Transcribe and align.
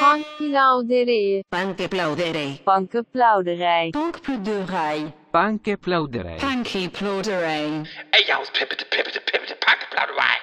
Bankplauderij. 0.00 1.44
Bankplauderij. 1.48 2.60
Bankenplauderij. 2.64 3.90
Bankplauderij. 3.90 5.12
Bankplauderij. 5.30 6.38
Bankplauderij. 6.38 7.86
Ey, 8.10 8.34
aus, 8.34 8.50
pippete, 8.50 8.86
pippete, 8.88 9.20
pippete, 9.24 9.56
Bankplauderei. 9.66 10.36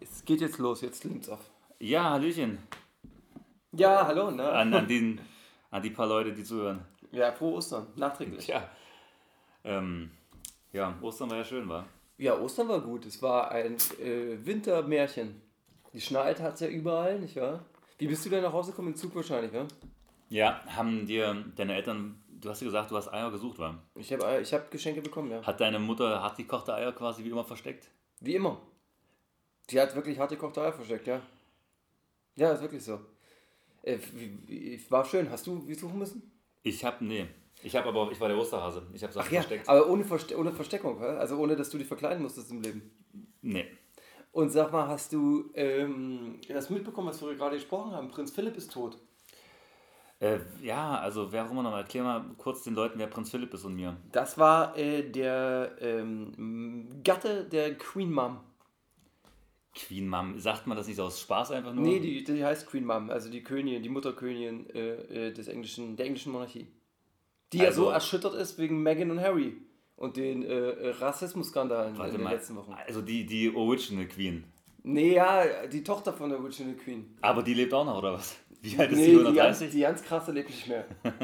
Es 0.00 0.22
geht 0.24 0.40
jetzt 0.40 0.58
los, 0.58 0.80
jetzt 0.80 1.04
nimmt's 1.04 1.28
auf. 1.28 1.50
Ja, 1.78 2.10
Hallöchen. 2.10 2.58
Ja, 3.70 4.06
hallo, 4.06 4.30
ne? 4.30 4.50
An, 4.50 4.74
an, 4.74 4.86
den, 4.92 5.20
an 5.70 5.82
die 5.82 5.90
paar 5.90 6.06
Leute, 6.06 6.32
die 6.32 6.44
zuhören. 6.44 6.84
Ja, 7.10 7.32
frohe 7.32 7.54
Ostern, 7.54 7.86
nachträglich. 7.96 8.46
Ja. 8.46 8.68
Ähm, 9.64 10.10
ja, 10.72 10.94
Ostern 11.00 11.30
war 11.30 11.38
ja 11.38 11.44
schön, 11.44 11.68
war. 11.68 11.86
Ja, 12.18 12.38
Ostern 12.38 12.68
war 12.68 12.80
gut. 12.80 13.06
Es 13.06 13.20
war 13.22 13.50
ein 13.50 13.76
äh, 13.98 14.44
Wintermärchen. 14.44 15.43
Geschneit 15.94 16.40
hat 16.40 16.54
es 16.54 16.60
ja 16.60 16.66
überall, 16.66 17.20
nicht 17.20 17.36
wahr? 17.36 17.64
Wie 17.98 18.08
bist 18.08 18.26
du 18.26 18.28
denn 18.28 18.42
nach 18.42 18.52
Hause 18.52 18.72
gekommen? 18.72 18.88
Im 18.88 18.96
Zug 18.96 19.14
wahrscheinlich, 19.14 19.52
ja? 19.52 19.66
Ja, 20.28 20.60
haben 20.66 21.06
dir 21.06 21.44
deine 21.54 21.76
Eltern, 21.76 22.20
du 22.40 22.50
hast 22.50 22.60
ja 22.60 22.66
gesagt, 22.66 22.90
du 22.90 22.96
hast 22.96 23.12
Eier 23.12 23.30
gesucht, 23.30 23.58
war. 23.60 23.80
Ich 23.94 24.12
habe 24.12 24.40
ich 24.42 24.52
hab 24.52 24.70
Geschenke 24.72 25.00
bekommen, 25.00 25.30
ja. 25.30 25.42
Hat 25.42 25.60
deine 25.60 25.78
Mutter 25.78 26.20
hart 26.20 26.36
gekochte 26.36 26.74
Eier 26.74 26.92
quasi 26.92 27.22
wie 27.22 27.30
immer 27.30 27.44
versteckt? 27.44 27.88
Wie 28.20 28.34
immer. 28.34 28.60
Die 29.70 29.80
hat 29.80 29.94
wirklich 29.94 30.18
harte 30.18 30.34
gekochte 30.34 30.62
Eier 30.62 30.72
versteckt, 30.72 31.06
ja. 31.06 31.22
Ja, 32.34 32.52
ist 32.52 32.62
wirklich 32.62 32.82
so. 32.82 32.98
Äh, 33.82 33.98
war 34.88 35.04
schön. 35.04 35.30
Hast 35.30 35.46
du 35.46 35.66
wie 35.68 35.74
suchen 35.74 35.98
müssen? 35.98 36.32
Ich 36.64 36.84
hab, 36.84 37.00
nee. 37.00 37.28
Ich 37.62 37.76
hab 37.76 37.86
aber, 37.86 38.10
ich 38.10 38.20
war 38.20 38.28
der 38.28 38.36
Osterhase. 38.36 38.82
Ich 38.92 39.04
hab 39.04 39.12
Sachen 39.12 39.28
Ach 39.28 39.32
ja, 39.32 39.40
versteckt. 39.42 39.68
aber 39.68 39.88
ohne, 39.88 40.04
Verste 40.04 40.36
ohne 40.36 40.52
Versteckung, 40.52 41.00
also 41.00 41.38
ohne, 41.38 41.54
dass 41.54 41.70
du 41.70 41.78
dich 41.78 41.86
verkleiden 41.86 42.22
musstest 42.22 42.50
im 42.50 42.62
Leben. 42.62 42.90
Nee. 43.42 43.66
Und 44.34 44.50
sag 44.50 44.72
mal, 44.72 44.88
hast 44.88 45.12
du 45.12 45.48
ähm, 45.54 46.40
das 46.48 46.68
mitbekommen, 46.68 47.06
was 47.06 47.22
wir 47.22 47.36
gerade 47.36 47.54
gesprochen 47.54 47.92
haben? 47.92 48.08
Prinz 48.08 48.32
Philipp 48.32 48.56
ist 48.56 48.72
tot. 48.72 48.98
Äh, 50.18 50.40
ja, 50.60 50.98
also 50.98 51.30
wer 51.30 51.46
auch 51.46 51.52
immer 51.52 51.62
noch 51.62 51.70
mal, 51.70 51.82
erklär 51.82 52.02
mal 52.02 52.24
kurz 52.36 52.64
den 52.64 52.74
Leuten, 52.74 52.98
wer 52.98 53.06
Prinz 53.06 53.30
Philipp 53.30 53.54
ist 53.54 53.64
und 53.64 53.76
mir. 53.76 53.96
Das 54.10 54.36
war 54.36 54.76
äh, 54.76 55.08
der 55.08 55.76
ähm, 55.80 57.00
Gatte 57.04 57.44
der 57.44 57.78
Queen 57.78 58.10
Mom. 58.10 58.40
Queen 59.72 60.08
Mom, 60.08 60.36
sagt 60.40 60.66
man 60.66 60.76
das 60.76 60.88
nicht 60.88 60.96
so 60.96 61.04
aus 61.04 61.20
Spaß 61.20 61.52
einfach 61.52 61.72
nur? 61.72 61.84
Nee, 61.84 62.00
die, 62.00 62.24
die 62.24 62.44
heißt 62.44 62.66
Queen 62.66 62.84
Mom, 62.84 63.10
also 63.10 63.30
die 63.30 63.44
Königin, 63.44 63.84
die 63.84 63.88
Mutterkönigin 63.88 64.68
äh, 64.70 65.28
äh, 65.28 65.32
des 65.32 65.46
englischen, 65.46 65.94
der 65.96 66.06
englischen 66.06 66.32
Monarchie. 66.32 66.66
Die 67.52 67.58
ja 67.58 67.66
Also- 67.66 67.84
so 67.84 67.90
erschüttert 67.90 68.34
ist 68.34 68.58
wegen 68.58 68.82
Meghan 68.82 69.12
und 69.12 69.20
Harry 69.20 69.58
und 69.96 70.16
den 70.16 70.42
äh, 70.42 70.48
äh, 70.70 70.90
Rassismusskandalen 70.90 71.94
in 71.96 72.12
den 72.12 72.22
mal. 72.22 72.32
letzten 72.34 72.56
Wochen. 72.56 72.72
Also 72.86 73.00
die, 73.02 73.24
die 73.26 73.54
Original 73.54 74.06
Queen. 74.06 74.44
Nee, 74.82 75.14
ja, 75.14 75.66
die 75.66 75.82
Tochter 75.82 76.12
von 76.12 76.28
der 76.30 76.38
Original 76.40 76.74
Queen. 76.74 77.16
Aber 77.22 77.42
die 77.42 77.54
lebt 77.54 77.72
auch 77.72 77.84
noch, 77.86 77.98
oder 77.98 78.14
was? 78.14 78.36
Wie 78.60 78.78
alt 78.78 78.92
ist 78.92 78.98
Nee, 78.98 79.06
die? 79.06 79.12
die 79.12 79.22
ganz, 79.24 79.60
130? 79.62 79.70
die 79.70 79.80
ganz 79.80 80.02
krasse 80.02 80.32
lebt 80.32 80.50
nicht 80.50 80.68
mehr. 80.68 80.84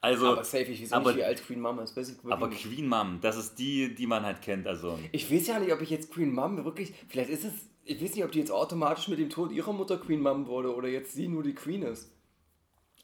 also, 0.00 0.26
aber 0.28 0.44
safe, 0.44 0.64
ich 0.64 0.82
weiß 0.82 0.92
aber- 0.92 1.10
nicht, 1.10 1.18
wie 1.18 1.24
alt 1.24 1.44
Queen 1.44 1.60
Mom 1.60 1.78
ist. 1.80 1.96
Weiß 1.96 2.16
aber 2.28 2.48
nicht. 2.48 2.62
Queen 2.62 2.86
Mom, 2.88 3.18
das 3.20 3.36
ist 3.36 3.56
die, 3.58 3.94
die 3.94 4.06
man 4.06 4.24
halt 4.24 4.40
kennt. 4.42 4.66
Also, 4.66 4.98
Ich 5.12 5.30
weiß 5.32 5.46
ja 5.48 5.58
nicht, 5.58 5.72
ob 5.72 5.80
ich 5.82 5.90
jetzt 5.90 6.12
Queen 6.12 6.32
Mom 6.32 6.64
wirklich. 6.64 6.94
Vielleicht 7.08 7.30
ist 7.30 7.44
es. 7.44 7.52
Ich 7.84 8.02
weiß 8.02 8.14
nicht, 8.14 8.24
ob 8.24 8.30
die 8.32 8.38
jetzt 8.38 8.52
automatisch 8.52 9.08
mit 9.08 9.18
dem 9.18 9.30
Tod 9.30 9.50
ihrer 9.52 9.72
Mutter 9.72 9.98
Queen 9.98 10.20
Mom 10.20 10.46
wurde 10.46 10.74
oder 10.74 10.88
jetzt 10.88 11.12
sie 11.14 11.28
nur 11.28 11.42
die 11.42 11.54
Queen 11.54 11.82
ist. 11.82 12.12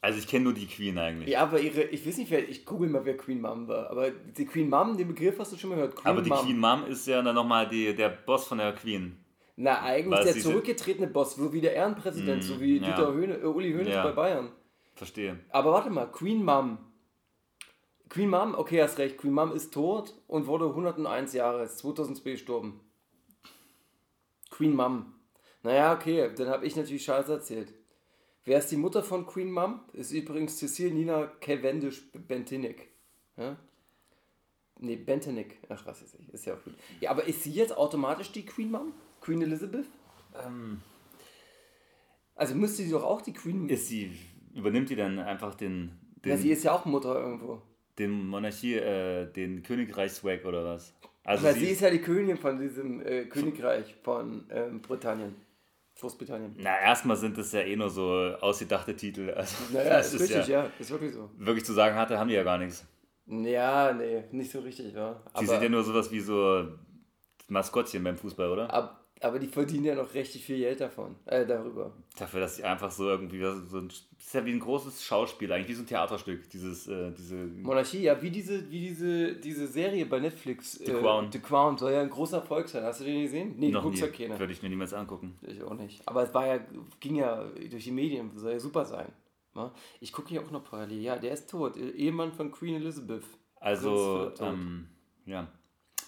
Also 0.01 0.19
ich 0.19 0.27
kenne 0.27 0.45
nur 0.45 0.53
die 0.53 0.67
Queen 0.67 0.97
eigentlich. 0.97 1.29
Ja, 1.29 1.41
aber 1.43 1.59
ihre. 1.59 1.83
Ich 1.83 2.05
weiß 2.05 2.17
nicht, 2.17 2.29
wer. 2.31 2.47
Ich 2.47 2.65
google 2.65 2.89
mal, 2.89 3.03
wer 3.05 3.17
Queen 3.17 3.41
Mom 3.41 3.67
war. 3.67 3.89
Aber 3.89 4.11
die 4.11 4.45
Queen 4.45 4.69
Mom, 4.69 4.95
den 4.97 5.07
Begriff 5.07 5.39
hast 5.39 5.53
du 5.53 5.57
schon 5.57 5.71
mal 5.71 5.75
gehört. 5.77 5.95
Queen 5.95 6.07
aber 6.07 6.21
die 6.21 6.29
Mom. 6.29 6.45
Queen 6.45 6.59
Mom 6.59 6.85
ist 6.85 7.07
ja 7.07 7.21
dann 7.21 7.35
nochmal 7.35 7.67
der 7.67 8.09
Boss 8.09 8.47
von 8.47 8.59
der 8.59 8.73
Queen. 8.73 9.17
Na, 9.55 9.81
eigentlich 9.81 10.19
der 10.23 10.37
zurückgetretene 10.39 11.07
Boss, 11.07 11.35
so 11.35 11.51
wie 11.51 11.61
der 11.61 11.73
Ehrenpräsident, 11.73 12.43
so 12.43 12.59
wie 12.61 12.79
Mm, 12.79 12.83
ja. 12.83 12.89
Dieter 12.95 13.11
Höhne, 13.13 13.37
äh, 13.37 13.45
Uli 13.45 13.71
Hoeneß 13.73 13.87
Ja. 13.95 14.03
bei 14.03 14.11
Bayern. 14.11 14.51
Verstehe. 14.93 15.39
Aber 15.49 15.71
warte 15.71 15.89
mal, 15.89 16.05
Queen 16.11 16.43
Mom. 16.45 16.77
Queen 18.07 18.29
Mom, 18.29 18.53
okay, 18.55 18.83
hast 18.83 18.99
recht. 18.99 19.17
Queen 19.17 19.33
Mom 19.33 19.51
ist 19.51 19.73
tot 19.73 20.13
und 20.27 20.45
wurde 20.45 20.65
101 20.65 21.33
Jahre, 21.33 21.63
ist 21.63 21.79
2002 21.79 22.31
gestorben. 22.31 22.79
Queen 24.51 24.75
Mom. 24.75 25.13
Naja, 25.63 25.93
okay, 25.93 26.29
dann 26.37 26.49
habe 26.49 26.65
ich 26.65 26.75
natürlich 26.75 27.03
Scheiße 27.03 27.31
erzählt. 27.33 27.73
Wer 28.47 28.59
ist 28.59 28.71
die 28.71 28.77
Mutter 28.77 29.03
von 29.03 29.25
Queen 29.27 29.51
Mom? 29.51 29.81
Ist 29.91 30.13
übrigens 30.13 30.57
Cecile 30.57 30.91
Nina 30.93 31.25
Cavendish 31.41 32.01
Bentinik. 32.13 32.87
Ja? 33.35 33.57
Nee, 34.79 34.95
Bentinik. 34.95 35.57
Ach, 35.67 35.85
was 35.85 36.01
weiß 36.01 36.15
ich. 36.17 36.33
Ist 36.33 36.45
ja 36.45 36.53
auch 36.53 36.63
gut. 36.63 36.73
Ja, 37.01 37.11
aber 37.11 37.25
ist 37.27 37.43
sie 37.43 37.51
jetzt 37.51 37.75
automatisch 37.75 38.31
die 38.31 38.45
Queen 38.45 38.71
Mom? 38.71 38.93
Queen 39.19 39.41
Elizabeth? 39.41 39.85
Ähm, 40.45 40.79
Also 42.35 42.55
müsste 42.55 42.83
sie 42.83 42.91
doch 42.91 43.03
auch 43.03 43.21
die 43.21 43.33
Queen. 43.33 43.67
ist 43.67 43.89
sie, 43.89 44.11
übernimmt 44.55 44.89
die 44.91 44.95
dann 44.95 45.19
einfach 45.19 45.53
den, 45.55 45.91
den, 46.23 46.31
ja, 46.31 46.37
sie 46.37 46.51
ist 46.51 46.63
ja 46.63 46.71
auch 46.71 46.85
Mutter 46.85 47.19
irgendwo. 47.19 47.61
den 47.99 48.27
Monarchie, 48.27 48.75
äh, 48.75 49.25
den 49.29 49.61
Königreichswag 49.61 50.45
oder 50.45 50.63
was? 50.63 50.93
Also 51.25 51.51
sie, 51.51 51.59
sie 51.59 51.65
ist 51.71 51.81
ja 51.81 51.89
die 51.89 51.99
Königin 51.99 52.37
von 52.37 52.57
diesem 52.57 53.05
äh, 53.05 53.25
Königreich 53.25 53.93
von 54.03 54.45
ähm, 54.51 54.79
Britannien. 54.81 55.35
Großbritannien. 55.99 56.55
na, 56.57 56.79
erstmal 56.79 57.17
sind 57.17 57.37
das 57.37 57.51
ja 57.51 57.61
eh 57.61 57.75
nur 57.75 57.89
so 57.89 58.11
ausgedachte 58.41 58.95
Titel. 58.95 59.29
Also, 59.35 59.55
Naja, 59.73 59.89
das 59.89 60.13
ist 60.13 60.21
richtig, 60.21 60.47
ja. 60.47 60.69
Ist 60.79 60.91
wirklich 60.91 61.13
so. 61.13 61.29
Wirklich 61.37 61.65
zu 61.65 61.73
sagen 61.73 61.95
hatte, 61.95 62.17
haben 62.19 62.27
die 62.27 62.35
ja 62.35 62.43
gar 62.43 62.57
nichts. 62.57 62.85
Ja, 63.25 63.91
nee, 63.93 64.23
nicht 64.31 64.51
so 64.51 64.59
richtig, 64.59 64.93
ja. 64.93 65.21
Die 65.39 65.45
sind 65.45 65.61
ja 65.61 65.69
nur 65.69 65.83
sowas 65.83 66.09
wie 66.11 66.19
so 66.21 66.67
Maskottchen 67.49 68.03
beim 68.03 68.15
Fußball, 68.17 68.49
oder? 68.49 68.73
ab, 68.73 69.06
aber 69.21 69.39
die 69.39 69.47
verdienen 69.47 69.85
ja 69.85 69.95
noch 69.95 70.13
richtig 70.13 70.45
viel 70.45 70.57
Geld 70.57 70.79
davon. 70.79 71.15
Äh, 71.25 71.45
darüber. 71.45 71.91
Dafür, 72.17 72.41
dass 72.41 72.57
sie 72.57 72.63
einfach 72.63 72.91
so 72.91 73.09
irgendwie 73.09 73.41
so 73.41 73.77
ein, 73.77 73.87
das 73.87 74.05
ist 74.19 74.33
ja 74.33 74.45
wie 74.45 74.51
ein 74.51 74.59
großes 74.59 75.03
Schauspiel, 75.03 75.51
eigentlich 75.51 75.69
wie 75.69 75.73
so 75.73 75.83
ein 75.83 75.87
Theaterstück, 75.87 76.49
dieses, 76.49 76.87
äh, 76.87 77.11
diese, 77.11 77.35
Monarchie, 77.35 78.03
ja, 78.03 78.21
wie 78.21 78.29
diese, 78.29 78.69
wie 78.69 78.81
diese, 78.81 79.35
diese 79.35 79.67
Serie 79.67 80.05
bei 80.05 80.19
Netflix. 80.19 80.73
The 80.73 80.93
Crown. 80.93 81.31
The 81.31 81.39
Crown 81.39 81.77
soll 81.77 81.93
ja 81.93 82.01
ein 82.01 82.09
großer 82.09 82.37
Erfolg 82.37 82.69
sein. 82.69 82.83
Hast 82.83 83.01
du 83.01 83.05
den 83.05 83.23
gesehen? 83.23 83.55
Nee, 83.57 83.71
noch 83.71 83.83
guckst 83.83 84.01
ja 84.01 84.07
keiner. 84.07 84.39
würde 84.39 84.53
ich 84.53 84.61
mir 84.61 84.69
niemals 84.69 84.93
angucken. 84.93 85.37
Ich 85.41 85.61
auch 85.63 85.73
nicht. 85.73 86.01
Aber 86.07 86.23
es 86.23 86.33
war 86.33 86.47
ja, 86.47 86.59
ging 86.99 87.15
ja 87.15 87.45
durch 87.69 87.83
die 87.83 87.91
Medien, 87.91 88.31
soll 88.35 88.53
ja 88.53 88.59
super 88.59 88.85
sein. 88.85 89.11
Ich 89.99 90.11
gucke 90.11 90.29
hier 90.29 90.43
auch 90.43 90.51
noch 90.51 90.63
parallel. 90.63 91.01
Ja, 91.01 91.17
der 91.17 91.33
ist 91.33 91.49
tot. 91.49 91.77
Ehemann 91.77 92.31
von 92.31 92.51
Queen 92.51 92.75
Elizabeth. 92.75 93.23
Also, 93.59 94.31
ähm, 94.39 94.87
ja. 95.25 95.47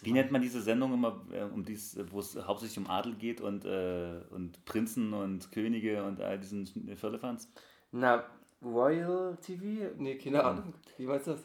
Wie 0.01 0.11
nennt 0.13 0.31
man 0.31 0.41
diese 0.41 0.61
Sendung 0.61 0.93
immer, 0.93 1.25
äh, 1.31 1.43
um 1.43 1.63
dies, 1.65 1.95
äh, 1.97 2.05
wo 2.11 2.19
es 2.19 2.35
hauptsächlich 2.35 2.77
um 2.77 2.87
Adel 2.89 3.15
geht 3.15 3.41
und, 3.41 3.65
äh, 3.65 4.21
und 4.31 4.63
Prinzen 4.65 5.13
und 5.13 5.51
Könige 5.51 6.03
und 6.03 6.21
all 6.21 6.39
diesen 6.39 6.65
Firlefanz? 6.95 7.49
Na, 7.91 8.23
Royal 8.63 9.37
TV? 9.41 9.93
Nee, 9.97 10.17
keine 10.17 10.43
Ahnung. 10.43 10.73
Wie 10.97 11.05
meinst 11.05 11.27
du 11.27 11.31
das? 11.31 11.43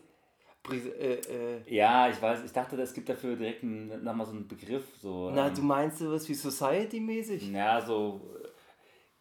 Brise, 0.62 0.90
äh, 0.96 1.58
äh. 1.58 1.74
Ja, 1.74 2.08
ich 2.08 2.20
weiß, 2.22 2.42
ich 2.44 2.52
dachte, 2.52 2.80
es 2.80 2.94
gibt 2.94 3.08
dafür 3.08 3.36
direkt 3.36 3.62
einen, 3.62 4.02
nochmal 4.02 4.26
so 4.26 4.32
einen 4.32 4.48
Begriff. 4.48 4.84
So, 5.00 5.30
Na, 5.32 5.48
ähm, 5.48 5.54
du 5.54 5.62
meinst 5.62 5.98
sowas 5.98 6.28
wie 6.28 6.34
Society-mäßig? 6.34 7.50
Ja, 7.52 7.80
so. 7.84 8.20
äh, 8.42 8.48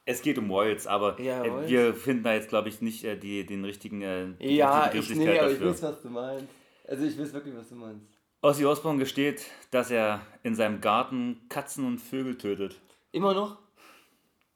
Es 0.05 0.21
geht 0.21 0.37
um 0.37 0.49
Royals, 0.49 0.87
aber 0.87 1.19
Ja, 1.19 1.43
äh, 1.43 1.49
Royals. 1.49 1.69
wir 1.69 1.93
finden 1.95 2.23
da 2.23 2.33
jetzt, 2.33 2.47
glaube 2.49 2.69
ich, 2.69 2.81
nicht 2.81 3.03
äh, 3.03 3.17
die, 3.17 3.45
den 3.45 3.65
richtigen. 3.65 4.01
Äh, 4.01 4.27
die 4.39 4.55
Ja, 4.55 4.85
richtige 4.85 4.99
ich, 4.99 5.15
nee, 5.15 5.33
ich 5.33 5.61
weiß, 5.61 5.83
was 5.83 6.01
du 6.01 6.09
meinst. 6.09 6.47
Also 6.87 7.03
ich 7.05 7.19
weiß 7.19 7.33
wirklich, 7.33 7.55
was 7.55 7.69
du 7.69 7.75
meinst. 7.75 8.12
Ozzy 8.43 8.65
Osbourne 8.65 8.99
gesteht, 8.99 9.45
dass 9.71 9.89
er 9.89 10.19
in 10.43 10.53
seinem 10.53 10.81
Garten 10.81 11.39
Katzen 11.47 11.85
und 11.85 11.99
Vögel 11.99 12.37
tötet. 12.37 12.75
Immer 13.13 13.33
noch? 13.33 13.57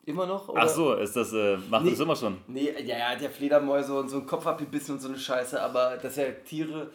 Immer 0.04 0.26
noch? 0.26 0.50
Oder? 0.50 0.62
Ach 0.64 0.68
so, 0.70 0.94
ist 0.96 1.16
das, 1.16 1.32
äh, 1.32 1.58
macht 1.70 1.86
Nee. 1.86 1.92
das 1.92 2.00
immer 2.02 2.16
schon. 2.16 2.38
Nee, 2.48 2.74
ja, 2.84 2.98
ja, 2.98 3.16
der 3.16 3.30
Fledermäuse 3.30 3.98
und 3.98 4.10
so 4.10 4.18
einen 4.18 4.26
Kopf 4.28 4.46
abgebissen 4.46 4.96
und 4.96 5.02
so 5.02 5.08
eine 5.08 5.18
Scheiße, 5.18 5.62
aber 5.62 5.96
dass 5.98 6.18
er 6.18 6.44
Tiere, 6.44 6.92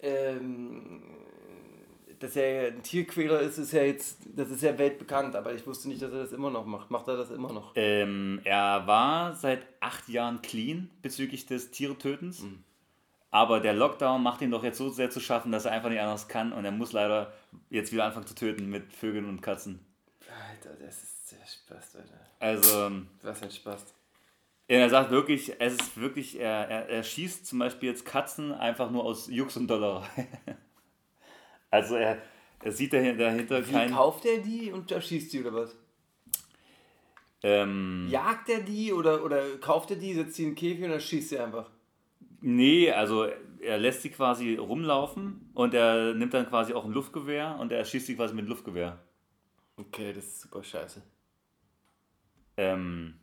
ähm, 0.00 1.02
dass 2.20 2.36
er 2.36 2.68
ein 2.68 2.82
Tierquäler 2.82 3.40
ist, 3.40 3.58
ist 3.58 3.72
ja 3.72 3.82
jetzt, 3.82 4.18
das 4.34 4.48
ist 4.50 4.62
ja 4.62 4.78
weltbekannt, 4.78 5.34
aber 5.34 5.52
ich 5.52 5.66
wusste 5.66 5.88
nicht, 5.88 6.00
dass 6.00 6.12
er 6.12 6.20
das 6.20 6.32
immer 6.32 6.50
noch 6.50 6.64
macht. 6.64 6.90
Macht 6.92 7.08
er 7.08 7.16
das 7.16 7.30
immer 7.30 7.52
noch? 7.52 7.72
Ähm, 7.74 8.40
er 8.44 8.86
war 8.86 9.34
seit 9.34 9.66
acht 9.80 10.08
Jahren 10.08 10.42
clean 10.42 10.90
bezüglich 11.02 11.46
des 11.46 11.72
Tiertötens. 11.72 12.42
Mhm. 12.42 12.62
Aber 13.36 13.60
der 13.60 13.74
Lockdown 13.74 14.22
macht 14.22 14.40
ihn 14.40 14.50
doch 14.50 14.64
jetzt 14.64 14.78
so 14.78 14.88
sehr 14.88 15.10
zu 15.10 15.20
schaffen, 15.20 15.52
dass 15.52 15.66
er 15.66 15.72
einfach 15.72 15.90
nicht 15.90 16.00
anders 16.00 16.26
kann 16.26 16.54
und 16.54 16.64
er 16.64 16.70
muss 16.70 16.92
leider 16.92 17.34
jetzt 17.68 17.92
wieder 17.92 18.06
anfangen 18.06 18.26
zu 18.26 18.34
töten 18.34 18.70
mit 18.70 18.94
Vögeln 18.94 19.28
und 19.28 19.42
Katzen. 19.42 19.84
Alter, 20.50 20.70
das 20.82 21.02
ist 21.02 21.28
sehr 21.28 21.46
Spaß, 21.46 21.96
Alter. 21.96 22.18
Also, 22.40 22.86
ähm, 22.86 23.08
Was 23.20 23.42
ein 23.42 23.50
Spaß. 23.50 23.92
er 24.68 24.88
sagt 24.88 25.10
wirklich, 25.10 25.52
es 25.60 25.74
ist 25.74 25.98
wirklich, 25.98 26.40
er, 26.40 26.66
er, 26.70 26.88
er 26.88 27.02
schießt 27.02 27.46
zum 27.46 27.58
Beispiel 27.58 27.90
jetzt 27.90 28.06
Katzen 28.06 28.52
einfach 28.52 28.90
nur 28.90 29.04
aus 29.04 29.28
Jux 29.28 29.54
und 29.58 29.68
Dollerei. 29.68 30.08
also 31.70 31.96
er, 31.96 32.22
er 32.62 32.72
sieht 32.72 32.94
dahin- 32.94 33.18
dahinter 33.18 33.68
Wie 33.68 33.72
kein... 33.72 33.90
kauft 33.92 34.24
er 34.24 34.38
die 34.38 34.72
und 34.72 34.90
erschießt 34.90 35.30
die 35.34 35.40
oder 35.44 35.52
was? 35.52 35.76
Ähm, 37.42 38.08
Jagt 38.10 38.48
er 38.48 38.60
die 38.62 38.94
oder, 38.94 39.22
oder 39.22 39.58
kauft 39.58 39.90
er 39.90 39.98
die, 39.98 40.14
setzt 40.14 40.38
die 40.38 40.44
in 40.44 40.48
den 40.50 40.54
Käfig 40.54 40.84
und 40.84 40.90
erschießt 40.92 41.28
sie 41.28 41.38
einfach? 41.38 41.70
Nee, 42.40 42.90
also 42.92 43.24
er 43.60 43.78
lässt 43.78 44.02
sie 44.02 44.10
quasi 44.10 44.56
rumlaufen 44.56 45.50
und 45.54 45.74
er 45.74 46.14
nimmt 46.14 46.34
dann 46.34 46.46
quasi 46.48 46.74
auch 46.74 46.84
ein 46.84 46.92
Luftgewehr 46.92 47.56
und 47.58 47.72
er 47.72 47.84
schießt 47.84 48.06
sie 48.06 48.16
quasi 48.16 48.34
mit 48.34 48.46
Luftgewehr. 48.46 48.98
Okay, 49.76 50.12
das 50.12 50.24
ist 50.24 50.40
super 50.42 50.62
scheiße. 50.62 51.02
Ähm, 52.56 53.14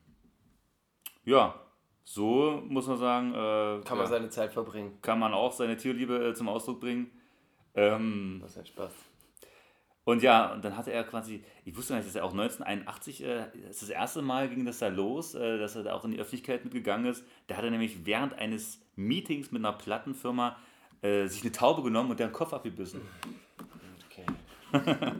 ja, 1.26 1.56
so 2.04 2.62
muss 2.68 2.88
man 2.88 2.98
sagen, 2.98 3.32
äh, 3.34 3.82
Kann 3.84 3.84
ja, 3.90 3.96
man 3.96 4.08
seine 4.08 4.30
Zeit 4.30 4.54
verbringen. 4.54 5.00
kann 5.02 5.20
man 5.20 5.34
auch 5.34 5.52
seine 5.54 5.78
Tierliebe 5.78 6.30
äh, 6.30 6.34
zum 6.34 6.50
Ausdruck 6.50 6.82
bringen. 6.82 7.10
Ähm, 7.76 8.40
Das 8.44 8.58
hat 8.58 8.68
Spaß. 8.68 8.92
und 10.04 10.22
ja, 10.22 10.54
und 10.54 10.64
dann 10.64 10.78
hatte 10.78 10.92
er 10.92 11.04
quasi, 11.06 11.44
ich 11.66 11.76
wusste 11.76 11.94
gar 11.94 11.98
nicht, 11.98 12.08
dass 12.10 12.16
er 12.16 12.26
auch 12.26 12.32
1981, 12.34 13.24
äh, 13.24 13.46
das, 13.66 13.72
ist 13.78 13.82
das 13.84 13.90
erste 13.90 14.22
Mal 14.22 14.50
ging 14.50 14.66
das 14.66 14.80
da 14.80 14.90
los, 14.90 15.34
äh, 15.34 15.58
dass 15.58 15.76
er 15.76 15.84
da 15.84 15.94
auch 15.94 16.06
in 16.06 16.12
die 16.12 16.20
Öffentlichkeit 16.20 16.64
mitgegangen 16.66 17.06
ist. 17.08 17.26
Da 17.48 17.56
hat 17.56 17.64
er 17.64 17.72
nämlich 17.72 18.06
während 18.06 18.34
eines 18.34 18.80
Meetings 18.96 19.52
mit 19.52 19.62
einer 19.62 19.74
Plattenfirma 19.74 20.58
äh, 21.02 21.28
sich 21.28 21.42
eine 21.42 21.52
Taube 21.52 21.84
genommen 21.84 22.12
und 22.12 22.20
deren 22.20 22.32
Kopf 22.32 22.54
abgebissen. 22.54 23.02
Okay. 24.10 24.26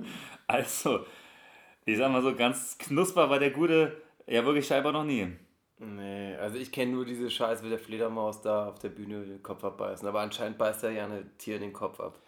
Also, 0.46 1.06
ich 1.86 1.98
sag 1.98 2.12
mal 2.12 2.22
so, 2.22 2.36
ganz 2.36 2.78
knusper 2.78 3.30
war 3.30 3.40
der 3.40 3.52
Gute 3.52 4.02
ja 4.28 4.46
wirklich 4.46 4.68
scheinbar 4.68 4.92
noch 4.92 5.06
nie. 5.06 5.36
Nee, 5.80 6.36
also 6.36 6.58
ich 6.58 6.72
kenne 6.72 6.92
nur 6.92 7.06
diese 7.06 7.30
Scheiße 7.30 7.64
mit 7.64 7.72
der 7.72 7.80
Fledermaus 7.80 8.42
da 8.42 8.70
auf 8.70 8.80
der 8.80 8.90
Bühne 8.90 9.26
den 9.26 9.42
Kopf 9.42 9.64
abbeißen. 9.64 10.08
Aber 10.08 10.22
anscheinend 10.22 10.58
beißt 10.58 10.84
er 10.84 10.92
ja 10.92 11.06
ein 11.06 11.32
Tier 11.38 11.60
den 11.60 11.74
Kopf 11.74 12.00
ab. 12.00 12.20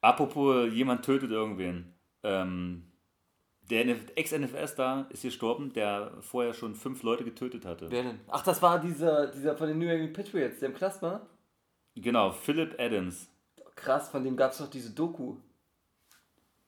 Apropos, 0.00 0.72
jemand 0.72 1.04
tötet 1.04 1.30
irgendwen. 1.30 1.94
Ähm, 2.22 2.90
der 3.70 3.86
Ex-NFS 4.16 4.74
da 4.76 5.06
ist 5.10 5.22
gestorben, 5.22 5.72
der 5.72 6.12
vorher 6.20 6.52
schon 6.54 6.74
fünf 6.74 7.02
Leute 7.02 7.24
getötet 7.24 7.64
hatte. 7.64 7.90
Wer 7.90 8.02
denn? 8.04 8.20
Ach, 8.28 8.42
das 8.44 8.60
war 8.62 8.78
dieser, 8.80 9.28
dieser 9.28 9.56
von 9.56 9.68
den 9.68 9.78
New 9.78 9.86
England 9.88 10.12
Patriots, 10.14 10.60
der 10.60 10.68
im 10.70 10.74
Knast 10.74 11.02
war? 11.02 11.26
Genau, 11.94 12.30
Philip 12.32 12.74
Adams. 12.78 13.28
Krass, 13.74 14.08
von 14.08 14.22
dem 14.24 14.36
gab 14.36 14.52
es 14.52 14.58
doch 14.58 14.70
diese 14.70 14.90
Doku. 14.90 15.36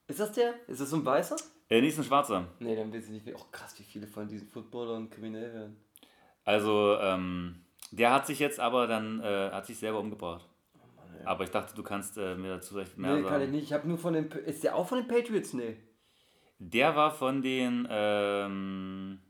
Ist 0.06 0.20
das 0.20 0.32
der? 0.32 0.54
Ist 0.66 0.80
das 0.80 0.90
so 0.90 0.96
ein 0.96 1.04
Weißer? 1.04 1.36
Äh, 1.70 1.80
nicht 1.82 1.98
ein 1.98 2.04
Schwarzer. 2.04 2.46
Nee, 2.60 2.74
dann 2.76 2.92
weiß 2.92 3.04
ich 3.04 3.10
nicht. 3.10 3.26
wie- 3.26 3.34
Oh, 3.34 3.44
krass, 3.52 3.78
wie 3.78 3.82
viele 3.82 4.06
von 4.06 4.26
diesen 4.26 4.48
Footballern 4.48 5.10
kriminell 5.10 5.52
werden. 5.52 5.76
Also, 6.44 6.96
ähm, 7.00 7.56
der 7.90 8.12
hat 8.14 8.26
sich 8.26 8.38
jetzt 8.38 8.58
aber 8.58 8.86
dann, 8.86 9.20
äh, 9.20 9.50
hat 9.52 9.66
sich 9.66 9.78
selber 9.78 9.98
umgebracht. 10.00 10.48
Aber 11.24 11.44
ich 11.44 11.50
dachte, 11.50 11.74
du 11.74 11.82
kannst 11.82 12.16
äh, 12.16 12.36
mir 12.36 12.54
dazu 12.54 12.74
vielleicht 12.74 12.96
mehr 12.96 13.10
Nee, 13.16 13.22
sagen. 13.22 13.32
kann 13.34 13.42
ich 13.42 13.50
nicht. 13.50 13.64
Ich 13.64 13.72
habe 13.72 13.86
nur 13.88 13.98
von 13.98 14.14
den. 14.14 14.30
Ist 14.30 14.62
der 14.64 14.76
auch 14.76 14.86
von 14.88 14.98
den 14.98 15.08
Patriots? 15.08 15.52
Nee. 15.52 15.76
Der 16.58 16.96
war 16.96 17.12
von 17.12 17.42
den, 17.42 17.86
ähm, 17.90 19.20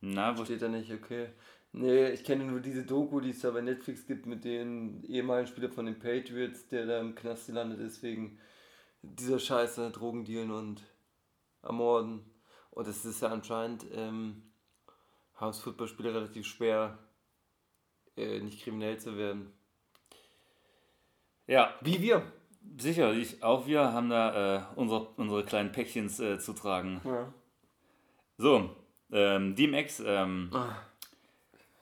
na, 0.00 0.36
wo 0.36 0.44
Steht 0.44 0.62
da 0.62 0.68
nicht, 0.68 0.92
okay. 0.92 1.28
Nee, 1.72 2.10
ich 2.10 2.24
kenne 2.24 2.44
nur 2.44 2.60
diese 2.60 2.84
Doku, 2.84 3.20
die 3.20 3.30
es 3.30 3.40
da 3.40 3.50
bei 3.50 3.60
Netflix 3.60 4.06
gibt 4.06 4.26
mit 4.26 4.44
den 4.44 5.04
ehemaligen 5.04 5.46
Spielern 5.46 5.70
von 5.70 5.86
den 5.86 6.00
Patriots, 6.00 6.66
der 6.66 6.86
da 6.86 7.00
im 7.00 7.14
Knast 7.14 7.46
gelandet 7.46 7.78
ist 7.78 8.02
wegen 8.02 8.40
dieser 9.02 9.38
Scheiße, 9.38 9.90
Drogendealen 9.92 10.50
und 10.50 10.82
Ermorden. 11.62 12.24
Und 12.70 12.88
es 12.88 13.04
ist 13.04 13.22
ja 13.22 13.28
anscheinend, 13.28 13.86
ähm, 13.92 14.42
haben 15.34 15.52
Footballspieler 15.52 16.14
relativ 16.14 16.46
schwer, 16.46 16.98
äh, 18.16 18.40
nicht 18.40 18.62
kriminell 18.62 18.98
zu 18.98 19.16
werden. 19.16 19.52
Ja, 21.46 21.74
Wie 21.80 22.00
wir. 22.00 22.22
Sicherlich. 22.78 23.42
Auch 23.42 23.66
wir 23.66 23.92
haben 23.92 24.08
da 24.10 24.56
äh, 24.56 24.62
unsere, 24.76 25.08
unsere 25.16 25.44
kleinen 25.44 25.72
Päckchens 25.72 26.20
äh, 26.20 26.38
zu 26.38 26.52
tragen. 26.52 27.00
Ja. 27.04 27.32
So, 28.38 28.70
ähm, 29.12 29.54
DMX, 29.54 30.02
ähm, 30.06 30.50
Ah. 30.52 30.76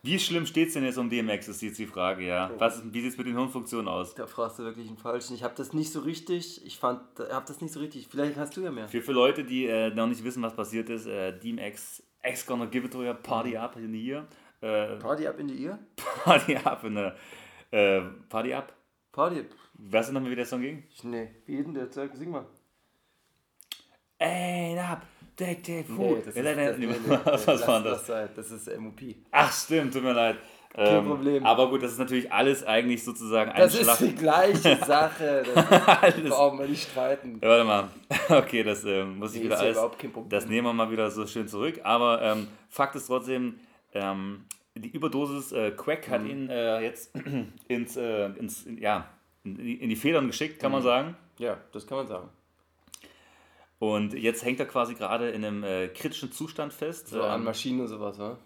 wie 0.03 0.19
schlimm 0.19 0.45
steht 0.47 0.69
es 0.69 0.75
denn 0.75 0.85
jetzt 0.85 0.99
um 0.99 1.09
DMX, 1.09 1.47
ist 1.49 1.63
jetzt 1.63 1.79
die 1.79 1.87
Frage, 1.87 2.27
ja. 2.27 2.51
Was, 2.59 2.83
wie 2.93 3.01
sieht 3.01 3.13
es 3.13 3.19
mit 3.19 3.27
den 3.29 3.37
Hirnfunktionen 3.37 3.87
aus? 3.87 4.15
Da 4.15 4.27
fragst 4.27 4.59
du 4.59 4.65
wirklich 4.65 4.89
einen 4.89 4.97
Falschen. 4.99 5.35
Ich 5.35 5.45
habe 5.45 5.55
das 5.57 5.73
nicht 5.73 5.93
so 5.93 6.01
richtig, 6.01 6.65
ich 6.67 6.79
fand, 6.79 7.01
habe 7.31 7.45
das 7.47 7.61
nicht 7.61 7.73
so 7.73 7.81
richtig, 7.81 8.09
vielleicht 8.09 8.37
hast 8.37 8.57
du 8.57 8.63
ja 8.63 8.71
mehr. 8.73 8.89
Für, 8.89 9.03
für 9.03 9.13
Leute, 9.13 9.45
die 9.45 9.67
äh, 9.67 9.91
noch 9.95 10.07
nicht 10.09 10.25
wissen, 10.25 10.43
was 10.43 10.57
passiert 10.57 10.89
ist, 10.91 11.07
äh, 11.07 11.39
DMX, 11.39 12.03
X 12.25 12.45
gonna 12.47 12.67
give 12.67 12.87
it 12.87 12.93
to 12.93 13.05
you, 13.05 13.15
party 13.15 13.57
up 13.57 13.77
in 13.77 13.93
the 13.93 14.03
year. 14.05 14.27
Äh, 14.61 14.97
Party 14.97 15.29
up 15.29 15.39
in 15.39 15.47
die 15.47 15.63
Ear? 15.63 15.79
party 16.25 16.57
up 16.57 16.83
in 16.83 16.97
the, 16.97 17.77
äh, 17.77 18.01
Party 18.29 18.53
up. 18.53 18.73
Party. 19.13 19.45
Weißt 19.79 20.09
du 20.11 20.13
noch 20.13 20.21
mal, 20.21 20.31
wie 20.31 20.37
der 20.37 20.45
Song 20.47 20.61
ging? 20.61 20.83
Ich, 20.93 21.05
nee, 21.05 21.29
wie 21.47 21.57
jeden 21.57 21.73
der 21.75 21.91
Zeug, 21.91 22.11
sing 22.15 22.31
mal. 22.31 22.45
Up, 24.21 25.03
take, 25.37 25.63
take, 25.63 25.85
Nee, 25.93 25.97
food. 25.97 26.27
das 26.27 26.35
ist, 26.35 26.45
das, 26.45 26.79
nee, 26.79 26.89
was, 26.89 27.47
lass- 27.47 27.69
war 27.69 27.83
das? 27.83 28.07
sein, 28.07 28.29
Das 28.35 28.51
ist 28.51 28.79
MOP. 28.79 29.01
Ach 29.31 29.53
stimmt, 29.53 29.93
tut 29.95 30.03
mir 30.03 30.13
leid. 30.13 30.37
Ähm, 30.75 31.05
Problem. 31.07 31.47
Aber 31.47 31.71
gut, 31.71 31.83
das 31.83 31.93
ist 31.93 31.99
natürlich 31.99 32.31
alles 32.33 32.63
eigentlich 32.65 33.03
sozusagen 33.03 33.51
ein 33.53 33.61
Das 33.61 33.75
ist 33.75 33.83
Schlag. 33.85 33.99
die 33.99 34.15
gleiche 34.15 34.77
Sache. 34.87 35.45
Das 35.55 36.15
brauchen 36.29 36.59
wir 36.59 36.67
nicht 36.67 36.89
streiten. 36.91 37.39
Ja, 37.43 37.49
warte 37.49 37.65
mal. 37.65 37.89
Okay, 38.29 38.63
das 38.65 38.85
ähm, 38.85 39.19
muss 39.19 39.33
ich 39.35 39.39
Nee, 39.41 39.45
wieder 39.47 39.55
ist 39.55 39.61
ja 39.61 39.65
alles. 39.67 39.77
überhaupt 39.79 39.99
kein 39.99 40.13
Problem. 40.13 40.31
Das 40.31 40.47
nehmen 40.47 40.67
wir 40.67 40.73
mal 40.73 40.91
wieder 40.91 41.11
so 41.11 41.27
schön 41.27 41.49
zurück. 41.49 41.81
Aber 41.85 42.21
ähm, 42.23 42.49
Fakt 42.69 42.95
ist 42.97 43.07
trotzdem, 43.07 43.59
ähm, 43.95 44.45
die 44.77 44.91
Überdosis 44.91 45.53
äh, 45.53 45.71
Quack 45.71 46.09
hat 46.11 46.23
Mhm. 46.23 46.31
ihn 46.31 46.51
äh, 46.51 46.81
jetzt 46.81 47.13
ins, 47.69 47.97
äh, 47.97 48.27
ins 48.33 48.67
in, 48.67 48.79
ja, 48.79 49.09
in, 49.57 49.89
die- 49.89 49.97
Federn 49.97 50.27
geschickt, 50.27 50.61
kann 50.61 50.73
man 50.73 50.81
Mhm. 50.81 50.85
sagen. 50.85 51.17
Ja, 51.39 51.59
das 51.73 51.87
kann 51.87 51.99
man 51.99 52.07
sagen. 52.07 52.29
Und 53.79 54.13
jetzt 54.15 54.45
hängt 54.45 54.59
er 54.59 54.67
quasi 54.67 54.95
gerade 54.95 55.31
in 55.31 55.45
einem 55.45 55.63
äh, 55.63 55.89
kritischen 55.89 56.33
Zustand 56.33 56.73
fest. 56.73 57.09
So 57.09 57.23
an 57.23 57.41
Ähm, 57.41 57.45
Maschinen 57.45 57.81
und 57.81 57.89
sowas, 57.89 58.19
wa? 58.19 58.37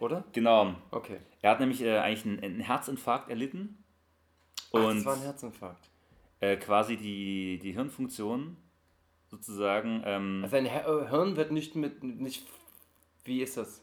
Oder? 0.00 0.24
genau. 0.32 0.74
Okay. 0.90 1.18
Er 1.42 1.52
hat 1.52 1.60
nämlich 1.60 1.82
äh, 1.82 1.98
eigentlich 1.98 2.24
einen, 2.24 2.40
einen 2.42 2.60
Herzinfarkt 2.60 3.30
erlitten. 3.30 3.82
Ach, 4.72 4.80
Und 4.80 4.96
das 4.96 5.04
war 5.06 5.14
ein 5.14 5.22
Herzinfarkt. 5.22 5.88
äh, 6.40 6.56
quasi 6.56 6.96
die, 6.96 7.58
die 7.62 7.72
Hirnfunktion 7.72 8.56
sozusagen. 9.30 10.02
Ähm, 10.04 10.40
Also 10.42 10.56
Sein 10.56 10.64
Her 10.66 10.86
äh, 10.88 11.08
Hirn 11.10 11.36
wird 11.36 11.52
nicht 11.52 11.76
mit, 11.76 12.02
nicht, 12.02 12.44
wie 13.24 13.42
ist 13.42 13.56
das? 13.56 13.82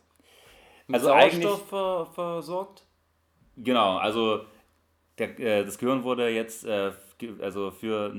Mit 0.87 0.95
Also 0.95 1.07
Sauerstoff 1.07 1.67
ver 1.69 2.05
versorgt? 2.13 2.83
Genau, 3.55 3.97
also 3.97 4.45
der, 5.17 5.39
äh, 5.39 5.65
das 5.65 5.77
Gehirn 5.77 6.03
wurde 6.03 6.29
jetzt 6.29 6.65
äh, 6.65 6.91
also 7.41 7.71
für 7.71 8.13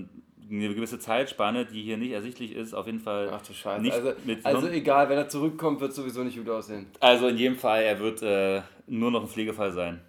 eine 0.50 0.74
gewisse 0.74 0.98
Zeitspanne, 0.98 1.66
die 1.66 1.82
hier 1.82 1.98
nicht 1.98 2.12
ersichtlich 2.12 2.52
ist, 2.52 2.72
auf 2.74 2.86
jeden 2.86 3.00
Fall 3.00 3.30
Ach 3.32 3.42
du 3.42 3.52
Scheiße. 3.52 3.82
nicht 3.82 3.92
also, 3.92 4.12
mit 4.24 4.44
also 4.46 4.62
Hirn- 4.62 4.72
egal, 4.74 5.08
wenn 5.08 5.18
er 5.18 5.28
zurückkommt, 5.28 5.80
wird 5.80 5.92
sowieso 5.92 6.24
nicht 6.24 6.38
gut 6.38 6.48
aussehen. 6.48 6.86
Also 7.00 7.28
in 7.28 7.36
jedem 7.36 7.56
Fall, 7.56 7.82
er 7.82 7.98
wird 8.00 8.22
äh, 8.22 8.62
nur 8.86 9.10
noch 9.10 9.22
ein 9.22 9.28
Pflegefall 9.28 9.72
sein. 9.72 10.00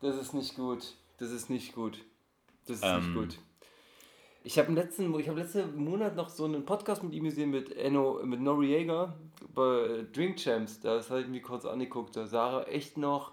Das 0.00 0.16
ist 0.16 0.32
nicht 0.32 0.56
gut. 0.56 0.94
Das 1.18 1.30
ist 1.30 1.50
nicht 1.50 1.74
gut. 1.74 1.98
Das 2.66 2.78
ist 2.78 2.84
Ähm. 2.84 2.96
nicht 3.00 3.14
gut. 3.14 3.38
Ich 4.44 4.58
habe 4.58 4.72
letzten, 4.72 5.16
ich 5.20 5.28
habe 5.28 5.38
letzten 5.38 5.76
Monat 5.76 6.16
noch 6.16 6.28
so 6.28 6.46
einen 6.46 6.64
Podcast 6.64 7.04
mit 7.04 7.12
ihm 7.12 7.24
gesehen 7.24 7.50
mit 7.50 7.76
Enno, 7.76 8.20
mit 8.24 8.40
Noriega 8.40 9.14
bei 9.54 10.04
Drink 10.12 10.36
Champs. 10.38 10.80
Das 10.80 11.10
habe 11.10 11.20
ich 11.20 11.28
mir 11.28 11.42
kurz 11.42 11.64
angeguckt. 11.64 12.16
Da 12.16 12.26
sah 12.26 12.60
er 12.60 12.68
echt 12.68 12.98
noch 12.98 13.30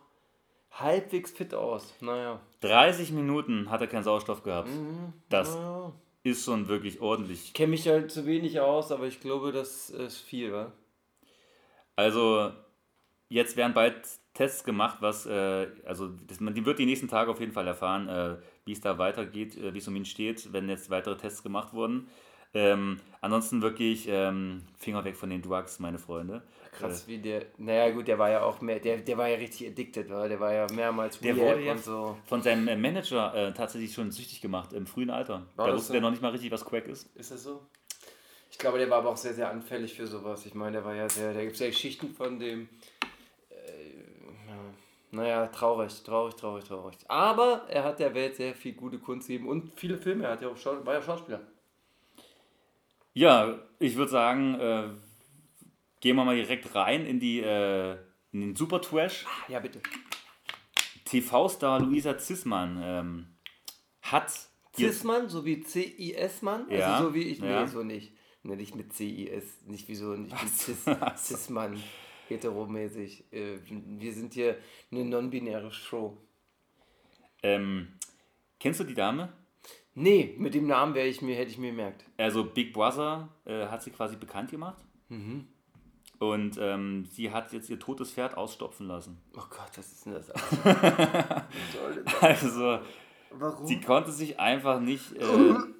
halbwegs 0.72 1.32
fit 1.32 1.56
aus. 1.56 1.96
Naja. 2.02 2.40
30 2.62 3.12
Minuten 3.12 3.70
hat 3.70 3.82
er 3.82 3.88
keinen 3.88 4.04
Sauerstoff 4.04 4.44
gehabt. 4.44 4.70
Mhm. 4.70 5.14
Das 5.30 5.56
naja. 5.56 5.94
ist 6.24 6.46
schon 6.46 6.68
wirklich 6.68 7.02
ordentlich. 7.02 7.46
Ich 7.46 7.54
kenne 7.54 7.72
mich 7.72 7.88
halt 7.88 8.12
zu 8.12 8.26
wenig 8.26 8.60
aus, 8.60 8.92
aber 8.92 9.08
ich 9.08 9.20
glaube, 9.20 9.52
das 9.52 9.90
ist 9.90 10.18
viel, 10.18 10.52
wa? 10.52 10.72
Also 11.96 12.52
jetzt 13.30 13.58
werden 13.58 13.74
bald 13.74 13.96
Tests 14.34 14.64
gemacht, 14.64 14.98
was, 15.02 15.26
äh, 15.26 15.68
also 15.86 16.08
das, 16.28 16.40
man 16.40 16.54
die 16.54 16.66
wird 16.66 16.80
die 16.80 16.86
nächsten 16.86 17.08
Tage 17.08 17.32
auf 17.32 17.40
jeden 17.40 17.52
Fall 17.52 17.68
erfahren, 17.68 18.08
äh, 18.08 18.38
wie 18.66 18.72
es 18.72 18.82
da 18.82 18.98
weitergeht, 18.98 19.58
äh, 19.58 19.74
wie 19.74 19.80
es 19.80 19.88
um 19.88 19.96
ihn 19.96 20.06
steht, 20.06 20.54
wenn 20.54 20.70
jetzt 20.70 20.90
weitere 20.90 21.18
Tests 21.18 21.44
gemacht 21.44 21.74
wurden. 21.74 22.08
Ähm, 22.54 23.00
ansonsten 23.22 23.62
wirklich 23.62 24.08
ähm, 24.10 24.64
Finger 24.78 25.04
weg 25.06 25.16
von 25.16 25.30
den 25.30 25.42
Drugs, 25.42 25.80
meine 25.80 26.00
Freunde. 26.00 26.42
Krass, 26.72 27.08
wie 27.08 27.18
der. 27.18 27.46
Naja, 27.58 27.92
gut, 27.92 28.08
der 28.08 28.18
war 28.18 28.30
ja 28.30 28.44
auch 28.44 28.62
mehr. 28.62 28.80
Der, 28.80 28.98
der 28.98 29.18
war 29.18 29.28
ja 29.28 29.38
richtig 29.38 29.68
addicted, 29.68 30.10
wa? 30.10 30.28
Der 30.28 30.40
war 30.40 30.54
ja 30.54 30.68
mehrmals 30.74 31.20
Der 31.20 31.36
wurde 31.36 31.62
ja 31.62 31.74
und 31.74 31.84
so. 31.84 32.18
von 32.26 32.42
seinem 32.42 32.68
äh, 32.68 32.76
Manager 32.76 33.34
äh, 33.36 33.54
tatsächlich 33.54 33.94
schon 33.94 34.12
süchtig 34.12 34.42
gemacht 34.42 34.74
im 34.74 34.88
frühen 34.88 35.10
Alter. 35.10 35.46
War 35.56 35.68
da 35.68 35.74
wusste 35.74 35.88
so? 35.88 35.94
der 35.94 36.02
noch 36.02 36.12
nicht 36.12 36.22
mal 36.22 36.32
richtig, 36.32 36.52
was 36.52 36.66
Crack 36.66 36.88
ist. 36.88 37.16
Ist 37.16 37.32
das 37.32 37.44
so? 37.44 37.62
Ich 38.52 38.58
glaube, 38.58 38.78
der 38.78 38.90
war 38.90 39.00
aber 39.00 39.10
auch 39.10 39.18
sehr, 39.18 39.34
sehr 39.34 39.50
anfällig 39.50 39.94
für 39.94 40.08
sowas. 40.08 40.46
Ich 40.46 40.54
meine, 40.56 40.74
der 40.74 40.86
war 40.86 40.96
ja 40.96 41.10
sehr. 41.10 41.34
Da 41.34 41.42
gibt 41.42 41.54
es 41.54 41.60
ja 41.60 41.68
Geschichten 41.68 42.10
von 42.10 42.40
dem. 42.40 42.70
Äh, 43.50 43.56
ja, 44.48 44.58
naja, 45.12 45.48
traurig, 45.48 46.04
traurig, 46.04 46.36
traurig, 46.36 46.66
traurig. 46.66 46.98
Aber 47.08 47.64
er 47.70 47.84
hat 47.84 48.00
der 48.00 48.14
Welt 48.16 48.36
sehr 48.36 48.56
viel 48.56 48.74
gute 48.74 49.00
Kunst 49.00 49.28
gegeben 49.28 49.50
und 49.50 49.74
viele 49.76 49.98
Filme. 49.98 50.26
Er 50.26 50.32
hat 50.32 50.42
ja 50.42 50.48
auch 50.50 50.58
Schau 50.58 50.86
war 50.86 50.94
ja 50.96 51.02
Schauspieler. 51.02 51.42
Ja, 53.14 53.60
ich 53.80 53.96
würde 53.96 54.12
sagen, 54.12 54.56
äh, 54.56 54.90
gehen 56.00 56.16
wir 56.16 56.26
mal 56.26 56.36
direkt 56.36 56.74
rein 56.76 57.06
in, 57.06 57.20
die, 57.20 57.40
äh, 57.40 57.98
in 58.32 58.42
den 58.42 58.56
Super 58.56 58.82
Trash. 58.82 59.26
Ja, 59.48 59.60
bitte. 59.60 59.82
TV-Star 61.06 61.80
Luisa 61.82 62.18
Zisman 62.18 62.80
ähm, 62.82 63.28
hat. 64.02 64.32
Cis-Mann, 64.76 65.28
so 65.28 65.44
wie 65.44 65.62
C-I-S-Mann? 65.62 66.70
Ja, 66.70 66.94
Also 66.96 67.10
so 67.10 67.14
wie 67.16 67.24
ich. 67.24 67.40
ja. 67.40 67.62
Nee, 67.64 67.68
so 67.68 67.84
nicht. 67.84 68.14
Nee, 68.44 68.56
nicht 68.56 68.76
mit 68.76 68.94
C-I-S. 68.94 69.66
Nicht 69.66 69.88
wie 69.88 69.96
so 69.96 70.16
nicht 70.16 70.32
mit 70.42 70.54
Cis. 70.54 70.86
Cis-Mann. 71.18 71.82
Heteromäßig. 72.28 73.26
Äh, 73.34 73.58
wir 73.68 74.14
sind 74.14 74.34
hier 74.36 74.58
eine 74.92 75.04
non-binäre 75.04 75.72
Show. 75.72 76.16
Ähm, 77.42 77.88
kennst 78.60 78.80
du 78.80 78.84
die 78.84 78.94
Dame? 78.94 79.34
Nee, 80.00 80.34
mit 80.38 80.54
dem 80.54 80.66
Namen 80.68 80.94
wäre 80.96 81.08
ich 81.08 81.22
mir, 81.22 81.36
hätte 81.36 81.52
ich 81.52 81.58
mir 81.58 81.72
gemerkt. 81.72 82.06
Also 82.18 82.44
Big 82.46 82.74
Brother 82.74 83.28
äh, 83.46 83.68
hat 83.68 83.84
sie 83.84 83.92
quasi 83.92 84.16
bekannt 84.16 84.50
gemacht. 84.52 84.78
Und 86.20 86.58
ähm, 86.60 87.06
sie 87.12 87.32
hat 87.32 87.52
jetzt 87.54 87.70
ihr 87.70 87.80
totes 87.80 88.12
Pferd 88.12 88.38
ausstopfen 88.38 88.88
lassen. 88.88 89.18
Oh 89.36 89.42
Gott, 89.50 89.72
was 89.76 89.92
ist 89.92 90.06
denn 90.06 90.14
das? 90.14 90.32
Also, 92.22 92.80
Warum? 93.32 93.66
sie 93.68 93.80
konnte 93.80 94.12
sich 94.12 94.40
einfach 94.40 94.80
nicht. 94.80 95.14
Äh, 95.16 95.26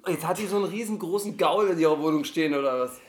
Jetzt 0.10 0.26
hat 0.26 0.38
die 0.38 0.46
so 0.46 0.56
einen 0.56 0.66
riesengroßen 0.66 1.36
Gaul 1.36 1.68
in 1.68 1.78
ihrer 1.78 1.98
Wohnung 2.00 2.24
stehen 2.24 2.54
oder 2.54 2.78
was? 2.80 3.00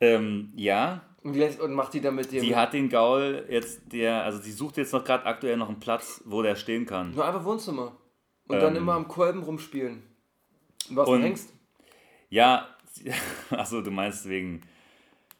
ähm, 0.00 0.52
ja, 0.56 1.02
Und, 1.22 1.34
lässt, 1.34 1.60
und 1.60 1.72
macht 1.74 1.94
die 1.94 2.00
dann 2.00 2.14
mit 2.14 2.30
dem. 2.30 2.40
sie 2.40 2.54
hat 2.54 2.72
den 2.72 2.88
Gaul 2.88 3.44
jetzt, 3.50 3.92
der, 3.92 4.22
also 4.22 4.38
sie 4.40 4.52
sucht 4.52 4.76
jetzt 4.76 4.92
noch 4.92 5.02
gerade 5.04 5.26
aktuell 5.26 5.56
noch 5.56 5.68
einen 5.68 5.80
Platz, 5.80 6.22
wo 6.24 6.42
der 6.42 6.54
stehen 6.56 6.86
kann. 6.86 7.14
Nur 7.14 7.24
einfach 7.26 7.44
Wohnzimmer. 7.44 7.96
Und 8.48 8.60
dann 8.62 8.76
Ähm. 8.76 8.82
immer 8.82 8.92
am 8.94 9.08
Kolben 9.08 9.42
rumspielen. 9.42 10.02
Was 10.90 11.08
Und- 11.08 11.22
Hengst? 11.22 11.52
Ja, 12.30 12.68
achso, 13.50 13.80
du 13.80 13.90
meinst 13.90 14.28
wegen, 14.28 14.60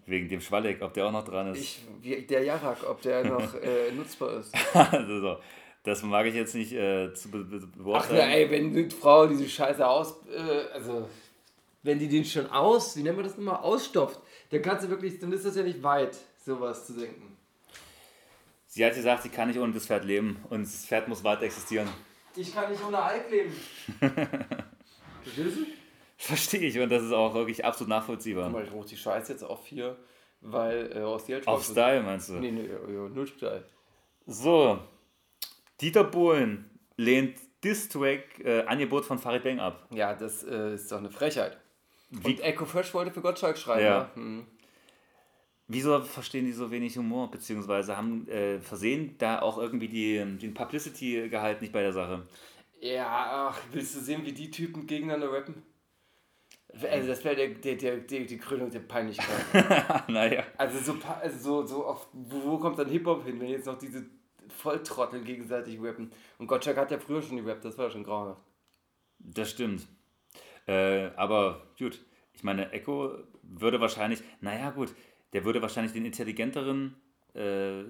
wegen 0.06 0.28
dem 0.28 0.40
Schwalleck, 0.40 0.80
ob 0.82 0.94
der 0.94 1.06
auch 1.06 1.12
noch 1.12 1.24
dran 1.24 1.52
ist. 1.52 1.80
Ich, 2.02 2.26
der 2.26 2.42
Jarak, 2.44 2.78
ob 2.88 3.02
der 3.02 3.24
noch 3.24 3.54
äh, 3.62 3.90
nutzbar 3.92 4.40
ist. 4.40 4.54
also, 4.74 5.20
so, 5.36 5.36
das 5.82 6.02
mag 6.02 6.26
ich 6.26 6.34
jetzt 6.34 6.54
nicht 6.54 6.72
äh, 6.72 7.12
zu 7.14 7.30
be 7.30 7.44
be 7.44 7.60
Ach 7.62 7.76
beurteilen. 7.82 8.16
na, 8.18 8.34
ey, 8.34 8.50
wenn 8.50 8.72
die 8.72 8.88
Frau 8.90 9.26
diese 9.26 9.48
Scheiße 9.48 9.86
aus. 9.86 10.14
Äh, 10.34 10.72
also, 10.72 11.08
wenn 11.82 11.98
die 11.98 12.08
den 12.08 12.24
schon 12.24 12.46
aus, 12.50 12.96
wie 12.96 13.02
nennt 13.02 13.16
man 13.16 13.24
das 13.24 13.36
nochmal, 13.36 13.56
ausstopft, 13.56 14.20
dann 14.50 14.62
kannst 14.62 14.84
du 14.84 14.88
wirklich, 14.90 15.18
dann 15.18 15.32
ist 15.32 15.44
das 15.44 15.56
ja 15.56 15.62
nicht 15.62 15.82
weit, 15.82 16.16
sowas 16.44 16.86
zu 16.86 16.94
denken. 16.94 17.36
Sie 18.66 18.84
hat 18.84 18.94
gesagt, 18.94 19.22
sie 19.22 19.28
kann 19.30 19.48
nicht 19.48 19.58
ohne 19.58 19.72
das 19.72 19.86
Pferd 19.86 20.04
leben 20.04 20.38
und 20.50 20.62
das 20.62 20.84
Pferd 20.86 21.08
muss 21.08 21.22
weiter 21.24 21.42
existieren. 21.42 21.88
Ich 22.36 22.52
kann 22.54 22.70
nicht 22.70 22.82
ohne 22.84 22.98
Alk 22.98 23.30
leben. 23.30 23.52
Verstehst 25.34 25.58
du? 25.58 25.66
Verstehe 26.16 26.60
ich 26.60 26.78
und 26.78 26.88
das 26.90 27.02
ist 27.04 27.12
auch 27.12 27.32
wirklich 27.34 27.64
absolut 27.64 27.88
nachvollziehbar. 27.90 28.44
Guck 28.44 28.52
mal, 28.54 28.64
ich 28.64 28.72
rufe 28.72 28.88
die 28.88 28.96
Scheiße 28.96 29.32
jetzt 29.32 29.44
auf 29.44 29.66
hier, 29.66 29.96
weil 30.40 30.90
äh, 30.96 31.00
aus 31.00 31.26
Geld 31.26 31.46
Auf 31.46 31.64
Style 31.64 32.02
meinst 32.02 32.28
du? 32.30 32.34
Nee, 32.34 32.50
nee, 32.50 32.66
ja, 32.66 32.72
ja, 32.92 33.08
null 33.08 33.26
Style. 33.26 33.64
So, 34.26 34.78
Dieter 35.80 36.04
Bohlen 36.04 36.68
lehnt 36.96 37.38
Distrack 37.62 38.38
äh, 38.44 38.64
Angebot 38.66 39.04
von 39.04 39.18
Farid 39.18 39.44
Bang 39.44 39.60
ab. 39.60 39.86
Ja, 39.90 40.14
das 40.14 40.42
äh, 40.44 40.74
ist 40.74 40.90
doch 40.90 40.98
eine 40.98 41.10
Frechheit. 41.10 41.56
Wie- 42.10 42.26
Und 42.32 42.40
Echo 42.40 42.64
Fresh 42.64 42.92
wollte 42.94 43.10
für 43.12 43.20
Gottschalk 43.20 43.56
schreiben. 43.58 43.82
Ja. 43.84 43.86
Ja. 43.86 44.10
Hm. 44.14 44.46
Wieso 45.70 46.00
verstehen 46.00 46.46
die 46.46 46.52
so 46.52 46.70
wenig 46.70 46.96
Humor, 46.96 47.30
beziehungsweise 47.30 47.96
haben 47.96 48.26
äh, 48.28 48.58
versehen 48.60 49.16
da 49.18 49.40
auch 49.42 49.58
irgendwie 49.58 49.88
die, 49.88 50.16
den 50.38 50.54
Publicity-Gehalt 50.54 51.60
nicht 51.60 51.72
bei 51.74 51.82
der 51.82 51.92
Sache? 51.92 52.26
Ja, 52.80 53.50
ach, 53.50 53.60
willst 53.72 53.96
du 53.96 54.00
sehen, 54.00 54.24
wie 54.24 54.32
die 54.32 54.50
Typen 54.50 54.86
gegeneinander 54.86 55.32
rappen? 55.32 55.62
Also 56.90 57.08
das 57.08 57.24
wäre 57.24 57.34
der, 57.34 57.48
der, 57.48 57.76
der, 57.76 57.96
der, 57.98 58.24
die 58.24 58.38
Krönung 58.38 58.70
der 58.70 58.80
Peinlichkeit. 58.80 60.08
naja. 60.08 60.44
also 60.58 60.78
so, 60.78 60.98
also 61.20 61.38
so, 61.38 61.66
so 61.66 61.86
auf, 61.86 62.08
wo, 62.12 62.42
wo 62.44 62.58
kommt 62.58 62.78
dann 62.78 62.88
Hip-Hop 62.88 63.24
hin, 63.24 63.40
wenn 63.40 63.48
jetzt 63.48 63.66
noch 63.66 63.78
diese 63.78 64.04
Volltrottel 64.48 65.22
gegenseitig 65.22 65.78
rappen? 65.80 66.12
Und 66.36 66.46
Gottschalk 66.46 66.76
hat 66.76 66.90
ja 66.90 66.98
früher 66.98 67.22
schon 67.22 67.42
gerappt, 67.42 67.64
das 67.64 67.78
war 67.78 67.90
schon 67.90 68.04
grauenhaft. 68.04 68.42
Das 69.18 69.50
stimmt. 69.50 69.88
Äh, 70.66 71.06
aber 71.16 71.66
gut, 71.78 71.98
ich 72.34 72.44
meine, 72.44 72.70
Echo 72.72 73.16
würde 73.42 73.80
wahrscheinlich, 73.80 74.22
naja 74.40 74.70
gut, 74.70 74.94
der 75.32 75.44
würde 75.44 75.62
wahrscheinlich 75.62 75.92
den 75.92 76.04
intelligenteren 76.04 76.94
äh, 77.34 77.84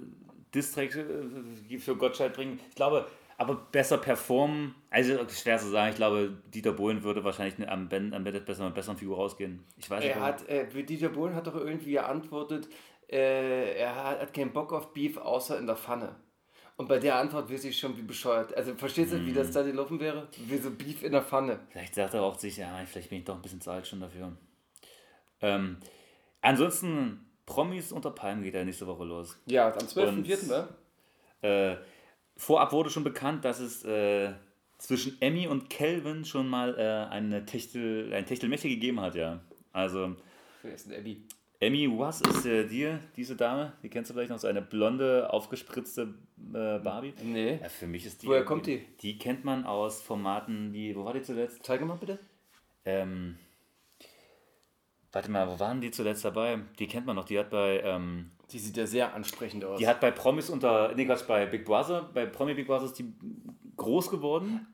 Distrack 0.54 0.94
äh, 0.96 1.78
für 1.78 1.96
Gottschalk 1.96 2.34
bringen. 2.34 2.60
Ich 2.68 2.76
glaube, 2.76 3.08
aber 3.38 3.54
besser 3.54 3.96
performen, 3.98 4.74
also 4.90 5.16
schwer 5.30 5.58
zu 5.58 5.68
sagen, 5.68 5.90
ich 5.90 5.96
glaube, 5.96 6.36
Dieter 6.52 6.72
Bohlen 6.72 7.02
würde 7.02 7.24
wahrscheinlich 7.24 7.66
am, 7.68 7.88
Ben, 7.88 8.12
am 8.12 8.24
besser 8.24 8.40
mit 8.44 8.60
einer 8.60 8.70
besseren 8.70 8.98
Figur 8.98 9.16
rausgehen. 9.16 9.64
Ich 9.78 9.88
weiß 9.88 10.00
nicht. 10.04 10.10
Er 10.14 10.20
warum. 10.20 10.34
hat, 10.34 10.48
äh, 10.48 10.82
Dieter 10.84 11.08
Bohlen 11.08 11.34
hat 11.34 11.46
doch 11.46 11.54
irgendwie 11.54 11.92
geantwortet, 11.92 12.68
äh, 13.10 13.78
er 13.78 13.94
hat, 13.94 14.20
hat 14.20 14.34
keinen 14.34 14.52
Bock 14.52 14.72
auf 14.72 14.92
Beef 14.92 15.16
außer 15.16 15.58
in 15.58 15.66
der 15.66 15.76
Pfanne. 15.76 16.16
Und 16.76 16.88
bei 16.88 16.98
der 16.98 17.16
Antwort 17.16 17.50
weiß 17.50 17.64
ich 17.64 17.76
schon, 17.78 17.96
wie 17.96 18.02
bescheuert. 18.02 18.56
Also 18.56 18.74
verstehst 18.74 19.12
du, 19.12 19.24
wie 19.24 19.30
Mhm. 19.30 19.34
das 19.34 19.50
da 19.52 19.62
gelaufen 19.62 19.98
wäre? 19.98 20.28
Wie 20.46 20.58
so 20.58 20.70
Beef 20.70 21.02
in 21.02 21.10
der 21.12 21.22
Pfanne. 21.22 21.58
Vielleicht 21.70 21.94
sagt 21.94 22.14
er 22.14 22.22
auch 22.22 22.38
sich, 22.38 22.56
ja, 22.56 22.68
vielleicht 22.86 23.08
bin 23.08 23.18
ich 23.20 23.24
doch 23.24 23.34
ein 23.36 23.42
bisschen 23.42 23.60
zu 23.60 23.70
alt 23.70 23.86
schon 23.86 24.00
dafür. 24.00 24.36
Ähm, 25.40 25.76
ansonsten, 26.40 27.24
Promis 27.46 27.92
unter 27.92 28.10
Palmen 28.10 28.42
geht 28.42 28.54
ja 28.54 28.64
nächste 28.64 28.86
Woche 28.86 29.04
los. 29.04 29.36
Ja, 29.46 29.72
am 29.72 29.78
12.04. 29.86 30.08
Und- 30.08 30.48
ne? 30.48 30.68
Äh, 31.42 31.76
vorab 32.38 32.72
wurde 32.72 32.88
schon 32.88 33.04
bekannt, 33.04 33.44
dass 33.44 33.60
es 33.60 33.84
äh, 33.84 34.32
zwischen 34.78 35.20
Emmy 35.20 35.46
und 35.46 35.68
Kelvin 35.68 36.24
schon 36.24 36.48
mal 36.48 36.74
äh, 36.78 37.12
eine 37.12 37.44
Techtel, 37.44 38.14
ein 38.14 38.24
Techtelmechtel 38.24 38.70
gegeben 38.70 39.00
hat, 39.00 39.14
ja. 39.14 39.40
Also, 39.72 40.16
Wer 40.62 40.74
ist 40.74 40.88
denn 40.88 40.98
Abby? 40.98 41.22
Emmy 41.60 41.88
was 41.98 42.20
ist 42.20 42.46
äh, 42.46 42.66
die, 42.66 42.96
diese 43.16 43.34
Dame? 43.34 43.72
Die 43.82 43.90
kennst 43.90 44.10
du 44.10 44.14
vielleicht 44.14 44.30
noch, 44.30 44.38
so 44.38 44.46
eine 44.46 44.62
blonde, 44.62 45.32
aufgespritzte 45.32 46.14
äh, 46.54 46.78
Barbie? 46.78 47.12
Nee. 47.22 47.58
Ja, 47.60 47.68
für 47.68 47.88
mich 47.88 48.06
ist 48.06 48.22
die. 48.22 48.28
Woher 48.28 48.44
kommt 48.44 48.66
die? 48.66 48.86
Die 49.02 49.18
kennt 49.18 49.44
man 49.44 49.64
aus 49.64 50.00
Formaten 50.00 50.72
wie, 50.72 50.94
wo 50.94 51.04
war 51.04 51.12
die 51.12 51.22
zuletzt? 51.22 51.64
Zeig 51.64 51.84
mal 51.84 51.96
bitte. 51.96 52.20
Ähm, 52.84 53.38
warte 55.10 55.30
mal, 55.32 55.48
wo 55.48 55.58
waren 55.58 55.80
die 55.80 55.90
zuletzt 55.90 56.24
dabei? 56.24 56.60
Die 56.78 56.86
kennt 56.86 57.06
man 57.06 57.16
noch, 57.16 57.24
die 57.24 57.38
hat 57.38 57.50
bei. 57.50 57.80
Ähm, 57.82 58.30
Die 58.50 58.58
sieht 58.58 58.76
ja 58.76 58.86
sehr 58.86 59.14
ansprechend 59.14 59.64
aus. 59.64 59.78
Die 59.78 59.86
hat 59.86 60.00
bei 60.00 60.10
Promis 60.10 60.48
unter, 60.48 60.94
nee, 60.94 61.04
Quatsch, 61.04 61.26
bei 61.26 61.44
Big 61.46 61.64
Brother, 61.64 62.08
bei 62.14 62.24
Promi 62.26 62.54
Big 62.54 62.66
Brother 62.66 62.86
ist 62.86 62.98
die 62.98 63.12
groß 63.76 64.10
geworden. 64.10 64.66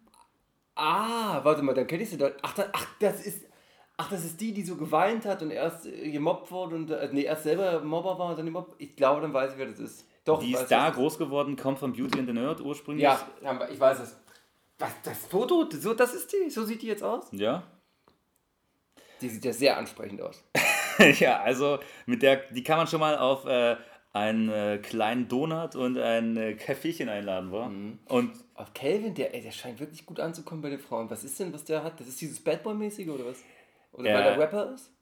ah, 0.77 1.41
warte 1.45 1.63
mal, 1.63 1.75
dann 1.75 1.87
kenne 1.87 2.03
ich 2.05 2.11
sie 2.11 2.17
da. 2.17 2.31
Ach, 2.43 2.55
da, 2.55 2.67
ach, 2.73 2.87
das 3.01 3.27
ist. 3.27 3.45
Ach, 3.97 4.11
das 4.11 4.25
ist 4.25 4.41
die, 4.41 4.53
die 4.53 4.63
so 4.65 4.75
geweint 4.77 5.25
hat 5.25 5.41
und 5.43 5.53
erst 5.53 5.87
äh, 5.87 6.11
gemobbt 6.11 6.51
wurde 6.51 6.75
und 6.75 6.91
äh, 6.91 7.09
nee, 7.13 7.23
erst 7.23 7.45
selber 7.45 7.81
Mobber 7.81 8.19
war 8.19 8.31
und 8.31 8.39
dann 8.39 8.47
gemobbt. 8.47 8.75
Ich 8.79 8.97
glaube, 8.97 9.21
dann 9.21 9.33
weiß 9.33 9.53
ich, 9.53 9.59
wer 9.59 9.67
das 9.67 9.79
ist. 9.79 10.05
Doch, 10.25 10.41
Die 10.41 10.53
ist 10.53 10.67
da 10.69 10.91
groß 10.91 11.19
geworden, 11.19 11.55
kommt 11.55 11.79
von 11.79 11.93
Beauty 11.93 12.19
and 12.19 12.27
the 12.27 12.33
Nerd 12.33 12.61
ursprünglich. 12.61 13.05
Ja, 13.05 13.21
ich 13.71 13.79
weiß 13.79 14.01
es. 14.01 14.17
Was, 14.79 14.91
das 15.05 15.19
Foto, 15.27 15.69
so, 15.71 15.95
das 15.95 16.13
ist 16.15 16.33
die, 16.33 16.51
so 16.51 16.65
sieht 16.65 16.83
die 16.83 16.89
jetzt 16.89 17.05
aus? 17.05 17.27
Ja. 17.31 17.63
Die 19.21 19.29
sieht 19.29 19.45
ja 19.45 19.53
sehr 19.53 19.77
ansprechend 19.77 20.21
aus. 20.23 20.43
ja, 21.19 21.41
also 21.41 21.79
mit 22.07 22.23
der, 22.23 22.37
die 22.51 22.63
kann 22.63 22.79
man 22.79 22.87
schon 22.87 23.01
mal 23.01 23.19
auf 23.19 23.45
äh, 23.47 23.77
einen 24.13 24.49
äh, 24.49 24.79
kleinen 24.79 25.29
Donut 25.29 25.75
und 25.77 25.99
ein 25.99 26.37
äh, 26.37 26.55
Kaffeechen 26.55 27.09
einladen, 27.09 27.51
wa? 27.53 27.69
Mhm. 27.69 27.99
Und 28.07 28.33
Auf 28.55 28.73
Calvin, 28.75 29.15
der, 29.15 29.35
ey, 29.35 29.43
der 29.43 29.51
scheint 29.51 29.81
wirklich 29.81 30.07
gut 30.07 30.21
anzukommen 30.21 30.63
bei 30.63 30.71
den 30.71 30.79
Frauen. 30.79 31.11
Was 31.11 31.25
ist 31.25 31.39
denn, 31.41 31.53
was 31.53 31.65
der 31.65 31.83
hat? 31.83 31.99
Das 31.99 32.07
ist 32.07 32.21
dieses 32.21 32.43
Bad 32.43 32.63
Boy-mäßige 32.63 33.09
oder 33.09 33.27
was? 33.27 33.43
Oder 33.93 34.15
weil 34.15 34.23
der 34.23 34.39
Rapper 34.39 34.75
ist? 34.75 34.95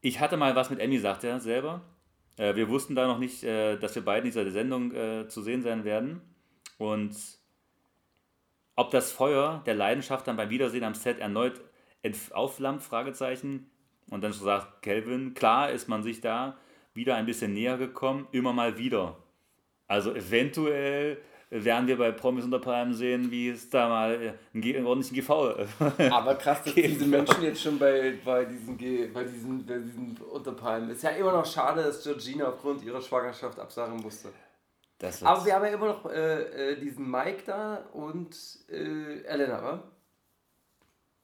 ich 0.00 0.20
hatte 0.20 0.36
mal 0.36 0.56
was 0.56 0.70
mit 0.70 0.80
Emmy, 0.80 0.98
sagt 0.98 1.24
er 1.24 1.40
selber. 1.40 1.82
Äh, 2.36 2.54
wir 2.54 2.68
wussten 2.68 2.94
da 2.94 3.06
noch 3.06 3.18
nicht, 3.18 3.44
äh, 3.44 3.76
dass 3.76 3.94
wir 3.94 4.04
beide 4.04 4.20
in 4.20 4.32
dieser 4.32 4.50
Sendung 4.50 4.92
äh, 4.92 5.28
zu 5.28 5.42
sehen 5.42 5.62
sein 5.62 5.84
werden. 5.84 6.20
Und 6.78 7.16
ob 8.76 8.90
das 8.90 9.12
Feuer 9.12 9.62
der 9.66 9.74
Leidenschaft 9.74 10.26
dann 10.26 10.36
beim 10.36 10.50
Wiedersehen 10.50 10.84
am 10.84 10.94
Set 10.94 11.18
erneut 11.18 11.60
aufflammt, 12.30 12.82
Fragezeichen. 12.82 13.70
Und 14.10 14.22
dann 14.22 14.32
sagt 14.32 14.82
Kelvin, 14.82 15.34
klar 15.34 15.70
ist 15.70 15.88
man 15.88 16.02
sich 16.02 16.20
da 16.20 16.56
wieder 16.94 17.14
ein 17.14 17.26
bisschen 17.26 17.52
näher 17.54 17.78
gekommen, 17.78 18.26
immer 18.32 18.52
mal 18.52 18.76
wieder. 18.76 19.16
Also 19.86 20.14
eventuell 20.14 21.18
werden 21.50 21.88
wir 21.88 21.98
bei 21.98 22.12
Promis 22.12 22.44
unter 22.44 22.60
Palmen 22.60 22.94
sehen, 22.94 23.30
wie 23.30 23.48
es 23.48 23.70
da 23.70 23.88
mal 23.88 24.22
äh, 24.22 24.32
einen, 24.54 24.86
ordentlichen 24.86 25.16
GV 25.16 25.56
Aber 26.12 26.34
krass, 26.36 26.62
dass 26.62 26.74
diese 26.74 27.06
Menschen 27.06 27.42
jetzt 27.42 27.60
schon 27.62 27.78
bei, 27.78 28.14
bei, 28.24 28.44
diesen, 28.44 28.76
Ge- 28.78 29.08
bei, 29.08 29.24
diesen, 29.24 29.66
bei 29.66 29.78
diesen 29.78 30.16
Unterpalmen. 30.30 30.90
Ist 30.90 31.02
ja 31.02 31.10
immer 31.10 31.32
noch 31.32 31.46
schade, 31.46 31.82
dass 31.82 32.04
Georgina 32.04 32.48
aufgrund 32.50 32.84
ihrer 32.84 33.00
Schwangerschaft 33.00 33.58
absagen 33.58 33.96
musste. 34.00 34.28
Aber 35.26 35.44
wir 35.44 35.54
haben 35.54 35.64
ja 35.64 35.70
immer 35.72 35.86
noch 35.86 36.06
äh, 36.10 36.72
äh, 36.72 36.80
diesen 36.80 37.10
Mike 37.10 37.42
da 37.46 37.76
und 37.94 38.36
äh, 38.68 39.22
Elena, 39.22 39.62
wa? 39.62 39.82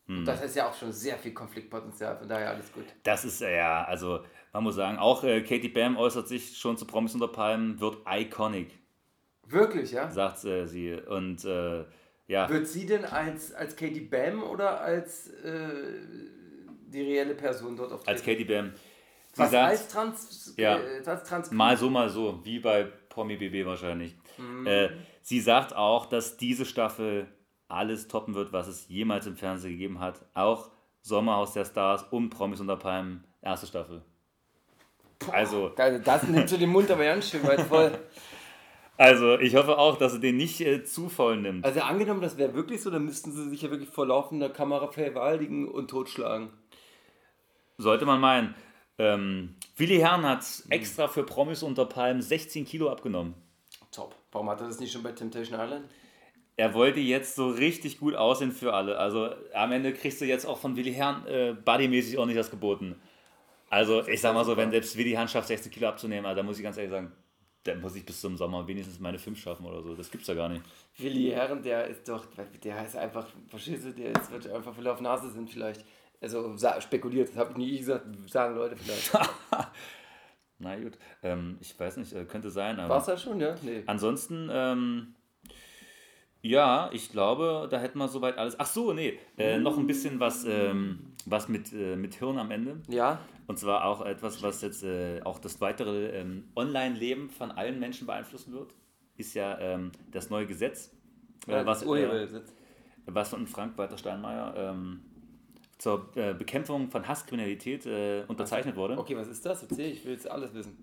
Hm. 0.07 0.25
Das 0.25 0.43
ist 0.43 0.55
ja 0.57 0.69
auch 0.69 0.75
schon 0.75 0.93
sehr 0.93 1.19
viel 1.19 1.33
Konfliktpotenzial, 1.35 2.17
von 2.17 2.29
daher 2.29 2.51
alles 2.51 2.73
gut. 2.73 2.85
Das 3.03 3.25
ist 3.25 3.43
äh, 3.43 3.57
ja, 3.57 3.85
also 3.85 4.21
man 4.53 4.63
muss 4.63 4.77
sagen, 4.77 4.99
auch 4.99 5.25
äh, 5.25 5.43
Katie 5.43 5.69
Bam 5.69 5.97
äußert 5.97 6.29
sich 6.29 6.57
schon 6.57 6.77
zu 6.77 6.87
Promis 6.87 7.15
unter 7.15 7.29
Palmen, 7.29 7.81
wird 7.81 7.99
iconic, 8.09 8.79
Wirklich, 9.49 9.93
ja? 9.93 10.11
sagt 10.11 10.45
äh, 10.45 10.67
sie. 10.67 10.93
Und 10.95 11.45
äh, 11.45 11.85
ja, 12.27 12.49
Wird 12.49 12.67
sie 12.67 12.87
denn 12.87 13.05
als, 13.05 13.53
als 13.53 13.77
Katie 13.77 14.01
Bam 14.01 14.43
oder 14.43 14.81
als 14.81 15.29
äh, 15.29 15.71
die 16.89 17.03
reelle 17.03 17.35
Person 17.35 17.77
dort 17.77 17.93
auftreten? 17.93 18.11
als 18.11 18.25
Katie 18.25 18.45
Bam. 18.45 18.73
Sie 19.33 19.43
Was, 19.43 19.51
sagt, 19.51 19.71
als 19.71 19.89
Trans... 19.89 20.55
Ja. 20.57 20.79
Äh, 20.79 21.03
als 21.05 21.29
Trans 21.29 21.51
mal 21.51 21.77
so, 21.77 21.91
mal 21.91 22.09
so, 22.09 22.41
wie 22.45 22.59
bei 22.59 22.85
Promi 23.09 23.37
BB 23.37 23.67
wahrscheinlich. 23.67 24.17
Mhm. 24.39 24.67
Sie 25.23 25.41
sagt 25.41 25.75
auch, 25.75 26.07
dass 26.07 26.37
diese 26.37 26.65
Staffel 26.65 27.27
alles 27.69 28.09
toppen 28.09 28.35
wird, 28.35 28.53
was 28.53 28.69
es 28.69 28.89
jemals 28.89 29.27
im 29.27 29.37
Fernsehen 29.37 29.73
gegeben 29.73 30.01
hat. 30.01 30.21
Auch 30.35 30.71
Sommerhaus 31.03 31.53
der 31.53 31.65
Stars 31.65 32.05
und 32.11 32.31
Promis 32.31 32.61
unter 32.61 32.77
Palmen, 32.77 33.25
erste 33.43 33.67
Staffel. 33.67 34.03
Also, 35.33 35.73
Also 35.77 35.99
das 35.99 36.23
nimmt 36.25 36.49
so 36.49 36.57
den 36.57 36.71
Mund 36.71 36.91
aber 36.91 37.05
ganz 37.05 37.31
schön 37.31 37.43
weit 37.47 37.61
voll. 37.63 37.99
Also, 38.99 39.39
ich 39.39 39.55
hoffe 39.55 39.77
auch, 39.77 39.99
dass 39.99 40.15
er 40.15 40.21
den 40.21 40.39
nicht 40.39 40.63
äh, 40.63 40.83
zu 40.83 41.11
voll 41.11 41.37
nimmt. 41.37 41.67
Also 41.67 41.81
angenommen, 41.81 42.23
das 42.23 42.39
wäre 42.39 42.55
wirklich 42.55 42.81
so, 42.81 42.91
dann 42.91 43.05
müssten 43.05 43.31
sie 43.31 43.51
sich 43.51 43.61
ja 43.61 43.71
wirklich 43.71 43.91
vor 43.91 44.07
laufender 44.07 44.49
Kamera 44.49 44.89
vergewaltigen 44.89 45.69
und 45.69 45.89
totschlagen. 45.89 46.49
Sollte 47.77 48.07
man 48.07 48.21
meinen. 48.21 48.55
Ähm, 48.99 49.57
Willi 49.77 49.99
Herrn 49.99 50.25
hat 50.25 50.47
extra 50.71 51.09
für 51.09 51.25
Promis 51.25 51.63
unter 51.63 51.85
Palmen 51.85 52.23
16 52.23 52.65
Kilo 52.65 52.91
abgenommen. 52.91 53.35
Top. 53.93 54.15
Warum 54.33 54.49
hat 54.49 54.63
er 54.63 54.69
das 54.69 54.81
nicht 54.81 54.93
schon 54.93 55.03
bei 55.03 55.13
Temptation 55.13 55.61
Island? 55.61 55.85
Er 56.57 56.73
wollte 56.73 57.01
jetzt 57.01 57.37
so 57.37 57.51
richtig 57.51 57.99
gut 57.99 58.15
aussehen 58.15 58.51
für 58.51 58.73
alle. 58.73 58.99
Also 58.99 59.31
am 59.53 59.73
Ende 59.73 59.93
kriegst 59.93 60.21
du 60.21 60.25
jetzt 60.25 60.47
auch 60.47 60.59
von 60.59 60.77
Willi 60.77 60.93
Herrn 60.93 61.27
äh, 61.27 61.55
bodymäßig 61.55 62.17
auch 62.19 62.25
nicht 62.25 62.39
das 62.39 62.51
geboten. 62.51 62.97
Also 63.69 64.07
ich 64.09 64.21
sag 64.21 64.33
mal 64.33 64.45
so, 64.45 64.57
wenn 64.57 64.71
selbst 64.71 64.97
Willi 64.97 65.11
Herrn 65.11 65.29
schafft, 65.29 65.49
16 65.49 65.71
Kilo 65.71 65.89
abzunehmen, 65.89 66.25
also, 66.25 66.37
da 66.37 66.43
muss 66.43 66.57
ich 66.57 66.63
ganz 66.63 66.77
ehrlich 66.77 66.93
sagen, 66.93 67.13
dann 67.65 67.81
muss 67.81 67.97
ich 67.97 68.07
bis 68.07 68.21
zum 68.21 68.37
Sommer 68.37 68.67
wenigstens 68.67 69.01
meine 69.01 69.19
5 69.19 69.39
schaffen 69.39 69.67
oder 69.67 69.83
so. 69.83 69.95
Das 69.95 70.11
gibt's 70.11 70.29
ja 70.29 70.35
gar 70.35 70.49
nicht. 70.49 70.63
Willi 70.99 71.31
Herren, 71.31 71.63
der 71.63 71.87
ist 71.89 72.09
doch, 72.09 72.25
der 72.63 72.85
ist 72.85 72.97
einfach, 72.97 73.27
verstehst 73.49 73.85
du, 73.85 73.93
der 73.93 74.15
ist, 74.15 74.31
wird 74.31 74.49
einfach 74.49 74.75
viel 74.75 74.87
auf 74.87 75.01
Nase 75.01 75.31
sind 75.31 75.51
vielleicht. 75.51 75.85
Also 76.21 76.57
spekuliert, 76.81 77.29
das 77.29 77.37
habe 77.37 77.51
ich 77.51 77.57
nie 77.59 77.79
gesagt, 77.79 78.07
sagen 78.29 78.55
Leute 78.55 78.77
vielleicht. 78.77 79.13
Na 80.59 80.75
gut, 80.77 80.97
ähm, 81.23 81.59
ich 81.61 81.79
weiß 81.79 81.99
nicht, 81.99 82.15
äh, 82.15 82.25
könnte 82.25 82.51
sein. 82.51 82.81
Aber 82.81 82.95
War 82.95 83.01
es 83.01 83.07
das 83.07 83.23
schon, 83.23 83.39
ja? 83.41 83.55
Nee. 83.61 83.83
Ansonsten, 83.85 84.49
ähm, 84.51 85.16
ja, 86.47 86.91
ich 86.93 87.11
glaube, 87.11 87.69
da 87.71 87.79
hätten 87.79 87.99
wir 87.99 88.09
soweit 88.09 88.39
alles. 88.39 88.59
Ach 88.59 88.67
so, 88.67 88.93
nee, 88.93 89.19
äh, 89.37 89.59
noch 89.59 89.77
ein 89.79 89.87
bisschen 89.87 90.21
was, 90.21 90.45
ähm, 90.45 91.15
was 91.25 91.49
mit, 91.49 91.73
äh, 91.73 91.97
mit 91.97 92.15
Hirn 92.15 92.39
am 92.39 92.51
Ende. 92.51 92.81
Ja? 92.89 93.21
Und 93.47 93.59
zwar 93.59 93.85
auch 93.85 94.05
etwas, 94.05 94.43
was 94.43 94.63
jetzt 94.63 94.83
äh, 94.83 95.21
auch 95.25 95.39
das 95.39 95.61
weitere 95.61 96.09
ähm, 96.21 96.45
Online-Leben 96.55 97.31
von 97.31 97.51
allen 97.51 97.79
Menschen 97.79 98.07
beeinflussen 98.07 98.53
wird, 98.53 98.75
ist 99.17 99.35
ja 99.35 99.59
ähm, 99.59 99.93
das 100.11 100.31
neue 100.31 100.47
Gesetz, 100.47 100.95
äh, 101.47 101.53
ja 101.53 101.67
was, 101.67 101.81
das 101.81 101.87
äh, 101.87 101.91
Urhebersitz. 101.91 102.53
was 103.07 103.29
von 103.29 103.47
Frank-Walter 103.47 103.99
Steinmeier 103.99 104.55
ähm, 104.57 105.01
zur 105.79 106.11
äh, 106.17 106.33
Bekämpfung 106.35 106.91
von 106.91 107.07
Hasskriminalität 107.07 107.87
unterzeichnet 108.29 108.77
wurde. 108.77 108.99
Okay, 108.99 109.17
was 109.17 109.29
ist 109.29 109.45
das? 109.45 109.63
Erzähl, 109.63 109.93
ich 109.93 110.05
will 110.05 110.13
jetzt 110.13 110.31
alles 110.31 110.55
wissen. 110.55 110.77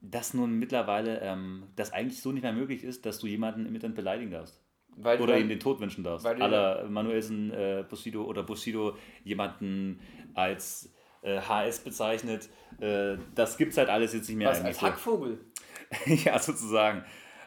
Dass 0.00 0.32
nun 0.32 0.58
mittlerweile 0.58 1.20
ähm, 1.20 1.64
das 1.76 1.92
eigentlich 1.92 2.22
so 2.22 2.32
nicht 2.32 2.42
mehr 2.42 2.54
möglich 2.54 2.84
ist, 2.84 3.04
dass 3.04 3.18
du 3.18 3.26
jemanden 3.26 3.66
im 3.66 3.74
Internet 3.74 3.96
beleidigen 3.96 4.30
darfst. 4.30 4.58
Weil 4.96 5.20
Oder 5.20 5.34
weil- 5.34 5.42
ihm 5.42 5.48
den 5.48 5.60
Tod 5.60 5.80
wünschen 5.80 6.04
darfst. 6.04 6.24
weil 6.24 6.40
Aller 6.42 6.88
Manuelsen, 6.88 7.50
äh, 7.52 7.84
Bushido 7.88 8.24
oder 8.24 8.42
Bushido 8.42 8.96
jemanden 9.24 10.00
als 10.34 10.92
äh, 11.22 11.40
HS 11.40 11.80
bezeichnet. 11.80 12.48
Äh, 12.80 13.16
das 13.34 13.56
gibt's 13.56 13.76
halt 13.76 13.88
alles 13.88 14.12
jetzt 14.12 14.28
nicht 14.28 14.36
mehr. 14.38 14.48
was, 14.48 14.58
eigentlich 14.58 14.68
als. 14.82 14.82
Hackvogel? 14.82 15.38
ja, 16.06 16.38
sozusagen. 16.38 17.04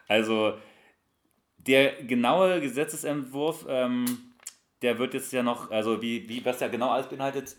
Also 0.08 0.54
der 1.58 2.04
genaue 2.04 2.60
Gesetzesentwurf, 2.62 3.66
ähm, 3.70 4.06
der 4.82 5.00
wird 5.00 5.14
jetzt 5.14 5.32
ja 5.32 5.44
noch, 5.44 5.72
also 5.72 6.02
wie, 6.02 6.28
wie 6.28 6.44
was 6.44 6.60
ja 6.60 6.68
genau 6.68 6.90
alles 6.90 7.08
beinhaltet, 7.08 7.56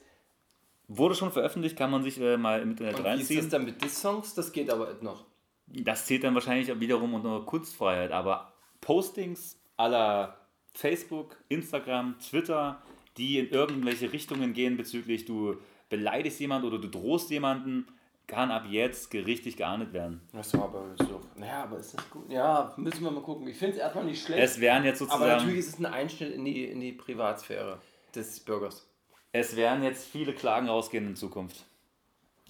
wurde 0.89 1.15
schon 1.15 1.33
veröffentlicht, 1.33 1.77
kann 1.77 1.91
man 1.91 2.03
sich 2.03 2.21
äh, 2.21 2.37
mal 2.37 2.61
im 2.61 2.73
Internet 2.73 2.97
Und 2.99 3.05
wie 3.05 3.09
ist 3.09 3.19
reinziehen. 3.19 3.41
das 3.41 3.49
dann 3.49 3.65
mit 3.65 3.83
Diss-Songs? 3.83 4.35
Das 4.35 4.53
geht 4.53 4.71
aber 4.71 4.99
noch. 5.01 5.25
Das 5.67 6.05
zählt 6.05 6.25
dann 6.25 6.35
wahrscheinlich 6.35 6.79
wiederum 6.79 7.15
unter 7.15 7.41
Kunstfreiheit, 7.47 8.13
aber 8.13 8.53
Postings 8.83 9.59
aller 9.77 10.39
Facebook, 10.73 11.37
Instagram, 11.49 12.19
Twitter, 12.19 12.83
die 13.17 13.39
in 13.39 13.49
irgendwelche 13.51 14.13
Richtungen 14.13 14.53
gehen 14.53 14.77
bezüglich 14.77 15.25
du 15.25 15.57
beleidigst 15.89 16.41
jemanden 16.41 16.67
oder 16.67 16.79
du 16.79 16.89
drohst 16.89 17.31
jemanden, 17.31 17.87
kann 18.27 18.51
ab 18.51 18.65
jetzt 18.69 19.11
gerichtlich 19.11 19.57
geahndet 19.57 19.93
werden. 19.93 20.21
Achso, 20.33 20.63
aber 20.63 20.83
so. 20.99 21.21
Naja, 21.37 21.65
aber 21.65 21.79
ist 21.79 21.95
das 21.95 22.11
gut? 22.11 22.31
Ja, 22.31 22.73
müssen 22.77 23.05
wir 23.05 23.11
mal 23.11 23.23
gucken. 23.23 23.47
Ich 23.47 23.57
finde 23.57 23.75
es 23.75 23.81
erstmal 23.81 24.05
nicht 24.05 24.25
schlecht. 24.25 24.43
Es 24.43 24.61
wären 24.61 24.85
jetzt 24.85 25.03
aber 25.03 25.11
sozusagen, 25.11 25.37
natürlich 25.37 25.59
ist 25.59 25.69
es 25.69 25.79
ein 25.79 25.87
Einschnitt 25.87 26.33
in 26.33 26.45
die, 26.45 26.65
in 26.65 26.81
die 26.81 26.93
Privatsphäre 26.93 27.81
des 28.15 28.41
Bürgers. 28.41 28.89
es 29.33 29.57
werden 29.57 29.85
jetzt 29.85 30.07
viele 30.07 30.33
Klagen 30.33 30.69
rausgehen 30.69 31.07
in 31.07 31.17
Zukunft. 31.17 31.65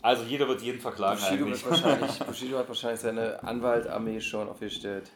Also 0.00 0.22
jeder 0.24 0.46
wird 0.48 0.60
jeden 0.60 0.80
verklagen 0.80 1.18
Bushido, 1.18 1.46
eigentlich. 1.46 1.64
wird 1.64 1.82
wahrscheinlich, 1.82 2.18
Bushido 2.26 2.58
hat 2.58 2.68
wahrscheinlich 2.68 3.00
seine 3.00 3.42
Anwaltarmee 3.42 4.20
schon 4.20 4.48
aufgestellt. 4.48 5.10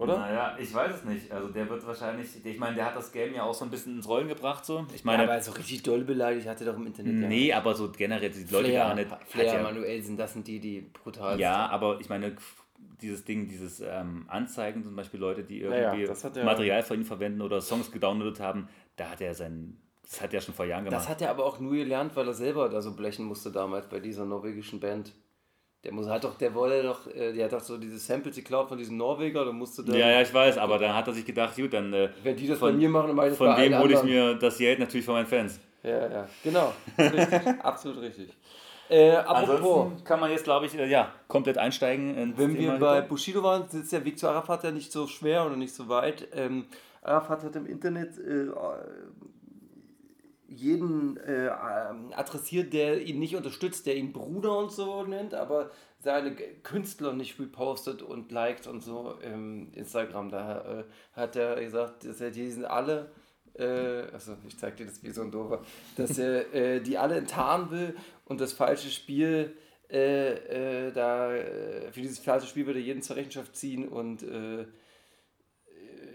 Oder? 0.00 0.18
Naja, 0.18 0.56
ich 0.58 0.72
weiß 0.72 0.94
es 0.96 1.04
nicht. 1.04 1.30
Also 1.30 1.48
der 1.48 1.68
wird 1.68 1.86
wahrscheinlich, 1.86 2.28
ich 2.44 2.58
meine, 2.58 2.74
der 2.76 2.86
hat 2.86 2.96
das 2.96 3.12
Game 3.12 3.34
ja 3.34 3.42
auch 3.42 3.52
so 3.54 3.64
ein 3.66 3.70
bisschen 3.70 3.96
ins 3.96 4.08
Rollen 4.08 4.28
gebracht 4.28 4.64
so. 4.64 4.86
Ich 4.94 5.00
Ja, 5.00 5.06
meine, 5.06 5.24
aber 5.24 5.40
so 5.40 5.52
richtig 5.52 5.82
doll 5.82 6.04
beleidigt 6.04 6.48
hat 6.48 6.58
er 6.60 6.68
doch 6.72 6.76
im 6.76 6.86
Internet. 6.86 7.20
ja. 7.22 7.28
nee, 7.28 7.52
aber 7.52 7.74
so 7.74 7.90
generell 7.90 8.30
die 8.30 8.40
Leute 8.50 8.68
Flair, 8.68 8.84
gar 8.86 8.94
nicht. 8.94 9.08
Flair 9.26 9.54
ja, 9.54 9.62
Manuelsen, 9.62 10.16
das 10.16 10.32
sind 10.32 10.46
die, 10.46 10.58
die 10.58 10.80
brutal 10.80 11.38
Ja, 11.38 11.68
aber 11.68 12.00
ich 12.00 12.08
meine, 12.08 12.34
dieses 13.02 13.24
Ding, 13.24 13.48
dieses 13.48 13.80
ähm, 13.80 14.24
Anzeigen, 14.28 14.82
zum 14.84 14.96
Beispiel 14.96 15.20
Leute, 15.20 15.44
die 15.44 15.58
ja, 15.60 15.70
irgendwie 15.70 16.04
er- 16.04 16.44
Material 16.44 16.82
von 16.82 16.96
ihm 16.98 17.04
verwenden 17.04 17.42
oder 17.42 17.60
Songs 17.60 17.92
gedownloadet 17.92 18.40
haben, 18.40 18.68
da 18.96 19.10
hat 19.10 19.20
er 19.20 19.34
sein, 19.34 19.76
das 20.02 20.20
hat 20.22 20.32
er 20.32 20.40
schon 20.40 20.54
vor 20.54 20.64
Jahren 20.64 20.84
gemacht. 20.84 21.00
Das 21.02 21.08
hat 21.10 21.20
er 21.20 21.30
aber 21.30 21.44
auch 21.44 21.60
nur 21.60 21.72
gelernt, 21.72 22.16
weil 22.16 22.26
er 22.26 22.34
selber 22.34 22.68
da 22.68 22.80
so 22.80 22.94
blechen 22.96 23.26
musste 23.26 23.50
damals 23.52 23.86
bei 23.88 24.00
dieser 24.00 24.24
norwegischen 24.24 24.80
Band. 24.80 25.12
Der 25.82 25.92
muss 25.92 26.06
hat 26.08 26.24
doch, 26.24 26.36
der 26.36 26.54
wollte 26.54 26.82
doch, 26.82 27.06
äh, 27.06 27.32
der 27.32 27.46
hat 27.46 27.52
doch 27.54 27.60
so 27.60 27.78
diese 27.78 27.98
Samples 27.98 28.36
geklaut 28.36 28.68
von 28.68 28.76
diesem 28.76 28.98
Norweger, 28.98 29.46
da 29.46 29.52
musste 29.52 29.82
dann, 29.82 29.96
ja, 29.96 30.10
ja, 30.10 30.20
ich 30.20 30.32
weiß, 30.32 30.58
aber 30.58 30.78
dann 30.78 30.94
hat 30.94 31.06
er 31.06 31.14
sich 31.14 31.24
gedacht, 31.24 31.56
gut, 31.56 31.72
dann 31.72 31.92
äh, 31.94 32.10
wenn 32.22 32.36
die 32.36 32.46
das 32.46 32.58
Von- 32.58 32.72
bei 32.72 32.76
mir 32.78 32.88
machen, 32.90 33.06
dann 33.08 33.16
mache 33.16 33.26
ich 33.28 33.32
das 33.32 33.38
von 33.38 33.56
wem 33.56 33.78
hole 33.78 33.94
ich 33.94 34.02
mir 34.02 34.34
das 34.34 34.58
Geld? 34.58 34.78
Natürlich 34.78 35.06
von 35.06 35.14
meinen 35.14 35.26
Fans. 35.26 35.58
Ja, 35.82 36.10
ja, 36.10 36.28
genau. 36.44 36.74
Richtig, 36.98 37.48
absolut 37.62 38.02
richtig. 38.02 38.28
Äh, 38.90 39.12
apropos, 39.12 39.56
Ansonsten 39.86 40.04
kann 40.04 40.20
man 40.20 40.30
jetzt, 40.30 40.44
glaube 40.44 40.66
ich, 40.66 40.76
äh, 40.76 40.86
ja, 40.86 41.12
komplett 41.28 41.56
einsteigen. 41.56 42.14
ins 42.18 42.36
wenn 42.36 42.58
wir 42.58 42.72
bei 42.72 42.96
Hip-Hop. 42.96 43.08
Bushido 43.08 43.42
waren, 43.42 43.64
ist 43.72 43.90
der 43.92 44.04
Weg 44.04 44.18
zu 44.18 44.28
Arafat 44.28 44.64
ja 44.64 44.72
nicht 44.72 44.92
so 44.92 45.06
schwer 45.06 45.46
oder 45.46 45.56
nicht 45.56 45.72
so 45.74 45.88
weit. 45.88 46.28
Ähm, 46.34 46.66
Arafat 47.00 47.44
hat 47.44 47.56
im 47.56 47.64
Internet 47.66 48.18
äh, 48.18 48.48
jeden 50.50 51.16
äh, 51.18 51.48
adressiert, 52.14 52.72
der 52.72 53.00
ihn 53.00 53.18
nicht 53.18 53.36
unterstützt, 53.36 53.86
der 53.86 53.96
ihn 53.96 54.12
Bruder 54.12 54.58
und 54.58 54.72
so 54.72 55.04
nennt, 55.04 55.32
aber 55.32 55.70
seine 56.00 56.34
Künstler 56.34 57.12
nicht 57.12 57.38
repostet 57.38 58.02
und 58.02 58.32
liked 58.32 58.66
und 58.66 58.82
so 58.82 59.14
im 59.22 59.72
Instagram. 59.72 60.30
Da 60.30 60.80
äh, 60.80 60.84
hat 61.12 61.36
er 61.36 61.60
gesagt, 61.60 62.04
dass 62.04 62.20
er 62.20 62.30
die 62.30 62.52
alle, 62.64 63.10
äh, 63.54 64.02
also 64.12 64.36
ich 64.48 64.58
zeig 64.58 64.76
dir 64.76 64.86
das 64.86 65.02
wie 65.02 65.10
so 65.10 65.22
ein 65.22 65.30
Dover, 65.30 65.62
dass 65.96 66.18
er 66.18 66.52
äh, 66.54 66.80
die 66.80 66.98
alle 66.98 67.16
enttarnen 67.16 67.70
will 67.70 67.96
und 68.24 68.40
das 68.40 68.52
falsche 68.52 68.90
Spiel 68.90 69.54
äh, 69.90 70.86
äh, 70.86 70.92
da 70.92 71.34
äh, 71.34 71.90
für 71.90 72.00
dieses 72.00 72.20
falsche 72.20 72.46
Spiel 72.46 72.66
wird 72.66 72.76
er 72.76 72.82
jeden 72.82 73.02
zur 73.02 73.16
Rechenschaft 73.16 73.56
ziehen 73.56 73.88
und 73.88 74.24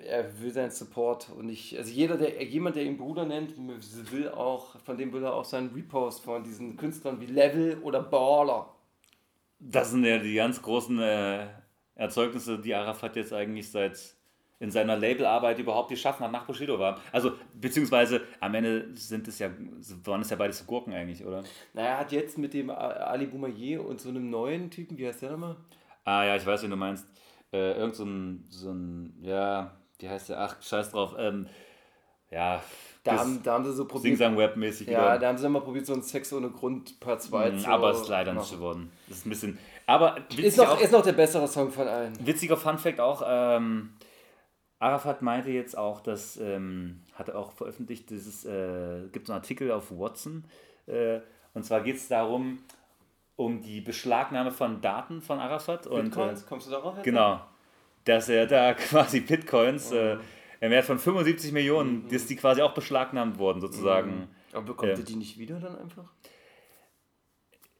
er 0.05 0.39
will 0.39 0.51
seinen 0.51 0.71
Support 0.71 1.29
und 1.35 1.47
nicht, 1.47 1.77
also 1.77 1.91
jeder, 1.91 2.17
der, 2.17 2.43
jemand, 2.43 2.75
der 2.75 2.83
ihn 2.83 2.97
Bruder 2.97 3.25
nennt, 3.25 3.53
will 4.11 4.29
auch, 4.29 4.79
von 4.79 4.97
dem 4.97 5.11
will 5.13 5.23
er 5.23 5.33
auch 5.33 5.45
seinen 5.45 5.73
Repost 5.73 6.23
von 6.23 6.43
diesen 6.43 6.77
Künstlern 6.77 7.19
wie 7.19 7.25
Level 7.25 7.79
oder 7.83 8.01
Baller. 8.01 8.73
Das 9.59 9.91
sind 9.91 10.05
ja 10.05 10.17
die 10.17 10.35
ganz 10.35 10.61
großen 10.61 10.99
äh, 10.99 11.47
Erzeugnisse, 11.95 12.59
die 12.59 12.75
Arafat 12.75 13.15
jetzt 13.15 13.33
eigentlich 13.33 13.69
seit 13.69 14.15
in 14.59 14.71
seiner 14.71 14.95
Labelarbeit 14.95 15.59
überhaupt 15.59 15.89
geschaffen 15.89 16.23
hat, 16.23 16.31
nach 16.31 16.45
Bushido 16.45 16.79
war. 16.79 17.01
Also, 17.11 17.33
beziehungsweise 17.53 18.21
am 18.39 18.55
Ende 18.55 18.95
sind 18.95 19.27
es 19.27 19.39
ja, 19.39 19.49
waren 20.05 20.21
es 20.21 20.29
ja 20.29 20.37
beides 20.37 20.59
so 20.59 20.65
Gurken 20.65 20.93
eigentlich, 20.93 21.25
oder? 21.25 21.43
Naja, 21.73 21.89
er 21.89 21.99
hat 21.99 22.11
jetzt 22.11 22.37
mit 22.37 22.53
dem 22.53 22.69
Ali 22.69 23.25
Boumaier 23.25 23.85
und 23.85 23.99
so 23.99 24.09
einem 24.09 24.29
neuen 24.29 24.71
Typen, 24.71 24.97
wie 24.97 25.07
heißt 25.07 25.21
der 25.23 25.31
nochmal? 25.31 25.57
Ah 26.05 26.23
ja, 26.23 26.35
ich 26.35 26.45
weiß, 26.45 26.63
wen 26.63 26.69
du 26.69 26.77
meinst. 26.77 27.05
Äh, 27.51 27.73
irgend 27.73 27.95
so 27.95 28.05
ein, 28.05 28.45
so 28.49 28.71
ein, 28.71 29.13
ja, 29.21 29.75
wie 29.99 30.09
heißt 30.09 30.29
der? 30.29 30.39
Ach, 30.41 30.55
scheiß 30.61 30.91
drauf. 30.91 31.15
Ähm, 31.17 31.47
ja, 32.31 32.61
Da 33.03 33.19
haben, 33.19 33.41
da 33.43 33.53
haben 33.53 33.65
sie 33.65 33.73
so 33.73 33.85
probiert. 33.85 34.17
Singsang-Web-mäßig 34.17 34.87
Ja, 34.87 34.99
wieder. 34.99 35.19
da 35.19 35.27
haben 35.27 35.37
sie 35.37 35.47
mal 35.49 35.61
probiert, 35.61 35.85
so 35.85 35.93
einen 35.93 36.01
Sex 36.01 36.33
ohne 36.33 36.49
Grund 36.49 36.99
Part 36.99 37.21
2 37.21 37.51
Mhm, 37.51 37.59
zu 37.59 37.67
aber 37.69 37.91
es 37.91 38.01
ist 38.01 38.09
leider 38.09 38.33
nicht 38.33 38.51
geworden. 38.51 38.91
Das 39.07 39.17
ist 39.19 39.25
ein 39.25 39.29
bisschen. 39.29 39.57
Aber 39.85 40.17
Ist 40.35 40.57
noch, 40.57 40.69
auch, 40.69 40.81
ist 40.81 40.91
noch 40.91 41.03
der 41.03 41.13
bessere 41.13 41.47
Song 41.47 41.69
von 41.71 41.87
allen. 41.87 42.13
witziger 42.25 42.57
Fun-Fact 42.57 42.99
auch: 42.99 43.21
ähm, 43.25 43.93
Arafat 44.79 45.21
meinte 45.21 45.51
jetzt 45.51 45.77
auch, 45.77 46.01
dass, 46.01 46.37
ähm, 46.37 47.01
hat 47.13 47.29
er 47.29 47.37
auch 47.37 47.51
veröffentlicht, 47.53 48.09
dieses, 48.09 48.43
äh, 48.45 49.07
gibt 49.11 49.27
so 49.27 49.33
einen 49.33 49.41
Artikel 49.41 49.71
auf 49.71 49.91
Watson. 49.91 50.45
Äh, 50.87 51.19
und 51.53 51.63
zwar 51.63 51.81
geht 51.81 51.95
es 51.97 52.07
darum, 52.07 52.59
um 53.37 53.61
die 53.61 53.79
Beschlagnahme 53.81 54.51
von 54.51 54.81
Daten 54.81 55.21
von 55.21 55.39
Arafat. 55.39 55.85
Und, 55.87 55.99
äh, 55.99 56.03
Bitcoins, 56.03 56.45
kommst 56.47 56.67
du 56.67 56.71
darauf 56.71 56.95
jetzt? 56.95 57.03
Genau. 57.05 57.39
Dass 58.05 58.29
er 58.29 58.47
da 58.47 58.73
quasi 58.75 59.19
Bitcoins 59.19 59.91
äh, 59.91 60.17
im 60.61 60.71
Wert 60.71 60.85
von 60.85 60.97
75 60.97 61.51
Millionen, 61.51 62.07
dass 62.09 62.25
die 62.25 62.35
quasi 62.35 62.61
auch 62.61 62.73
beschlagnahmt 62.73 63.37
wurden, 63.37 63.61
sozusagen. 63.61 64.29
Aber 64.53 64.65
bekommt 64.65 64.93
Ähm. 64.93 64.99
er 64.99 65.03
die 65.03 65.15
nicht 65.15 65.37
wieder 65.37 65.59
dann 65.59 65.77
einfach? 65.77 66.11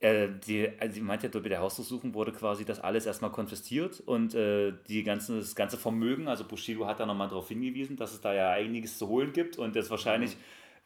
Äh, 0.02 0.28
die, 0.46 0.70
also 0.80 0.94
sie 0.94 1.02
meinte 1.02 1.28
ja, 1.28 1.40
bei 1.40 1.50
der 1.50 1.62
Hausdurchsuchung 1.62 2.14
wurde 2.14 2.32
quasi 2.32 2.66
das 2.66 2.80
alles 2.80 3.06
erstmal 3.06 3.32
konfisziert 3.32 4.02
und 4.02 4.36
äh, 4.36 4.74
die 4.88 5.04
ganzen, 5.04 5.40
das 5.40 5.56
ganze 5.56 5.78
Vermögen, 5.78 6.28
also 6.28 6.44
Bushido 6.44 6.86
hat 6.86 7.00
da 7.00 7.06
nochmal 7.06 7.30
darauf 7.30 7.48
hingewiesen, 7.48 7.96
dass 7.96 8.14
es 8.14 8.22
da 8.22 8.34
ja 8.34 8.52
einiges 8.52 8.98
zu 8.98 9.08
holen 9.08 9.32
gibt 9.32 9.58
und 9.58 9.76
jetzt 9.76 9.90
wahrscheinlich 9.90 10.38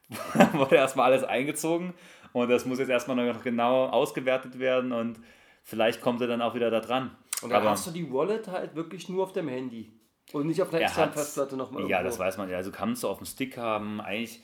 wurde 0.52 0.76
erstmal 0.76 1.12
alles 1.12 1.24
eingezogen 1.24 1.92
und 2.32 2.48
das 2.48 2.64
muss 2.64 2.78
jetzt 2.78 2.88
erstmal 2.88 3.16
noch 3.16 3.42
genau 3.42 3.86
ausgewertet 3.88 4.58
werden 4.58 4.92
und 4.92 5.18
vielleicht 5.64 6.00
kommt 6.00 6.20
er 6.20 6.28
dann 6.28 6.40
auch 6.40 6.54
wieder 6.54 6.70
da 6.70 6.80
dran. 6.80 7.10
Und 7.42 7.50
dann 7.50 7.62
Aber- 7.62 7.70
hast 7.70 7.86
du 7.86 7.90
die 7.90 8.12
Wallet 8.12 8.48
halt 8.48 8.74
wirklich 8.74 9.08
nur 9.08 9.24
auf 9.24 9.32
dem 9.32 9.48
Handy. 9.48 9.92
Und 10.32 10.46
nicht 10.46 10.62
auf 10.62 10.68
einer 10.70 10.80
Er 10.80 10.86
externen 10.86 11.12
Festplatte 11.12 11.56
nochmal. 11.56 11.88
Ja, 11.88 12.02
das 12.02 12.18
weiß 12.18 12.38
man 12.38 12.48
ja. 12.48 12.56
Also 12.56 12.70
kannst 12.70 13.02
du 13.02 13.08
auf 13.08 13.18
dem 13.18 13.26
Stick 13.26 13.56
haben, 13.56 14.00
eigentlich. 14.00 14.42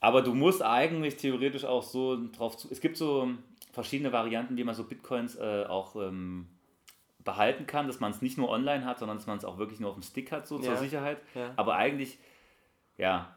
Aber 0.00 0.22
du 0.22 0.34
musst 0.34 0.62
eigentlich 0.62 1.16
theoretisch 1.16 1.64
auch 1.64 1.82
so 1.82 2.18
drauf 2.30 2.56
zu. 2.56 2.68
Es 2.70 2.80
gibt 2.80 2.96
so 2.96 3.30
verschiedene 3.72 4.12
Varianten, 4.12 4.56
wie 4.56 4.64
man 4.64 4.74
so 4.74 4.84
Bitcoins 4.84 5.36
äh, 5.36 5.64
auch 5.66 5.96
ähm, 5.96 6.48
behalten 7.24 7.66
kann, 7.66 7.86
dass 7.86 8.00
man 8.00 8.10
es 8.10 8.20
nicht 8.22 8.36
nur 8.38 8.48
online 8.48 8.84
hat, 8.84 8.98
sondern 8.98 9.16
dass 9.16 9.26
man 9.26 9.38
es 9.38 9.44
auch 9.44 9.58
wirklich 9.58 9.80
nur 9.80 9.90
auf 9.90 9.96
dem 9.96 10.02
Stick 10.02 10.30
hat, 10.30 10.46
so 10.46 10.58
zur 10.58 10.74
Ja. 10.74 10.76
Sicherheit. 10.78 11.18
Ja. 11.34 11.52
Aber 11.56 11.74
eigentlich, 11.76 12.18
ja, 12.96 13.34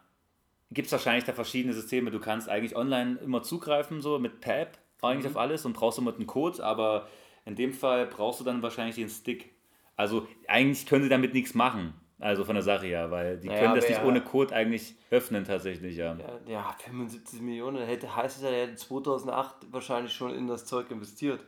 gibt 0.71 0.87
es 0.87 0.91
wahrscheinlich 0.91 1.23
da 1.25 1.33
verschiedene 1.33 1.73
Systeme. 1.73 2.11
Du 2.11 2.19
kannst 2.19 2.47
eigentlich 2.49 2.75
online 2.75 3.17
immer 3.23 3.43
zugreifen, 3.43 4.01
so 4.01 4.19
mit 4.19 4.41
PAP, 4.41 4.77
eigentlich 5.01 5.25
Mhm. 5.25 5.31
auf 5.31 5.37
alles 5.37 5.65
und 5.65 5.73
brauchst 5.73 5.97
immer 5.99 6.13
einen 6.13 6.27
Code, 6.27 6.63
aber 6.63 7.07
in 7.45 7.55
dem 7.55 7.73
Fall 7.73 8.07
brauchst 8.07 8.39
du 8.39 8.43
dann 8.43 8.61
wahrscheinlich 8.61 8.95
den 8.95 9.09
Stick. 9.09 9.53
Also 9.95 10.27
eigentlich 10.47 10.85
können 10.85 11.03
sie 11.03 11.09
damit 11.09 11.33
nichts 11.33 11.53
machen. 11.53 11.93
Also 12.19 12.43
von 12.45 12.53
der 12.53 12.61
Sache 12.61 12.85
her, 12.85 13.09
weil 13.09 13.39
die 13.39 13.47
Naja, 13.47 13.61
können 13.61 13.75
das 13.75 13.89
nicht 13.89 13.97
ja. 13.97 14.05
ohne 14.05 14.21
Code 14.21 14.53
eigentlich 14.55 14.95
öffnen 15.09 15.43
tatsächlich, 15.43 15.97
ja. 15.97 16.15
Ja, 16.15 16.39
ja, 16.45 16.75
75 16.77 17.41
Millionen. 17.41 17.83
Hätte, 17.83 18.15
heißt 18.15 18.37
es 18.37 18.43
ja, 18.43 18.49
er 18.49 18.67
hätte 18.67 18.75
2008 18.75 19.71
wahrscheinlich 19.71 20.13
schon 20.13 20.31
in 20.31 20.47
das 20.47 20.65
Zeug 20.65 20.91
investiert. 20.91 21.43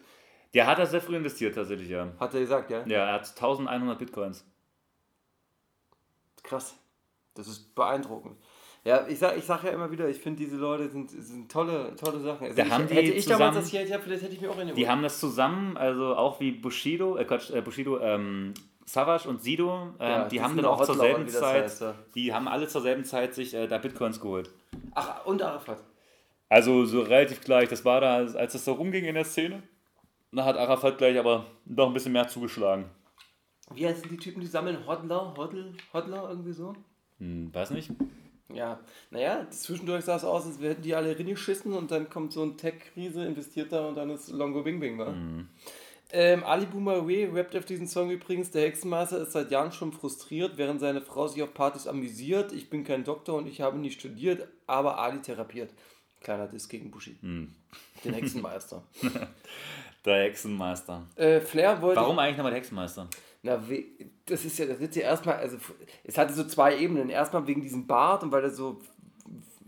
Der 0.55 0.65
hat 0.65 0.79
das 0.79 0.89
sehr 0.89 1.01
früh 1.01 1.15
investiert 1.15 1.53
tatsächlich, 1.53 1.89
ja. 1.89 2.11
Hat 2.19 2.33
er 2.33 2.39
gesagt, 2.39 2.71
ja? 2.71 2.83
Ja, 2.87 3.05
er 3.05 3.13
hat 3.13 3.29
1100 3.29 3.99
Bitcoins. 3.99 4.45
Krass. 6.41 6.75
Das 7.35 7.47
ist 7.47 7.75
beeindruckend. 7.75 8.37
Ja, 8.85 9.07
ich 9.07 9.17
sag, 9.17 9.37
ich 9.37 9.45
sag 9.45 9.63
ja 9.63 9.69
immer 9.71 9.89
wieder, 9.91 10.09
ich 10.09 10.17
finde 10.17 10.39
diese 10.43 10.57
Leute 10.57 10.89
sind, 10.89 11.09
sind 11.09 11.49
tolle, 11.49 11.95
tolle 11.95 12.19
Sachen. 12.19 12.43
Also 12.47 12.57
Da 12.57 12.65
ich, 12.65 12.71
haben 12.71 12.87
die 12.87 12.93
hätte 12.95 13.11
ich 13.11 13.25
damals 13.25 13.39
zusammen- 13.39 13.55
das 13.63 13.71
Geld 13.71 13.87
gehabt, 13.87 14.03
vielleicht 14.03 14.23
hätte 14.23 14.33
ich 14.33 14.41
mir 14.41 14.49
auch 14.51 14.57
eine 14.57 14.73
Die 14.73 14.89
haben 14.89 15.01
das 15.03 15.19
zusammen, 15.21 15.77
also 15.77 16.15
auch 16.17 16.39
wie 16.41 16.51
Bushido, 16.51 17.15
äh 17.17 17.23
Quatsch, 17.23 17.49
äh, 17.51 17.61
Bushido, 17.61 17.99
ähm, 18.01 18.53
Savage 18.85 19.29
und 19.29 19.41
Sido, 19.41 19.71
ähm, 19.71 20.09
Ja, 20.09 20.27
die 20.27 20.41
haben 20.41 20.57
dann 20.57 20.65
auch 20.65 20.81
auch 20.81 20.85
zur 20.85 20.95
selben 20.95 21.25
Zeit, 21.29 21.63
heißt, 21.63 21.81
ja. 21.81 21.95
die 22.13 22.33
haben 22.33 22.49
alle 22.49 22.67
zur 22.67 22.81
selben 22.81 23.05
Zeit 23.05 23.33
sich 23.33 23.53
äh, 23.53 23.67
da 23.67 23.77
Bitcoins 23.77 24.19
geholt. 24.19 24.49
Ach, 24.93 25.25
und 25.25 25.41
Arafat. 25.41 25.77
Also 26.49 26.83
so 26.83 27.01
relativ 27.03 27.39
gleich, 27.41 27.69
das 27.69 27.85
war 27.85 28.01
da, 28.01 28.15
als 28.17 28.53
es 28.53 28.65
so 28.65 28.73
rumging 28.73 29.05
in 29.05 29.15
der 29.15 29.23
Szene, 29.23 29.63
da 30.33 30.43
hat 30.43 30.57
Arafat 30.57 30.97
gleich 30.97 31.17
aber 31.17 31.45
noch 31.65 31.87
ein 31.87 31.93
bisschen 31.93 32.11
mehr 32.11 32.27
zugeschlagen. 32.27 32.85
Wie 33.73 33.87
heißen 33.87 34.09
die 34.09 34.17
Typen, 34.17 34.41
die 34.41 34.47
sammeln? 34.47 34.85
Hodler? 34.85 35.33
Hodl? 35.37 35.71
Hodler? 35.93 36.27
Irgendwie 36.29 36.51
so? 36.51 36.73
Hm, 37.19 37.49
weiß 37.53 37.71
nicht. 37.71 37.89
Ja, 38.53 38.79
naja, 39.09 39.47
zwischendurch 39.49 40.05
sah 40.05 40.15
es 40.15 40.23
aus, 40.23 40.45
als 40.45 40.59
hätten 40.59 40.81
die 40.81 40.95
alle 40.95 41.17
reingeschissen 41.17 41.73
und 41.73 41.91
dann 41.91 42.09
kommt 42.09 42.33
so 42.33 42.43
ein 42.43 42.57
Tech-Riese, 42.57 43.25
investiert 43.25 43.71
da 43.71 43.87
und 43.87 43.95
dann 43.95 44.09
ist 44.09 44.29
Longo 44.29 44.63
Bing 44.63 44.79
Bing, 44.79 44.97
wa? 44.97 45.13
Ähm, 46.15 46.43
Ali 46.43 46.67
Boumaoué 46.67 47.33
rappt 47.33 47.55
auf 47.55 47.65
diesen 47.65 47.87
Song 47.87 48.11
übrigens, 48.11 48.51
der 48.51 48.63
Hexenmeister 48.63 49.19
ist 49.19 49.31
seit 49.31 49.49
Jahren 49.49 49.71
schon 49.71 49.91
frustriert, 49.91 50.57
während 50.57 50.79
seine 50.79 51.01
Frau 51.01 51.27
sich 51.27 51.41
auf 51.41 51.55
Partys 51.55 51.87
amüsiert. 51.87 52.51
Ich 52.51 52.69
bin 52.69 52.83
kein 52.83 53.03
Doktor 53.03 53.35
und 53.35 53.47
ich 53.47 53.61
habe 53.61 53.79
nicht 53.79 53.99
studiert, 53.99 54.47
aber 54.67 54.99
Ali 54.99 55.21
therapiert. 55.21 55.71
Kleiner 56.21 56.47
Diss 56.47 56.69
gegen 56.69 56.91
Bushi. 56.91 57.17
Den 57.21 58.13
Hexenmeister. 58.13 58.83
Der 60.05 60.23
Hexenmeister. 60.23 61.07
äh, 61.15 61.39
Flair 61.39 61.81
wollte... 61.81 62.01
Warum 62.01 62.19
eigentlich 62.19 62.37
nochmal 62.37 62.51
der 62.51 62.59
Hexenmeister? 62.59 63.07
Na, 63.45 63.59
we- 63.69 63.85
das 64.25 64.45
ist 64.45 64.57
ja, 64.57 64.65
das 64.65 64.79
wird 64.79 64.95
ja 64.95 65.03
erstmal, 65.03 65.35
also 65.35 65.57
es 66.05 66.17
hatte 66.17 66.33
so 66.33 66.45
zwei 66.45 66.77
Ebenen. 66.77 67.09
Erstmal 67.09 67.45
wegen 67.45 67.61
diesem 67.61 67.85
Bart 67.85 68.23
und 68.23 68.31
weil 68.31 68.43
er 68.43 68.49
so 68.49 68.79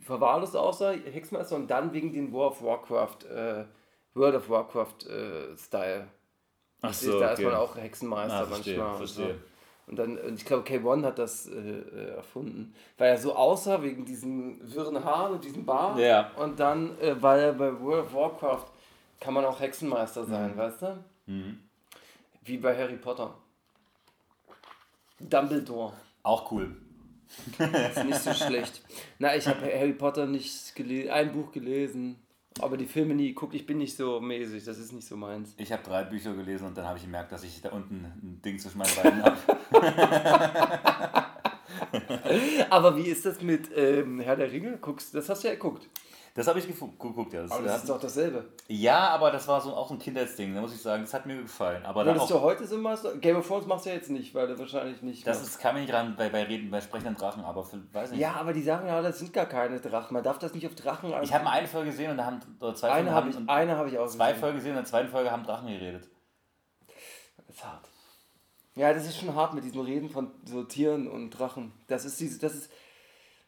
verwahrlost 0.02 0.56
aussah, 0.56 0.92
Hexenmeister, 0.92 1.56
und 1.58 1.68
dann 1.70 1.92
wegen 1.94 2.14
den 2.14 2.32
War 2.32 2.48
of 2.52 2.62
Warcraft, 2.64 3.26
äh, 3.30 3.66
World 4.14 4.36
of 4.36 4.50
Warcraft 4.50 5.08
äh, 5.10 5.58
Style. 5.58 6.08
Ach 6.82 6.94
so, 6.94 7.14
ist, 7.14 7.20
da 7.20 7.32
okay. 7.34 7.42
ist 7.42 7.48
man 7.50 7.56
auch 7.56 7.76
Hexenmeister 7.76 8.34
Ah, 8.42 8.46
verstehe, 8.46 8.78
manchmal. 8.78 8.92
und 8.92 8.98
verstehe. 8.98 9.28
So. 9.34 9.40
Und 9.88 10.00
dann, 10.00 10.18
und 10.18 10.34
ich 10.36 10.46
glaube, 10.46 10.68
K1 10.68 11.04
hat 11.04 11.20
das 11.20 11.48
äh, 11.48 11.52
äh, 11.60 12.10
erfunden, 12.16 12.74
weil 12.98 13.10
er 13.10 13.18
so 13.18 13.36
aussah 13.36 13.82
wegen 13.84 14.06
diesen 14.06 14.60
wirren 14.74 15.04
Haaren 15.04 15.34
und 15.34 15.44
diesem 15.44 15.66
Bart. 15.66 16.00
Ja. 16.00 16.32
Und 16.38 16.60
dann, 16.60 16.98
äh, 17.00 17.16
weil 17.22 17.40
er 17.42 17.54
bei 17.54 17.78
World 17.82 18.06
of 18.06 18.14
Warcraft 18.14 18.66
kann 19.20 19.34
man 19.34 19.44
auch 19.46 19.60
Hexenmeister 19.60 20.24
sein, 20.26 20.54
Mhm. 20.54 20.58
weißt 20.58 20.82
du? 20.82 21.04
Wie 22.44 22.58
bei 22.58 22.76
Harry 22.78 22.98
Potter. 22.98 23.34
Dumbledore. 25.20 25.94
Auch 26.24 26.52
cool. 26.52 26.76
Ist 27.58 28.04
nicht 28.04 28.20
so 28.20 28.34
schlecht. 28.34 28.82
Na, 29.20 29.36
ich 29.36 29.48
habe 29.48 29.62
Harry 29.62 29.94
Potter 29.94 30.26
nicht 30.26 30.76
gelesen, 30.76 31.10
ein 31.12 31.32
Buch 31.32 31.52
gelesen, 31.52 32.18
aber 32.60 32.78
die 32.78 32.86
Filme 32.86 33.16
nie 33.16 33.30
geguckt. 33.30 33.56
Ich 33.56 33.66
bin 33.66 33.78
nicht 33.80 33.98
so 33.98 34.20
mäßig, 34.20 34.64
das 34.64 34.78
ist 34.78 34.94
nicht 34.94 35.08
so 35.08 35.18
meins. 35.18 35.54
Ich 35.58 35.72
habe 35.72 35.84
drei 35.84 36.04
Bücher 36.04 36.34
gelesen 36.34 36.68
und 36.68 36.78
dann 36.78 36.86
habe 36.86 36.98
ich 36.98 37.04
gemerkt, 37.04 37.32
dass 37.32 37.44
ich 37.44 37.62
da 37.62 37.70
unten 37.70 38.06
ein 38.06 38.42
Ding 38.44 38.60
zwischen 38.60 38.78
meinen 38.78 38.96
Beinen 38.96 39.24
habe. 39.24 39.38
Aber 42.70 42.96
wie 42.98 43.08
ist 43.08 43.26
das 43.26 43.42
mit 43.42 43.70
ähm, 43.76 44.20
Herr 44.20 44.36
der 44.36 44.52
Ringe? 44.52 44.78
Guckst, 44.78 45.14
das 45.16 45.30
hast 45.30 45.44
du 45.44 45.48
ja 45.48 45.54
geguckt. 45.56 45.88
Das 46.36 46.48
habe 46.48 46.60
ich 46.60 46.68
geguckt, 46.68 47.32
ja. 47.32 47.44
Das, 47.44 47.52
Aber 47.52 47.64
das 47.64 47.78
ist 47.78 47.90
doch 47.90 48.00
dasselbe. 48.00 48.44
ja, 48.68 49.08
aber 49.08 49.32
das 49.32 49.48
war 49.48 49.62
so 49.62 49.74
auch 49.74 49.90
ein 49.90 49.98
Kindheitsding, 50.00 50.54
da 50.54 50.60
muss 50.60 50.76
ich 50.76 50.82
sagen. 50.82 51.04
Das 51.04 51.14
hat 51.14 51.26
mir 51.26 51.42
gefallen. 51.42 51.86
Aber 51.86 52.06
Würdest 52.06 52.30
du 52.30 52.42
heute 52.42 52.68
so 52.68 52.78
machst? 52.78 53.08
Game 53.22 53.38
of 53.38 53.48
Thrones 53.48 53.66
machst 53.68 53.86
du 53.86 53.90
ja 53.90 53.96
jetzt 53.96 54.10
nicht, 54.10 54.36
weil 54.36 54.48
du 54.48 54.60
wahrscheinlich 54.60 55.02
nicht. 55.02 55.26
das 55.26 55.42
ist, 55.42 55.60
kam 55.62 55.76
mir 55.76 55.82
nicht 55.82 55.94
ran 55.94 56.16
bei, 56.18 56.28
bei 56.28 56.44
Reden, 56.44 56.70
bei 56.70 56.82
sprechenden 56.82 57.16
Drachen, 57.16 57.46
aber 57.46 57.64
für, 57.64 57.82
weiß 57.94 58.12
nicht. 58.12 58.20
ja, 58.20 58.34
aber 58.34 58.52
die 58.52 58.64
sagen 58.64 58.86
ja, 58.86 59.02
das 59.02 59.20
sind 59.20 59.32
gar 59.32 59.46
keine 59.46 59.80
Drachen. 59.80 60.14
Man 60.14 60.24
darf 60.24 60.38
das 60.38 60.54
nicht 60.54 60.68
auf 60.68 60.76
Drachen 60.76 61.14
Ich 61.24 61.34
habe 61.34 61.46
mal 61.46 61.52
eine 61.52 61.68
Folge 61.68 61.92
gesehen 61.92 62.12
und 62.12 62.18
da 62.18 62.26
haben 62.26 62.42
oder 62.60 62.76
zwei 62.76 62.92
Eine 62.92 63.12
Folgen 63.12 63.16
habe 63.16 63.30
ich, 63.30 63.50
eine 63.50 63.78
hab 63.78 63.88
ich 63.88 63.98
auch 63.98 64.08
zwei 64.10 64.28
gesehen. 64.32 64.40
Folgen 64.42 64.56
gesehen 64.58 64.72
und 64.72 64.78
in 64.78 64.84
der 64.84 64.90
zweiten 64.90 65.10
Folge 65.10 65.32
haben 65.32 65.44
Drachen 65.46 65.68
geredet. 65.68 66.10
Das 67.38 67.56
ist 67.56 67.64
hart. 67.64 67.88
Ja, 68.76 68.94
das 68.94 69.06
ist 69.06 69.18
schon 69.18 69.34
hart 69.34 69.54
mit 69.54 69.64
diesem 69.64 69.80
Reden 69.80 70.10
von 70.10 70.32
so 70.44 70.66
Tieren 70.66 71.08
und 71.08 71.30
Drachen. 71.30 71.72
Das 71.88 72.04
ist 72.04 72.20
diese, 72.20 72.40
das 72.40 72.56
ist. 72.56 72.72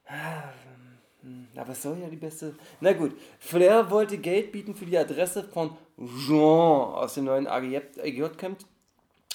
Ah, 0.07 0.53
Aber 1.55 1.71
es 1.71 1.81
soll 1.81 1.97
ja 1.99 2.09
die 2.09 2.15
beste. 2.15 2.55
Na 2.79 2.93
gut, 2.93 3.13
Flair 3.39 3.89
wollte 3.89 4.17
Geld 4.17 4.51
bieten 4.51 4.75
für 4.75 4.85
die 4.85 4.97
Adresse 4.97 5.43
von 5.43 5.75
Jean 5.97 6.93
aus 6.93 7.15
dem 7.15 7.25
neuen 7.25 7.47
AGJ-Camp. 7.47 8.59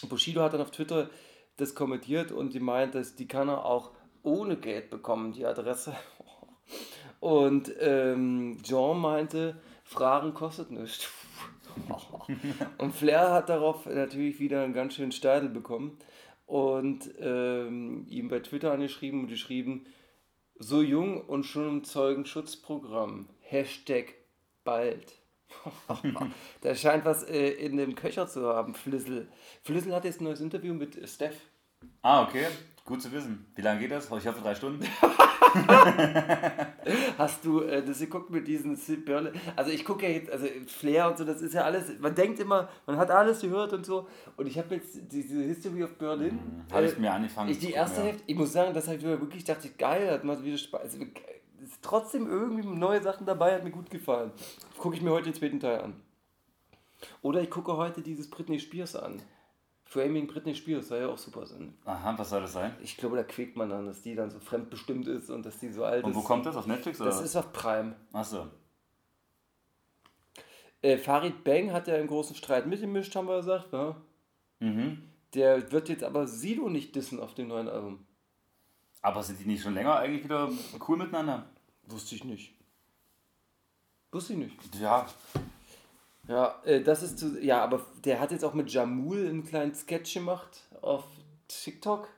Bushido 0.09 0.43
hat 0.43 0.55
dann 0.55 0.61
auf 0.61 0.71
Twitter 0.71 1.11
das 1.57 1.75
kommentiert 1.75 2.33
und 2.33 2.55
die 2.55 2.61
meint, 2.61 2.95
dass 2.95 3.15
die 3.15 3.29
kann 3.29 3.49
er 3.49 3.65
auch 3.65 3.91
ohne 4.23 4.57
Geld 4.57 4.91
bekommen, 4.91 5.33
die 5.33 5.45
Adresse. 5.45 5.95
Und 7.21 7.73
ähm, 7.81 8.59
Jean 8.63 8.99
meinte, 8.99 9.57
Fragen 9.85 10.35
kostet 10.35 10.71
nichts. 10.71 11.09
Und 12.79 12.95
Flair 12.95 13.31
hat 13.31 13.49
darauf 13.49 13.87
natürlich 13.87 14.41
wieder 14.41 14.63
einen 14.63 14.73
ganz 14.73 14.95
schönen 14.95 15.13
Steidel 15.13 15.49
bekommen 15.49 15.99
und 16.47 17.11
ähm, 17.19 18.05
ihm 18.11 18.29
bei 18.29 18.41
Twitter 18.41 18.73
angeschrieben 18.73 19.21
und 19.21 19.29
geschrieben, 19.29 19.87
so 20.59 20.83
jung 20.83 21.21
und 21.23 21.45
schon 21.45 21.69
im 21.69 21.85
Zeugenschutzprogramm. 21.85 23.29
Hashtag 23.41 24.15
bald. 24.65 25.13
da 26.63 26.75
scheint 26.75 27.05
was 27.05 27.25
äh, 27.25 27.51
in 27.51 27.77
dem 27.77 27.95
Köcher 27.95 28.27
zu 28.27 28.47
haben, 28.47 28.75
Flissel. 28.75 29.29
Flissel 29.63 29.95
hat 29.95 30.05
jetzt 30.05 30.21
ein 30.21 30.25
neues 30.25 30.41
Interview 30.41 30.73
mit 30.75 30.99
Steph. 31.09 31.37
Ah, 32.01 32.23
okay. 32.23 32.47
Gut 32.85 33.03
zu 33.03 33.13
wissen. 33.13 33.47
Wie 33.55 33.63
lange 33.63 33.81
geht 33.81 33.91
das? 33.91 34.07
Ich 34.07 34.27
hoffe 34.27 34.41
drei 34.41 34.55
Stunden. 34.55 34.87
Hast 37.19 37.45
du 37.45 37.61
äh, 37.63 37.85
das 37.85 37.99
geguckt 37.99 38.31
mit 38.31 38.47
diesen 38.47 38.77
Sid? 38.77 39.09
Also 39.57 39.71
ich 39.71 39.85
gucke 39.85 40.07
ja 40.07 40.13
jetzt, 40.13 40.31
also 40.31 40.47
Flair 40.67 41.09
und 41.09 41.19
so, 41.19 41.25
das 41.25 41.43
ist 41.43 41.55
ja 41.55 41.63
alles, 41.63 41.99
man 41.99 42.15
denkt 42.15 42.41
immer, 42.41 42.69
man 42.87 42.97
hat 42.97 43.11
alles 43.11 43.41
gehört 43.41 43.73
und 43.73 43.85
so. 43.85 44.07
Und 44.37 44.47
ich 44.47 44.59
habe 44.59 44.77
jetzt 44.77 45.01
diese 45.11 45.43
History 45.43 45.85
of 45.85 45.95
Berlin. 45.99 46.39
Habe 46.71 46.85
äh, 46.85 46.89
ich 46.89 46.99
mir 46.99 47.13
angefangen. 47.13 47.51
ich 47.51 47.59
die 47.59 47.73
erste 47.73 48.01
ja. 48.01 48.07
Hälfte, 48.07 48.23
ich 48.27 48.37
muss 48.37 48.53
sagen, 48.53 48.75
das 48.75 48.87
habe 48.87 48.97
ich 48.97 49.03
wirklich, 49.03 49.45
dachte 49.45 49.69
ich, 49.69 49.77
geil, 49.77 50.11
hat 50.11 50.25
mal 50.25 50.43
wieder 50.43 50.59
Spaß. 50.59 50.81
Also, 50.83 50.99
ist 51.63 51.83
trotzdem 51.83 52.29
irgendwie 52.29 52.67
neue 52.67 53.03
Sachen 53.03 53.25
dabei, 53.25 53.55
hat 53.55 53.65
mir 53.65 53.71
gut 53.71 53.91
gefallen. 53.91 54.33
Gucke 54.79 54.97
ich 54.97 55.03
mir 55.03 55.11
heute 55.11 55.31
den 55.31 55.35
zweiten 55.35 55.61
Teil 55.61 55.81
an. 55.81 55.95
Oder 57.21 57.41
ich 57.41 57.51
gucke 57.51 57.77
heute 57.77 58.03
dieses 58.03 58.29
Britney 58.31 58.59
Spears 58.59 58.97
an. 58.97 59.23
Framing 59.93 60.27
Britney 60.27 60.55
Spears 60.55 60.89
soll 60.89 61.01
ja 61.01 61.09
auch 61.09 61.19
super 61.19 61.45
sein. 61.45 61.75
Aha, 61.85 62.17
was 62.17 62.31
soll 62.31 62.41
das 62.41 62.55
sein? 62.55 62.75
Ich 62.81 62.97
glaube, 62.97 63.17
da 63.17 63.25
quäkt 63.25 63.59
man 63.59 63.69
dann, 63.69 63.85
dass 63.85 64.01
die 64.01 64.15
dann 64.15 64.31
so 64.31 64.41
fremdbestimmt 64.41 65.07
ist 65.07 65.29
und 65.29 65.45
dass 65.45 65.59
die 65.59 65.69
so 65.71 65.85
alt 65.85 66.05
Und 66.05 66.13
ist. 66.13 66.17
wo 66.17 66.23
kommt 66.23 66.47
das? 66.47 66.57
Auf 66.57 66.67
Netflix 66.67 66.99
oder 66.99 67.11
Das 67.11 67.21
ist 67.21 67.37
auf 67.37 67.53
Prime. 67.53 67.95
Achso. 68.15 68.47
Äh, 70.81 70.97
Farid 70.97 71.45
Bang 71.45 71.73
hat 71.73 71.89
ja 71.89 71.95
einen 71.97 72.07
großen 72.09 72.35
Streit 72.35 72.67
mitgemischt, 72.67 73.15
haben 73.15 73.29
wir 73.29 73.37
gesagt. 73.37 73.71
Ne? 73.75 73.95
Mhm. 74.61 75.03
Der 75.35 75.71
wird 75.71 75.91
jetzt 75.91 76.05
aber 76.05 76.27
Sido 76.27 76.71
nicht 76.71 76.97
dissen 76.97 77.21
auf 77.21 77.35
dem 77.35 77.49
neuen 77.49 77.69
Album. 77.69 78.07
Aber 79.03 79.23
sind 79.23 79.41
die 79.41 79.45
nicht 79.45 79.63
schon 79.63 79.75
länger 79.75 79.97
eigentlich 79.97 80.25
wieder 80.25 80.51
cool 80.89 80.97
miteinander? 80.97 81.45
Wusste 81.85 82.15
ich 82.15 82.25
nicht. 82.25 82.55
Wusste 84.11 84.33
ich 84.33 84.39
nicht. 84.39 84.75
Ja. 84.81 85.07
Ja, 86.29 86.61
äh, 86.65 86.81
das 86.81 87.03
ist 87.03 87.19
zu. 87.19 87.41
Ja, 87.43 87.63
aber 87.63 87.85
der 88.05 88.21
hat 88.21 88.31
jetzt 88.31 88.45
auch 88.45 88.55
mit 88.55 88.73
Jamul 88.73 89.27
einen 89.27 89.45
kleinen 89.45 89.75
Sketch 89.75 90.15
gemacht 90.15 90.69
auf 90.81 91.05
TikTok. 91.49 92.09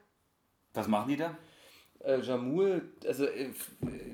Was 0.74 0.88
machen 0.88 1.08
die 1.08 1.16
da? 1.16 1.36
Äh, 2.00 2.20
Jamul, 2.20 2.92
also 3.06 3.24
äh, 3.24 3.44
äh, 3.46 3.52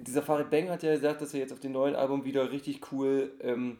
dieser 0.01 0.23
Farid 0.23 0.51
Bang 0.51 0.69
hat 0.69 0.83
ja 0.83 0.95
gesagt, 0.95 1.21
dass 1.21 1.35
er 1.35 1.41
jetzt 1.41 1.53
auf 1.53 1.61
dem 1.61 1.73
neuen 1.73 1.97
Album 1.97 2.25
wieder 2.25 2.53
richtig 2.53 2.93
cool 2.93 3.33
ähm, 3.41 3.79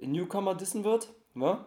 Newcomer 0.00 0.54
dissen 0.54 0.84
wird. 0.84 1.08
wa? 1.34 1.66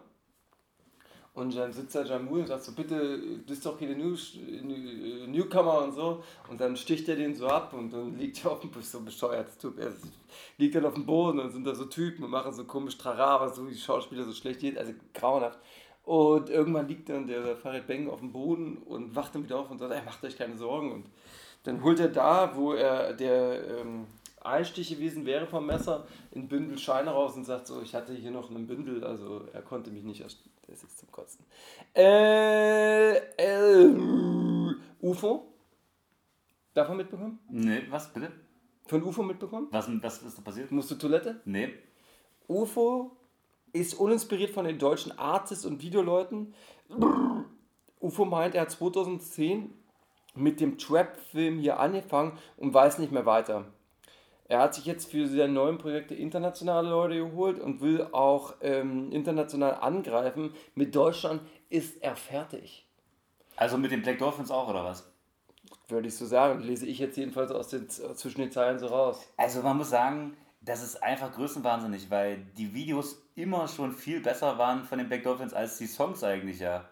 Und 1.34 1.56
dann 1.56 1.72
sitzt 1.72 1.94
da 1.94 2.02
Jamul 2.02 2.40
und 2.40 2.48
sagt 2.48 2.64
so, 2.64 2.72
bitte, 2.72 3.18
du 3.18 3.38
bist 3.38 3.64
doch 3.64 3.78
hier 3.78 3.88
der 3.88 3.96
New, 3.96 4.14
New, 4.62 5.26
Newcomer 5.28 5.82
und 5.84 5.92
so. 5.92 6.22
Und 6.50 6.60
dann 6.60 6.76
sticht 6.76 7.08
er 7.08 7.16
den 7.16 7.34
so 7.34 7.48
ab 7.48 7.72
und 7.72 7.90
dann 7.90 8.18
liegt 8.18 8.44
er 8.44 8.52
auf 8.52 8.60
dem 8.60 8.70
Boden, 8.70 8.84
so 8.84 9.00
bescheuert, 9.00 9.58
Typ. 9.58 9.78
Er 9.78 9.92
liegt 10.58 10.74
dann 10.74 10.84
auf 10.84 10.92
dem 10.92 11.06
Boden 11.06 11.40
und 11.40 11.50
sind 11.50 11.66
da 11.66 11.74
so 11.74 11.86
Typen 11.86 12.24
und 12.24 12.30
machen 12.30 12.52
so 12.52 12.64
komisch 12.64 12.98
Trara, 12.98 13.40
was 13.40 13.56
so 13.56 13.66
die 13.66 13.74
Schauspieler 13.74 14.24
so 14.24 14.32
schlecht 14.32 14.60
geht, 14.60 14.76
also 14.76 14.92
grauenhaft. 15.14 15.58
Und 16.04 16.50
irgendwann 16.50 16.88
liegt 16.88 17.08
dann 17.08 17.26
der 17.26 17.56
Farid 17.56 17.86
Beng 17.86 18.10
auf 18.10 18.18
dem 18.18 18.32
Boden 18.32 18.78
und 18.78 19.16
wacht 19.16 19.34
dann 19.34 19.44
wieder 19.44 19.58
auf 19.58 19.70
und 19.70 19.78
sagt, 19.78 19.94
ey, 19.94 20.02
macht 20.04 20.22
euch 20.24 20.36
keine 20.36 20.58
Sorgen. 20.58 20.92
Und 20.92 21.06
dann 21.64 21.82
holt 21.82 21.98
er 21.98 22.08
da, 22.08 22.54
wo 22.56 22.74
er 22.74 23.14
der 23.14 23.78
ähm, 23.78 24.06
Einstich 24.44 24.90
gewesen 24.90 25.26
wäre 25.26 25.46
vom 25.46 25.66
Messer, 25.66 26.06
ein 26.34 26.48
Bündel 26.48 26.78
Scheine 26.78 27.10
raus 27.10 27.36
und 27.36 27.44
sagt 27.44 27.66
so, 27.66 27.80
ich 27.82 27.94
hatte 27.94 28.12
hier 28.12 28.30
noch 28.30 28.50
einen 28.50 28.66
Bündel, 28.66 29.04
also 29.04 29.46
er 29.52 29.62
konnte 29.62 29.90
mich 29.90 30.04
nicht 30.04 30.20
erst. 30.20 30.42
Das 30.68 30.82
ist 30.82 30.98
zum 30.98 31.10
Kotzen. 31.10 31.44
Äh, 31.94 33.16
äh, 33.16 33.94
UFO? 35.00 35.52
Davon 36.72 36.96
mitbekommen? 36.96 37.40
Nee, 37.50 37.82
was 37.90 38.12
bitte? 38.12 38.32
Von 38.86 39.02
UFO 39.02 39.22
mitbekommen? 39.22 39.68
Was, 39.70 39.88
was 40.02 40.22
ist 40.22 40.38
da 40.38 40.42
passiert? 40.42 40.70
Musst 40.70 40.90
du 40.90 40.94
Toilette? 40.94 41.40
Nee. 41.44 41.74
UFO 42.48 43.16
ist 43.72 43.94
uninspiriert 43.94 44.50
von 44.50 44.64
den 44.64 44.78
deutschen 44.78 45.16
Artists 45.18 45.66
und 45.66 45.82
Videoleuten. 45.82 46.54
UFO 48.00 48.24
meint, 48.24 48.54
er 48.54 48.62
hat 48.62 48.70
2010 48.70 49.72
mit 50.34 50.60
dem 50.60 50.78
Trap-Film 50.78 51.58
hier 51.58 51.78
angefangen 51.78 52.38
und 52.56 52.72
weiß 52.72 52.98
nicht 52.98 53.12
mehr 53.12 53.26
weiter. 53.26 53.66
Er 54.52 54.58
hat 54.58 54.74
sich 54.74 54.84
jetzt 54.84 55.10
für 55.10 55.26
seine 55.26 55.50
neuen 55.50 55.78
Projekte 55.78 56.14
internationale 56.14 56.90
Leute 56.90 57.16
geholt 57.16 57.58
und 57.58 57.80
will 57.80 58.06
auch 58.12 58.52
ähm, 58.60 59.10
international 59.10 59.76
angreifen. 59.76 60.52
Mit 60.74 60.94
Deutschland 60.94 61.40
ist 61.70 62.02
er 62.02 62.16
fertig, 62.16 62.86
Also 63.56 63.78
mit 63.78 63.92
den 63.92 64.02
Black 64.02 64.18
Dolphins 64.18 64.50
auch, 64.50 64.68
oder 64.68 64.84
was? 64.84 65.10
würde 65.88 66.08
ich 66.08 66.16
so 66.18 66.26
sagen. 66.26 66.60
Lese 66.60 66.84
ich 66.84 66.98
jetzt 66.98 67.16
jedenfalls 67.16 67.50
aus 67.50 67.68
den, 67.68 67.88
zwischen 67.88 68.42
den 68.42 68.52
Zeilen 68.52 68.78
so 68.78 68.88
raus. 68.88 69.26
Also 69.38 69.62
man 69.62 69.78
muss 69.78 69.88
sagen, 69.88 70.36
das 70.60 70.82
ist 70.82 71.02
einfach 71.02 71.32
größenwahnsinnig, 71.32 72.10
weil 72.10 72.44
die 72.58 72.74
Videos 72.74 73.22
immer 73.34 73.68
schon 73.68 73.92
viel 73.92 74.20
besser 74.20 74.58
waren 74.58 74.84
von 74.84 74.98
den 74.98 75.08
Black 75.08 75.22
Dolphins 75.22 75.54
als 75.54 75.78
die 75.78 75.86
Songs 75.86 76.22
eigentlich, 76.22 76.60
ja. 76.60 76.86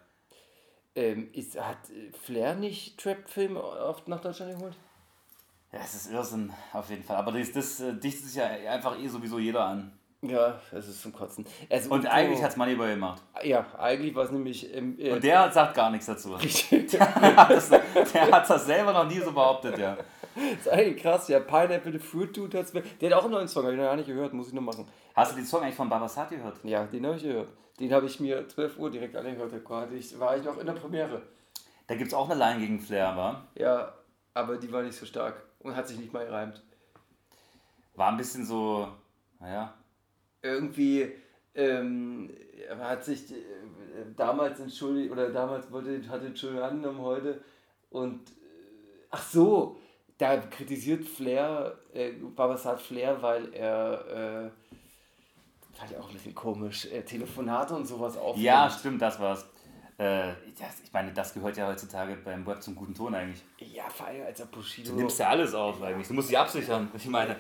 Ähm, 0.95 1.29
ist, 1.35 1.61
hat 1.61 1.91
äh, 1.91 2.11
Flair 2.13 2.55
nicht 2.55 2.99
Trap-Film 2.99 3.59
oft 3.59 4.09
nach 4.09 4.23
Deutschland 4.23 4.57
geholt? 4.57 4.79
Ja, 5.73 5.79
es 5.85 5.95
ist 5.95 6.13
Irrsinn, 6.13 6.53
auf 6.73 6.91
jeden 6.91 7.05
Fall. 7.05 7.17
Aber 7.17 7.31
das, 7.31 7.53
das 7.53 7.81
äh, 7.81 7.95
dichtet 7.95 8.27
sich 8.27 8.37
ja 8.37 8.47
einfach 8.47 8.99
eh 8.99 9.07
sowieso 9.07 9.39
jeder 9.39 9.65
an. 9.65 9.93
Ja, 10.23 10.61
es 10.73 10.87
ist 10.87 11.01
zum 11.01 11.13
Kotzen. 11.13 11.47
Also 11.71 11.91
Und 11.91 12.07
eigentlich 12.07 12.43
hat 12.43 12.51
es 12.51 12.57
Moneyboy 12.57 12.91
gemacht. 12.91 13.23
Ja, 13.43 13.65
eigentlich 13.79 14.15
war 14.15 14.25
es 14.25 14.31
nämlich. 14.31 14.75
Ähm, 14.75 14.99
äh, 14.99 15.13
Und 15.13 15.25
der 15.25 15.51
sagt 15.51 15.75
gar 15.75 15.91
nichts 15.91 16.07
dazu. 16.07 16.35
Richtig. 16.35 16.91
der 16.91 17.37
hat 17.37 17.51
das, 17.51 17.71
der 17.71 18.31
hat 18.31 18.51
das 18.51 18.67
selber 18.67 18.93
noch 18.93 19.07
nie 19.07 19.19
so 19.19 19.33
behauptet, 19.33 19.79
ja. 19.79 19.97
ist 20.59 20.69
eigentlich 20.69 21.03
krass, 21.03 21.29
ja. 21.29 21.41
Pineapple 21.41 21.93
the 21.93 21.99
Fruit 21.99 22.37
Dude 22.37 22.59
hat's 22.59 22.75
mir. 22.75 22.83
Der 23.01 23.11
hat 23.11 23.19
auch 23.19 23.25
einen 23.25 23.33
neuen 23.33 23.49
Song, 23.49 23.63
habe 23.63 23.73
ich 23.73 23.79
noch 23.79 23.87
gar 23.87 23.97
nicht 23.97 24.09
gehört, 24.09 24.35
muss 24.35 24.49
ich 24.49 24.53
noch 24.53 24.63
machen. 24.63 24.87
Hast 25.15 25.33
du 25.33 25.37
den 25.37 25.47
Song 25.47 25.63
eigentlich 25.63 25.77
von 25.77 25.89
Babasat 25.89 26.29
gehört? 26.31 26.57
Ja, 26.65 26.85
den 26.85 27.07
habe 27.07 27.17
ich 27.17 27.23
gehört. 27.23 27.49
Den 27.79 27.93
habe 27.95 28.05
ich 28.05 28.21
mir 28.21 28.47
12 28.47 28.79
Uhr 28.79 28.91
direkt 28.91 29.17
angehört, 29.17 29.53
hatte 29.71 29.95
ich, 29.95 30.19
war 30.19 30.37
ich 30.37 30.45
noch 30.45 30.59
in 30.59 30.67
der 30.67 30.75
Premiere. 30.75 31.23
Da 31.87 31.95
gibt 31.95 32.09
es 32.09 32.15
auch 32.15 32.29
eine 32.29 32.39
Line 32.39 32.61
gegen 32.61 32.81
Flair, 32.81 33.17
war. 33.17 33.49
Ja, 33.55 33.95
aber 34.35 34.59
die 34.59 34.71
war 34.71 34.83
nicht 34.83 34.99
so 34.99 35.07
stark 35.07 35.50
und 35.61 35.77
hat 35.77 35.89
sich 35.89 35.99
nicht 35.99 36.13
mal 36.13 36.27
gereimt. 36.27 36.63
War 37.95 38.11
ein 38.11 38.17
bisschen 38.17 38.45
so, 38.45 38.89
naja. 39.39 39.75
Irgendwie 40.43 41.13
ähm, 41.55 42.31
hat 42.79 43.05
sich 43.05 43.33
äh, 43.33 43.37
damals 44.17 44.61
entschuldigt, 44.61 45.11
oder 45.11 45.31
damals 45.31 45.71
wollte, 45.71 46.09
hat 46.09 46.25
Entschuldigung 46.25 46.65
angenommen 46.65 47.01
heute 47.01 47.43
und 47.91 48.31
äh, 48.31 48.33
ach 49.11 49.23
so, 49.23 49.77
da 50.17 50.37
kritisiert 50.39 51.05
Flair, 51.05 51.79
äh, 51.93 52.13
Babasat 52.13 52.81
Flair, 52.81 53.21
weil 53.23 53.53
er, 53.55 54.07
äh, 54.07 54.51
fand 55.77 55.91
ich 55.91 55.97
auch 55.97 56.09
ein 56.09 56.15
bisschen 56.15 56.35
komisch, 56.35 56.87
äh, 56.87 57.03
Telefonate 57.03 57.75
und 57.75 57.87
sowas 57.87 58.17
aufnimmt. 58.17 58.45
Ja, 58.45 58.71
stimmt, 58.71 59.03
das 59.03 59.19
war's. 59.19 59.47
Äh, 60.01 60.33
das, 60.59 60.81
ich 60.83 60.93
meine, 60.95 61.13
das 61.13 61.35
gehört 61.35 61.59
ja 61.59 61.67
heutzutage 61.69 62.17
beim 62.25 62.47
Web 62.47 62.63
zum 62.63 62.75
guten 62.75 62.95
Ton 62.95 63.15
eigentlich. 63.15 63.43
Ja, 63.59 63.85
vor 63.91 64.07
allem 64.07 64.25
als 64.25 64.41
Bushido. 64.47 64.93
Du 64.93 64.97
nimmst 64.97 65.19
ja 65.19 65.29
alles 65.29 65.53
auf 65.53 65.83
eigentlich. 65.83 66.09
Du 66.09 66.15
musst 66.15 66.31
dich 66.31 66.39
absichern. 66.39 66.89
Ich 66.95 67.07
meine, 67.07 67.37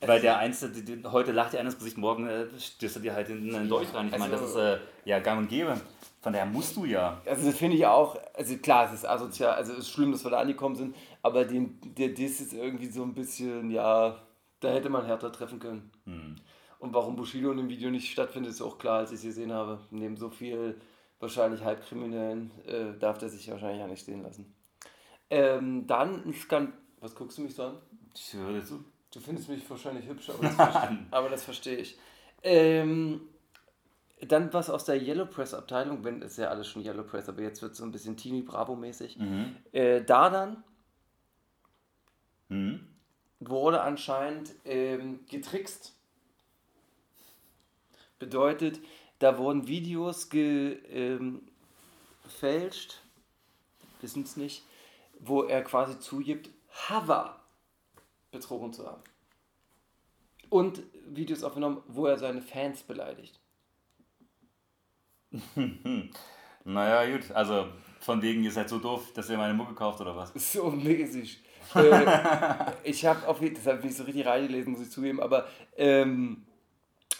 weil 0.00 0.20
der 0.20 0.36
Einzelne, 0.36 0.74
die- 0.74 0.84
die- 0.96 1.08
heute 1.08 1.32
lacht 1.32 1.54
dir 1.54 1.60
einer 1.60 1.70
ins 1.70 1.78
Gesicht, 1.78 1.96
morgen 1.96 2.26
äh, 2.28 2.46
stößt 2.58 2.96
er 2.96 3.02
dir 3.02 3.14
halt 3.14 3.30
in 3.30 3.54
einen 3.54 3.68
Dolch 3.68 3.94
rein. 3.94 4.08
Ich 4.12 4.18
meine, 4.18 4.32
das 4.32 4.42
ist 4.42 4.56
Also- 4.56 4.60
äh, 4.60 4.78
ja 5.06 5.20
gang 5.20 5.38
und 5.38 5.48
gäbe. 5.48 5.80
Von 6.20 6.32
daher 6.34 6.46
musst 6.46 6.76
du 6.76 6.84
ja. 6.84 7.20
Also 7.24 7.46
das 7.46 7.56
finde 7.56 7.76
ich 7.78 7.86
auch, 7.86 8.16
also 8.34 8.56
klar, 8.58 8.84
es 8.86 8.92
ist 8.92 9.08
asozial, 9.08 9.54
also 9.54 9.72
es 9.72 9.78
ist 9.80 9.90
schlimm, 9.90 10.12
dass 10.12 10.22
wir 10.22 10.30
da 10.30 10.38
angekommen 10.40 10.76
sind, 10.76 10.94
aber 11.22 11.44
den, 11.46 11.80
der 11.96 12.10
Diss 12.10 12.40
ist 12.42 12.52
irgendwie 12.52 12.86
so 12.90 13.02
ein 13.02 13.14
bisschen, 13.14 13.70
ja, 13.70 14.22
da 14.60 14.68
hätte 14.68 14.88
man 14.90 15.04
härter 15.06 15.32
treffen 15.32 15.58
können. 15.58 15.90
Und 16.78 16.94
warum 16.94 17.16
Bushido 17.16 17.50
in 17.52 17.56
dem 17.56 17.68
Video 17.70 17.90
nicht 17.90 18.12
stattfindet, 18.12 18.52
ist 18.52 18.60
auch 18.62 18.76
klar, 18.78 18.98
als 18.98 19.10
ich 19.12 19.18
es 19.20 19.24
gesehen 19.24 19.52
habe. 19.52 19.80
Neben 19.90 20.16
so 20.16 20.28
viel 20.30 20.80
wahrscheinlich 21.22 21.62
Halbkriminellen 21.62 22.50
äh, 22.66 22.98
darf 22.98 23.18
der 23.18 23.28
sich 23.30 23.50
wahrscheinlich 23.50 23.80
ja 23.80 23.86
nicht 23.86 24.02
stehen 24.02 24.22
lassen. 24.22 24.54
Ähm, 25.30 25.86
dann 25.86 26.24
ein 26.26 26.34
Skandal. 26.34 26.74
Was 27.00 27.14
guckst 27.14 27.38
du 27.38 27.42
mich 27.42 27.54
so 27.54 27.64
an? 27.64 27.78
Ich 28.14 28.34
höre 28.34 28.52
dir 28.52 28.64
zu. 28.64 28.84
Du 29.12 29.20
findest 29.20 29.48
mich 29.48 29.68
wahrscheinlich 29.68 30.06
hübsch, 30.06 30.30
aber 30.30 30.42
das 30.42 30.54
verstehe, 30.56 30.98
aber 31.10 31.28
das 31.30 31.44
verstehe 31.44 31.76
ich. 31.78 31.98
Ähm, 32.42 33.22
dann 34.20 34.52
was 34.52 34.70
aus 34.70 34.84
der 34.84 35.00
Yellow 35.02 35.26
Press 35.26 35.52
Abteilung, 35.54 36.04
wenn 36.04 36.22
ist 36.22 36.38
ja 36.38 36.48
alles 36.48 36.68
schon 36.68 36.82
Yellow 36.84 37.02
Press, 37.02 37.28
aber 37.28 37.42
jetzt 37.42 37.60
wird 37.62 37.72
es 37.72 37.78
so 37.78 37.84
ein 37.84 37.92
bisschen 37.92 38.16
Teenie 38.16 38.42
Bravo 38.42 38.76
mäßig. 38.76 39.18
Äh, 39.72 40.02
da 40.02 40.28
dann 40.30 40.62
Mhm. 42.48 42.86
wurde 43.40 43.80
anscheinend 43.80 44.50
ähm, 44.66 45.20
getrickst. 45.28 45.94
Bedeutet, 48.18 48.78
da 49.22 49.38
wurden 49.38 49.68
Videos 49.68 50.28
ähm, 50.32 51.42
gefälscht, 52.24 53.00
wissen 54.00 54.24
es 54.24 54.36
nicht, 54.36 54.64
wo 55.20 55.44
er 55.44 55.62
quasi 55.62 55.98
zugibt, 56.00 56.50
Hava 56.88 57.40
betrogen 58.32 58.72
zu 58.72 58.86
haben. 58.86 59.02
Und 60.50 60.82
Videos 61.06 61.44
aufgenommen, 61.44 61.82
wo 61.86 62.06
er 62.06 62.18
seine 62.18 62.42
Fans 62.42 62.82
beleidigt. 62.82 63.38
Naja, 66.64 67.10
gut. 67.10 67.32
Also 67.32 67.66
von 67.98 68.22
wegen, 68.22 68.44
ihr 68.44 68.52
seid 68.52 68.68
so 68.68 68.78
doof, 68.78 69.12
dass 69.14 69.28
ihr 69.28 69.36
meine 69.36 69.54
Mucke 69.54 69.74
kauft 69.74 70.00
oder 70.00 70.16
was? 70.16 70.32
So 70.52 70.70
mäßig. 70.70 71.42
äh, 71.74 72.06
ich 72.84 73.04
habe 73.04 73.26
auf 73.26 73.40
jeden 73.40 73.56
Fall 73.56 73.80
nicht 73.80 73.96
so 73.96 74.04
richtig 74.04 74.26
reingelesen, 74.26 74.72
muss 74.72 74.82
ich 74.82 74.90
zugeben, 74.90 75.20
aber 75.20 75.48
ähm, 75.76 76.46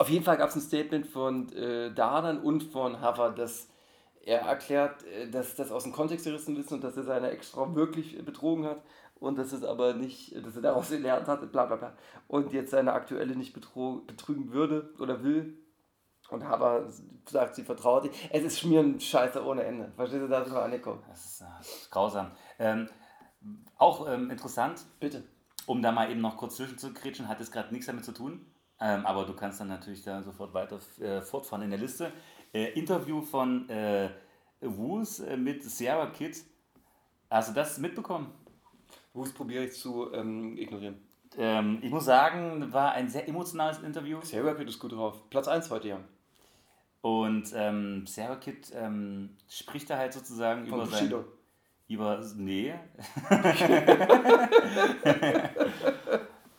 auf 0.03 0.09
jeden 0.09 0.25
Fall 0.25 0.37
gab 0.37 0.49
es 0.49 0.57
ein 0.57 0.61
Statement 0.61 1.07
von 1.07 1.53
äh, 1.53 1.95
Dardan 1.95 2.41
und 2.41 2.65
von 2.65 3.01
Hava, 3.01 3.31
dass 3.31 3.69
er 4.25 4.41
erklärt, 4.41 5.05
äh, 5.05 5.31
dass 5.31 5.55
das 5.55 5.71
aus 5.71 5.85
dem 5.85 5.93
Kontext 5.93 6.25
gerissen 6.25 6.57
ist 6.57 6.73
und 6.73 6.83
dass 6.83 6.97
er 6.97 7.05
seine 7.05 7.31
Ex-Frau 7.31 7.77
wirklich 7.77 8.23
betrogen 8.25 8.65
hat 8.67 8.83
und 9.21 9.39
dass 9.39 9.53
es 9.53 9.63
aber 9.63 9.95
nicht, 9.95 10.35
dass 10.45 10.57
er 10.57 10.63
daraus 10.63 10.91
gelernt 10.91 11.29
hat, 11.29 11.53
bla 11.53 11.67
bla 11.67 11.77
bla. 11.77 11.93
Und 12.27 12.53
jetzt 12.53 12.73
seine 12.73 12.95
aktuelle 12.95 13.37
nicht 13.37 13.55
betrügen 13.55 14.53
würde 14.53 14.93
oder 14.99 15.23
will. 15.23 15.57
Und 16.31 16.49
Hava 16.49 16.89
sagt, 17.27 17.55
sie 17.55 17.63
vertraut 17.63 18.07
ihm. 18.07 18.11
Es 18.31 18.43
ist 18.43 18.59
Schmieren 18.59 18.99
Scheiße 18.99 19.45
ohne 19.45 19.63
Ende. 19.63 19.93
Verstehst 19.95 20.23
du, 20.23 20.29
da 20.29 20.45
wir 20.45 20.63
angekommen. 20.63 21.05
Das 21.09 21.25
ist, 21.25 21.43
äh, 21.43 21.45
das 21.59 21.69
ist 21.69 21.91
grausam. 21.93 22.33
Ähm, 22.59 22.89
auch 23.77 24.09
ähm, 24.09 24.31
interessant, 24.31 24.85
Bitte. 24.99 25.23
um 25.67 25.81
da 25.81 25.93
mal 25.93 26.11
eben 26.11 26.21
noch 26.21 26.37
kurz 26.37 26.57
zwischenzukretschen, 26.57 27.29
hat 27.29 27.41
es 27.41 27.53
gerade 27.53 27.71
nichts 27.71 27.87
damit 27.87 28.05
zu 28.05 28.13
tun. 28.13 28.52
Ähm, 28.85 29.07
aber 29.07 29.25
du 29.25 29.33
kannst 29.33 29.61
dann 29.61 29.69
natürlich 29.69 30.03
da 30.03 30.21
sofort 30.23 30.53
weiter 30.53 30.81
äh, 31.01 31.21
fortfahren 31.21 31.63
in 31.63 31.71
der 31.71 31.79
Liste. 31.79 32.13
Äh, 32.53 32.73
Interview 32.73 33.23
von 33.23 33.69
äh, 33.69 34.11
Woos 34.61 35.21
äh, 35.21 35.37
mit 35.37 35.63
Sierra 35.63 36.07
Kid. 36.07 36.43
Hast 37.31 37.51
du 37.51 37.55
das 37.55 37.79
mitbekommen? 37.79 38.33
Wus 39.15 39.33
probiere 39.33 39.65
ich 39.65 39.75
zu 39.75 40.13
ähm, 40.13 40.59
ignorieren. 40.59 40.97
Ähm, 41.39 41.79
ich 41.81 41.93
muss 41.93 42.07
sagen, 42.07 42.73
war 42.73 42.93
ein 42.93 43.09
sehr 43.09 43.29
emotionales 43.29 43.79
Interview. 43.79 44.19
Sarah 44.23 44.55
Kid 44.55 44.69
ist 44.69 44.81
gut 44.81 44.93
drauf. 44.93 45.31
Platz 45.31 45.47
1 45.47 45.71
heute, 45.71 45.89
ja. 45.89 46.01
Und 47.03 47.53
ähm, 47.55 48.05
Sarah 48.09 48.37
Kid 48.37 48.73
ähm, 48.75 49.37
spricht 49.49 49.89
da 49.91 49.97
halt 49.97 50.13
sozusagen 50.13 50.67
Von 50.67 50.81
über 50.81 50.87
sein. 50.87 51.09
Bushido. 51.09 51.25
Über. 51.87 52.21
Nee. 52.37 52.75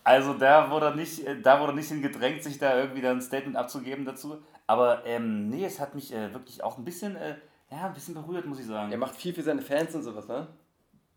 also 0.03 0.33
da 0.33 0.69
wurde 0.69 0.95
nicht, 0.95 1.25
äh, 1.25 1.39
da 1.41 1.59
wurde 1.59 1.73
nicht 1.73 1.89
hingedrängt, 1.89 2.43
sich 2.43 2.59
da 2.59 2.77
irgendwie 2.77 3.01
dann 3.01 3.17
ein 3.17 3.21
Statement 3.21 3.55
abzugeben 3.55 4.05
dazu. 4.05 4.41
Aber 4.67 5.05
ähm, 5.05 5.49
nee, 5.49 5.65
es 5.65 5.79
hat 5.79 5.95
mich 5.95 6.13
äh, 6.13 6.33
wirklich 6.33 6.63
auch 6.63 6.77
ein 6.77 6.85
bisschen, 6.85 7.15
äh, 7.15 7.35
ja, 7.71 7.87
ein 7.87 7.93
bisschen 7.93 8.13
berührt, 8.13 8.45
muss 8.45 8.59
ich 8.59 8.65
sagen. 8.65 8.91
Er 8.91 8.97
macht 8.97 9.15
viel 9.15 9.33
für 9.33 9.43
seine 9.43 9.61
Fans 9.61 9.93
und 9.95 10.03
sowas, 10.03 10.27
ne? 10.27 10.47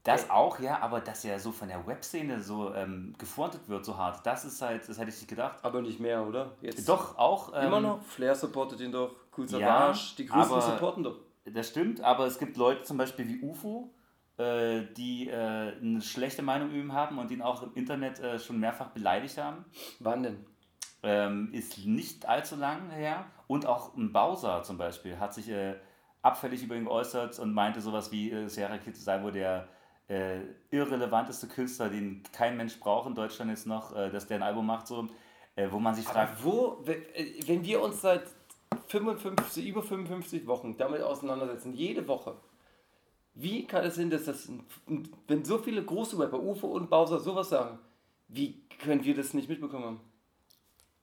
Das 0.06 0.30
auch, 0.30 0.60
ja, 0.60 0.80
aber 0.82 1.00
dass 1.00 1.24
er 1.24 1.40
so 1.40 1.50
von 1.50 1.66
der 1.66 1.84
Webszene 1.84 2.40
so 2.40 2.72
ähm, 2.74 3.12
gefrontet 3.18 3.68
wird, 3.68 3.84
so 3.84 3.96
hart, 3.96 4.24
das 4.24 4.44
ist 4.44 4.62
halt, 4.62 4.88
das 4.88 4.98
hätte 4.98 5.08
ich 5.08 5.16
nicht 5.16 5.28
gedacht. 5.28 5.58
Aber 5.62 5.82
nicht 5.82 5.98
mehr, 5.98 6.24
oder? 6.24 6.52
Jetzt 6.60 6.88
Doch, 6.88 7.18
auch. 7.18 7.52
Ähm, 7.56 7.66
Immer 7.66 7.80
noch? 7.80 8.02
Flair 8.04 8.36
supportet 8.36 8.80
ihn 8.80 8.92
doch. 8.92 9.16
Cool 9.36 9.46
ja, 9.46 9.92
Savage. 9.92 10.14
die 10.18 10.26
Größten 10.26 10.60
supporten 10.60 11.02
doch. 11.02 11.16
das 11.44 11.68
stimmt, 11.68 12.00
aber 12.02 12.26
es 12.26 12.38
gibt 12.38 12.56
Leute 12.56 12.84
zum 12.84 12.98
Beispiel 12.98 13.26
wie 13.26 13.40
UFO, 13.42 13.90
die 14.94 15.28
äh, 15.28 15.72
eine 15.80 16.00
schlechte 16.02 16.42
Meinung 16.42 16.68
über 16.70 16.78
ihn 16.78 16.92
haben 16.92 17.18
und 17.18 17.30
ihn 17.30 17.42
auch 17.42 17.62
im 17.62 17.74
Internet 17.74 18.18
äh, 18.20 18.38
schon 18.38 18.58
mehrfach 18.60 18.88
beleidigt 18.90 19.38
haben. 19.38 19.64
Wann 20.00 20.22
denn? 20.22 20.46
Ähm, 21.02 21.50
ist 21.52 21.78
nicht 21.86 22.26
allzu 22.26 22.56
lang 22.56 22.90
her. 22.90 23.24
Und 23.46 23.64
auch 23.66 23.96
ein 23.96 24.12
Bowser 24.12 24.62
zum 24.62 24.76
Beispiel 24.76 25.18
hat 25.18 25.32
sich 25.34 25.48
äh, 25.48 25.74
abfällig 26.22 26.62
über 26.64 26.74
ihn 26.74 26.84
geäußert 26.84 27.38
und 27.38 27.52
meinte 27.54 27.80
sowas 27.80 28.10
wie, 28.12 28.30
äh, 28.30 28.48
Sierra 28.48 28.78
Kid 28.78 28.96
sei 28.96 29.22
wohl 29.22 29.32
der 29.32 29.68
äh, 30.08 30.40
irrelevanteste 30.70 31.46
Künstler, 31.48 31.88
den 31.88 32.22
kein 32.32 32.56
Mensch 32.56 32.78
braucht 32.78 33.08
in 33.08 33.14
Deutschland 33.14 33.50
jetzt 33.50 33.66
noch, 33.66 33.94
äh, 33.96 34.10
dass 34.10 34.26
der 34.26 34.38
ein 34.38 34.42
Album 34.42 34.66
macht, 34.66 34.86
so, 34.86 35.06
äh, 35.54 35.68
wo 35.70 35.78
man 35.78 35.94
sich 35.94 36.06
Aber 36.08 36.14
fragt, 36.14 36.44
wo, 36.44 36.78
wenn- 36.84 37.02
äh, 37.14 37.34
wenn 37.46 37.64
wir 37.64 37.82
uns 37.82 38.00
seit 38.02 38.22
55, 38.88 39.66
über 39.66 39.82
55 39.82 40.46
Wochen 40.46 40.76
damit 40.76 41.02
auseinandersetzen, 41.02 41.72
jede 41.74 42.06
Woche, 42.08 42.36
wie 43.36 43.66
kann 43.66 43.84
es 43.84 43.96
sein, 43.96 44.10
dass 44.10 44.24
das, 44.24 44.48
wenn 45.28 45.44
so 45.44 45.58
viele 45.58 45.84
große 45.84 46.18
Rapper, 46.18 46.42
Ufe 46.42 46.66
und 46.66 46.88
Bowser 46.88 47.20
sowas 47.20 47.50
sagen, 47.50 47.78
wie 48.28 48.62
können 48.82 49.04
wir 49.04 49.14
das 49.14 49.34
nicht 49.34 49.48
mitbekommen 49.48 49.84
haben? 49.84 50.00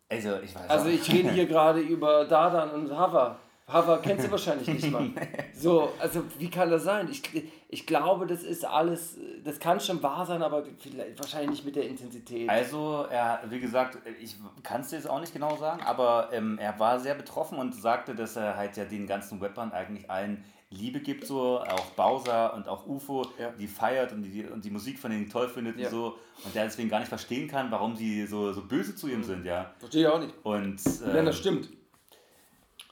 also 0.09 0.39
ich 0.43 0.53
weiß 0.53 0.69
Also 0.69 0.89
ich 0.89 1.11
rede 1.11 1.31
hier 1.31 1.45
gerade 1.47 1.79
über 1.79 2.25
Dardan 2.25 2.71
und 2.71 2.91
Hava. 2.91 3.37
Hava 3.67 3.97
kennst 3.97 4.27
du 4.27 4.31
wahrscheinlich 4.31 4.67
nicht 4.67 4.91
mal. 4.91 5.09
So, 5.55 5.93
also 5.99 6.23
wie 6.39 6.49
kann 6.49 6.69
das 6.69 6.83
sein? 6.83 7.07
Ich, 7.09 7.21
ich 7.69 7.85
glaube, 7.85 8.25
das 8.27 8.43
ist 8.43 8.65
alles, 8.65 9.17
das 9.45 9.59
kann 9.59 9.79
schon 9.79 10.03
wahr 10.03 10.25
sein, 10.25 10.41
aber 10.41 10.63
vielleicht, 10.79 11.17
wahrscheinlich 11.17 11.51
nicht 11.51 11.65
mit 11.65 11.75
der 11.75 11.87
Intensität. 11.87 12.49
Also, 12.49 13.05
er, 13.09 13.41
wie 13.49 13.59
gesagt, 13.59 13.99
ich 14.19 14.35
kann 14.63 14.81
es 14.81 14.89
dir 14.89 14.97
jetzt 14.97 15.09
auch 15.09 15.21
nicht 15.21 15.31
genau 15.31 15.55
sagen, 15.55 15.81
aber 15.83 16.29
ähm, 16.33 16.57
er 16.59 16.77
war 16.79 16.99
sehr 16.99 17.15
betroffen 17.15 17.59
und 17.59 17.73
sagte, 17.73 18.15
dass 18.15 18.35
er 18.35 18.57
halt 18.57 18.75
ja 18.75 18.83
den 18.83 19.07
ganzen 19.07 19.39
Rappern 19.39 19.71
eigentlich 19.71 20.09
allen 20.09 20.43
Liebe 20.73 20.99
gibt, 20.99 21.25
so, 21.25 21.59
auch 21.59 21.85
Bowser 21.95 22.53
und 22.53 22.67
auch 22.67 22.85
UFO, 22.87 23.25
Ja. 23.39 23.51
die 23.51 23.67
feiert 23.67 24.11
und 24.11 24.23
die, 24.23 24.45
und 24.45 24.63
die 24.65 24.69
Musik 24.71 24.97
von 24.99 25.11
denen 25.11 25.29
toll 25.29 25.47
findet 25.49 25.77
Ja. 25.77 25.87
und 25.87 25.91
so. 25.91 26.17
Und 26.43 26.53
der 26.55 26.65
deswegen 26.65 26.89
gar 26.89 26.99
nicht 26.99 27.09
verstehen 27.09 27.47
kann, 27.47 27.69
warum 27.71 27.95
sie 27.95 28.25
so, 28.25 28.51
so 28.53 28.61
böse 28.63 28.95
zu 28.95 29.07
ihm 29.07 29.23
sind, 29.23 29.45
ja. 29.45 29.73
Verstehe 29.79 30.01
ich 30.01 30.07
auch 30.07 30.19
nicht. 30.19 30.33
Und 30.43 30.81
Ja, 31.01 31.13
äh, 31.13 31.25
das 31.25 31.37
stimmt. 31.37 31.69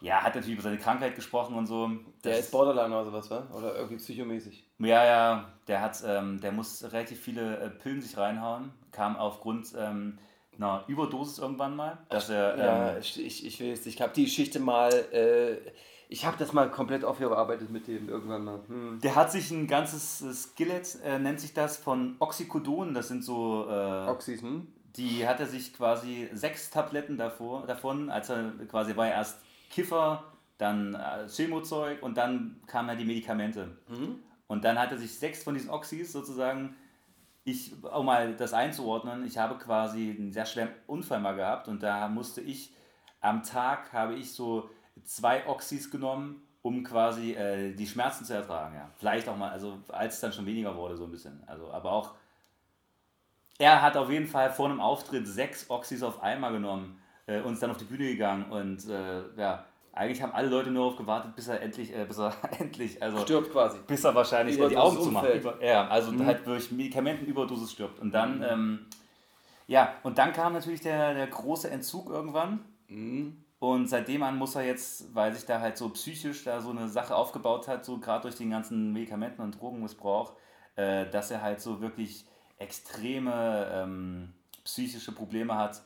ja, 0.01 0.21
hat 0.23 0.33
natürlich 0.35 0.55
über 0.55 0.63
seine 0.63 0.77
Krankheit 0.77 1.15
gesprochen 1.15 1.55
und 1.55 1.67
so. 1.67 1.89
Der 2.23 2.31
Das- 2.37 2.39
ist 2.45 2.51
Borderline 2.51 2.93
oder 2.95 3.05
sowas, 3.05 3.29
wa? 3.29 3.47
Oder 3.55 3.75
irgendwie 3.75 3.97
psychomäßig. 3.97 4.63
Ja, 4.79 5.05
ja, 5.05 5.53
der 5.67 5.81
hat, 5.81 6.01
ähm, 6.05 6.39
der 6.41 6.51
muss 6.51 6.83
relativ 6.91 7.19
viele 7.19 7.57
äh, 7.57 7.69
Pillen 7.69 8.01
sich 8.01 8.17
reinhauen, 8.17 8.71
kam 8.91 9.15
aufgrund 9.15 9.67
ähm, 9.77 10.17
einer 10.57 10.83
Überdosis 10.87 11.39
irgendwann 11.39 11.75
mal, 11.75 11.97
dass 12.09 12.29
er 12.29 12.57
Ja, 12.57 12.91
ähm, 12.93 12.97
ich, 12.99 13.23
ich, 13.23 13.45
ich 13.45 13.61
weiß, 13.63 13.85
ich 13.85 14.01
habe 14.01 14.13
die 14.13 14.25
Geschichte 14.25 14.59
mal, 14.59 14.91
äh, 15.11 15.57
ich 16.11 16.25
habe 16.25 16.35
das 16.37 16.51
mal 16.51 16.69
komplett 16.69 17.05
aufgearbeitet 17.05 17.71
mit 17.71 17.87
dem 17.87 18.09
irgendwann 18.09 18.43
mal. 18.43 18.59
Hm. 18.67 18.99
Der 19.01 19.15
hat 19.15 19.31
sich 19.31 19.49
ein 19.49 19.65
ganzes 19.65 20.19
Skillet, 20.43 20.99
äh, 21.05 21.17
nennt 21.17 21.39
sich 21.39 21.53
das, 21.53 21.77
von 21.77 22.17
Oxycodon, 22.19 22.93
das 22.93 23.07
sind 23.07 23.23
so, 23.23 23.65
äh, 23.69 24.09
Oxys, 24.09 24.41
hm? 24.41 24.67
die 24.97 25.25
hat 25.25 25.39
er 25.39 25.47
sich 25.47 25.73
quasi 25.73 26.29
sechs 26.33 26.69
Tabletten 26.69 27.17
davor, 27.17 27.65
davon, 27.65 28.09
als 28.09 28.29
er 28.29 28.51
quasi 28.67 28.97
war 28.97 29.07
er 29.07 29.13
erst 29.13 29.39
Kiffer, 29.69 30.25
dann 30.57 30.95
äh, 30.95 31.29
Chemozeug 31.29 32.03
und 32.03 32.17
dann 32.17 32.59
kamen 32.67 32.89
ja 32.89 32.95
die 32.95 33.05
Medikamente. 33.05 33.77
Und 34.47 34.65
dann 34.65 34.77
hat 34.77 34.91
er 34.91 34.97
sich 34.97 35.17
sechs 35.17 35.43
von 35.43 35.53
diesen 35.53 35.69
Oxys 35.69 36.11
sozusagen, 36.11 36.75
ich, 37.45 37.71
um 37.83 38.05
mal 38.05 38.35
das 38.35 38.51
einzuordnen, 38.51 39.25
ich 39.25 39.37
habe 39.37 39.57
quasi 39.57 40.13
einen 40.19 40.33
sehr 40.33 40.45
schweren 40.45 40.71
Unfall 40.87 41.21
mal 41.21 41.37
gehabt 41.37 41.69
und 41.69 41.81
da 41.81 42.09
musste 42.09 42.41
ich, 42.41 42.75
am 43.21 43.43
Tag 43.43 43.93
habe 43.93 44.15
ich 44.15 44.33
so 44.33 44.69
zwei 45.03 45.45
Oxys 45.47 45.89
genommen, 45.91 46.41
um 46.61 46.83
quasi 46.83 47.33
äh, 47.33 47.73
die 47.73 47.87
Schmerzen 47.87 48.23
zu 48.25 48.33
ertragen, 48.33 48.75
ja. 48.75 48.89
Vielleicht 48.97 49.27
auch 49.27 49.37
mal, 49.37 49.49
also 49.51 49.79
als 49.89 50.15
es 50.15 50.19
dann 50.21 50.33
schon 50.33 50.45
weniger 50.45 50.75
wurde, 50.75 50.95
so 50.97 51.05
ein 51.05 51.11
bisschen. 51.11 51.41
Also, 51.47 51.71
aber 51.71 51.91
auch, 51.91 52.15
er 53.57 53.81
hat 53.81 53.97
auf 53.97 54.09
jeden 54.09 54.27
Fall 54.27 54.51
vor 54.51 54.69
einem 54.69 54.79
Auftritt 54.79 55.27
sechs 55.27 55.69
Oxys 55.69 56.03
auf 56.03 56.21
einmal 56.23 56.51
genommen 56.51 56.99
äh, 57.27 57.41
und 57.41 57.53
ist 57.53 57.63
dann 57.63 57.71
auf 57.71 57.77
die 57.77 57.85
Bühne 57.85 58.05
gegangen 58.07 58.51
und 58.51 58.87
äh, 58.89 59.23
ja, 59.37 59.65
eigentlich 59.93 60.21
haben 60.21 60.31
alle 60.31 60.47
Leute 60.49 60.71
nur 60.71 60.83
darauf 60.85 60.97
gewartet, 60.97 61.35
bis 61.35 61.47
er 61.47 61.61
endlich, 61.61 61.93
äh, 61.95 62.05
bis 62.05 62.17
er 62.17 62.33
endlich, 62.59 63.01
also 63.03 63.19
Stirbt 63.19 63.51
quasi. 63.51 63.77
bis 63.87 64.03
er 64.03 64.15
wahrscheinlich 64.15 64.55
die 64.55 64.77
Augen 64.77 65.01
zu 65.01 65.11
machen. 65.11 65.29
Über, 65.33 65.63
ja, 65.63 65.87
also 65.87 66.13
halt 66.25 66.45
durch 66.47 66.71
Medikamentenüberdosis 66.71 67.71
stirbt. 67.71 67.99
Und 67.99 68.11
dann, 68.11 68.37
Mhm. 68.37 68.43
ähm, 68.49 68.85
ja, 69.67 69.93
und 70.03 70.17
dann 70.17 70.31
kam 70.33 70.53
natürlich 70.53 70.81
der, 70.81 71.13
der 71.13 71.27
große 71.27 71.69
Entzug 71.69 72.09
irgendwann. 72.09 72.63
Mhm. 72.87 73.43
Und 73.61 73.87
seitdem 73.87 74.23
an 74.23 74.37
muss 74.37 74.55
er 74.55 74.63
jetzt, 74.63 75.13
weil 75.13 75.31
sich 75.33 75.45
da 75.45 75.59
halt 75.59 75.77
so 75.77 75.87
psychisch 75.89 76.45
da 76.45 76.61
so 76.61 76.71
eine 76.71 76.89
Sache 76.89 77.15
aufgebaut 77.15 77.67
hat, 77.67 77.85
so 77.85 77.99
gerade 77.99 78.23
durch 78.23 78.33
den 78.33 78.49
ganzen 78.49 78.91
Medikamenten- 78.91 79.43
und 79.43 79.61
Drogenmissbrauch, 79.61 80.33
äh, 80.75 81.07
dass 81.11 81.29
er 81.29 81.43
halt 81.43 81.61
so 81.61 81.79
wirklich 81.79 82.25
extreme 82.57 83.69
ähm, 83.71 84.33
psychische 84.63 85.11
Probleme 85.11 85.55
hat. 85.55 85.83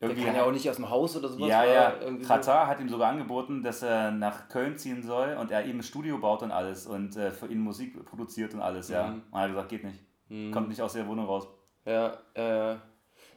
Der 0.00 0.12
kann 0.12 0.34
ja 0.34 0.42
auch 0.42 0.50
nicht 0.50 0.68
aus 0.68 0.74
dem 0.74 0.90
Haus 0.90 1.16
oder 1.16 1.28
sowas. 1.28 1.48
Ja, 1.48 1.64
ja. 1.64 2.00
irgendwie 2.00 2.24
so. 2.24 2.28
Katar 2.28 2.66
hat 2.66 2.80
ihm 2.80 2.88
sogar 2.88 3.10
angeboten, 3.10 3.62
dass 3.62 3.82
er 3.82 4.10
nach 4.10 4.48
Köln 4.48 4.76
ziehen 4.76 5.04
soll 5.04 5.36
und 5.38 5.52
er 5.52 5.64
ihm 5.64 5.78
ein 5.78 5.82
Studio 5.84 6.18
baut 6.18 6.42
und 6.42 6.50
alles 6.50 6.88
und 6.88 7.14
äh, 7.14 7.30
für 7.30 7.46
ihn 7.46 7.60
Musik 7.60 8.04
produziert 8.04 8.54
und 8.54 8.60
alles, 8.60 8.88
ja. 8.88 9.06
Mhm. 9.06 9.22
Und 9.30 9.38
er 9.38 9.40
hat 9.42 9.50
gesagt, 9.50 9.68
geht 9.68 9.84
nicht. 9.84 10.52
Kommt 10.52 10.68
nicht 10.68 10.82
aus 10.82 10.94
der 10.94 11.06
Wohnung 11.06 11.26
raus. 11.26 11.46
Ja, 11.84 12.18
äh, 12.34 12.76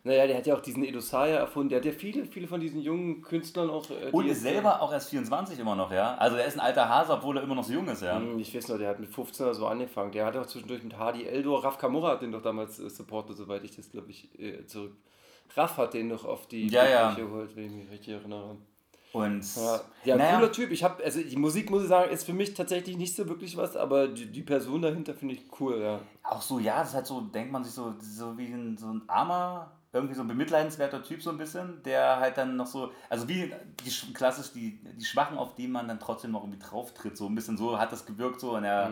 naja, 0.05 0.27
der 0.27 0.37
hat 0.37 0.45
ja 0.45 0.55
auch 0.55 0.61
diesen 0.61 0.83
Edosaya 0.83 1.37
erfunden. 1.37 1.69
Der 1.69 1.79
hat 1.79 1.85
ja 1.85 1.91
viele, 1.91 2.25
viele 2.25 2.47
von 2.47 2.61
diesen 2.61 2.79
jungen 2.79 3.21
Künstlern 3.23 3.69
auch. 3.71 3.89
Äh, 3.89 4.11
Und 4.11 4.27
ist 4.27 4.41
selber 4.41 4.81
auch 4.81 4.93
erst 4.93 5.09
24 5.09 5.59
immer 5.59 5.75
noch, 5.75 5.91
ja. 5.91 6.15
Also 6.15 6.37
er 6.37 6.45
ist 6.45 6.53
ein 6.53 6.59
alter 6.59 6.87
Hase, 6.87 7.11
obwohl 7.13 7.37
er 7.37 7.43
immer 7.43 7.55
noch 7.55 7.63
so 7.63 7.73
jung 7.73 7.87
ist, 7.87 8.03
ja. 8.03 8.17
Hm, 8.17 8.37
Ich 8.37 8.55
weiß 8.55 8.67
noch, 8.69 8.77
der 8.77 8.89
hat 8.89 8.99
mit 8.99 9.09
15 9.09 9.45
oder 9.47 9.55
so 9.55 9.65
angefangen. 9.65 10.11
Der 10.11 10.27
hat 10.27 10.37
auch 10.37 10.45
zwischendurch 10.45 10.83
mit 10.83 10.97
Hardy 10.97 11.25
Eldor, 11.25 11.63
Raf 11.63 11.79
Kamura 11.79 12.11
hat 12.11 12.21
den 12.21 12.31
doch 12.31 12.43
damals 12.43 12.79
äh, 12.79 12.89
supportet, 12.89 13.35
soweit 13.35 13.63
ich 13.63 13.75
das, 13.75 13.89
glaube 13.89 14.11
ich, 14.11 14.29
äh, 14.39 14.65
zurück. 14.67 14.95
Raff 15.55 15.77
hat 15.77 15.93
den 15.95 16.07
noch 16.09 16.23
auf 16.25 16.47
die 16.47 16.67
Ja, 16.67 16.87
ja. 16.87 17.13
Geholt, 17.13 17.55
wenn 17.55 17.65
ich 17.65 17.71
mich 17.71 17.89
richtig 17.91 18.13
erinnere. 18.13 18.57
Und 19.11 19.55
Ja, 19.55 19.81
ja 20.03 20.15
naja, 20.17 20.35
cooler 20.37 20.51
Typ. 20.51 20.71
Ich 20.71 20.83
habe, 20.83 21.03
also 21.03 21.21
die 21.21 21.37
Musik 21.37 21.69
muss 21.69 21.83
ich 21.83 21.87
sagen, 21.89 22.11
ist 22.11 22.25
für 22.25 22.33
mich 22.33 22.53
tatsächlich 22.53 22.97
nicht 22.97 23.15
so 23.15 23.27
wirklich 23.29 23.55
was, 23.55 23.77
aber 23.77 24.09
die, 24.09 24.25
die 24.25 24.41
Person 24.41 24.81
dahinter 24.81 25.13
finde 25.13 25.35
ich 25.35 25.43
cool, 25.59 25.79
ja. 25.81 25.99
auch 26.23 26.41
so, 26.41 26.59
ja, 26.59 26.79
das 26.79 26.89
ist 26.89 26.95
halt 26.95 27.07
so, 27.07 27.21
denkt 27.21 27.51
man 27.51 27.63
sich 27.63 27.73
so, 27.73 27.93
so 27.99 28.37
wie 28.37 28.47
ein, 28.47 28.77
so 28.77 28.87
ein 28.87 29.03
armer, 29.07 29.71
irgendwie 29.95 30.15
so 30.15 30.21
ein 30.21 30.27
bemitleidenswerter 30.27 31.01
Typ 31.03 31.21
so 31.21 31.29
ein 31.31 31.38
bisschen, 31.38 31.81
der 31.84 32.19
halt 32.19 32.38
dann 32.38 32.55
noch 32.55 32.67
so, 32.67 32.91
also 33.10 33.27
wie 33.27 33.51
die, 33.84 33.89
sch- 33.89 34.13
klassisch 34.13 34.51
die, 34.53 34.79
die 34.84 35.05
Schwachen, 35.05 35.38
auf 35.38 35.55
die 35.55 35.67
man 35.67 35.88
dann 35.88 35.99
trotzdem 35.99 36.31
noch 36.31 36.43
irgendwie 36.43 36.60
drauf 36.60 36.93
tritt, 36.93 37.17
so 37.17 37.27
ein 37.27 37.36
bisschen 37.36 37.58
so 37.58 37.79
hat 37.79 37.91
das 37.91 38.05
gewirkt 38.05 38.39
so 38.39 38.55
und 38.55 38.63
er, 38.65 38.89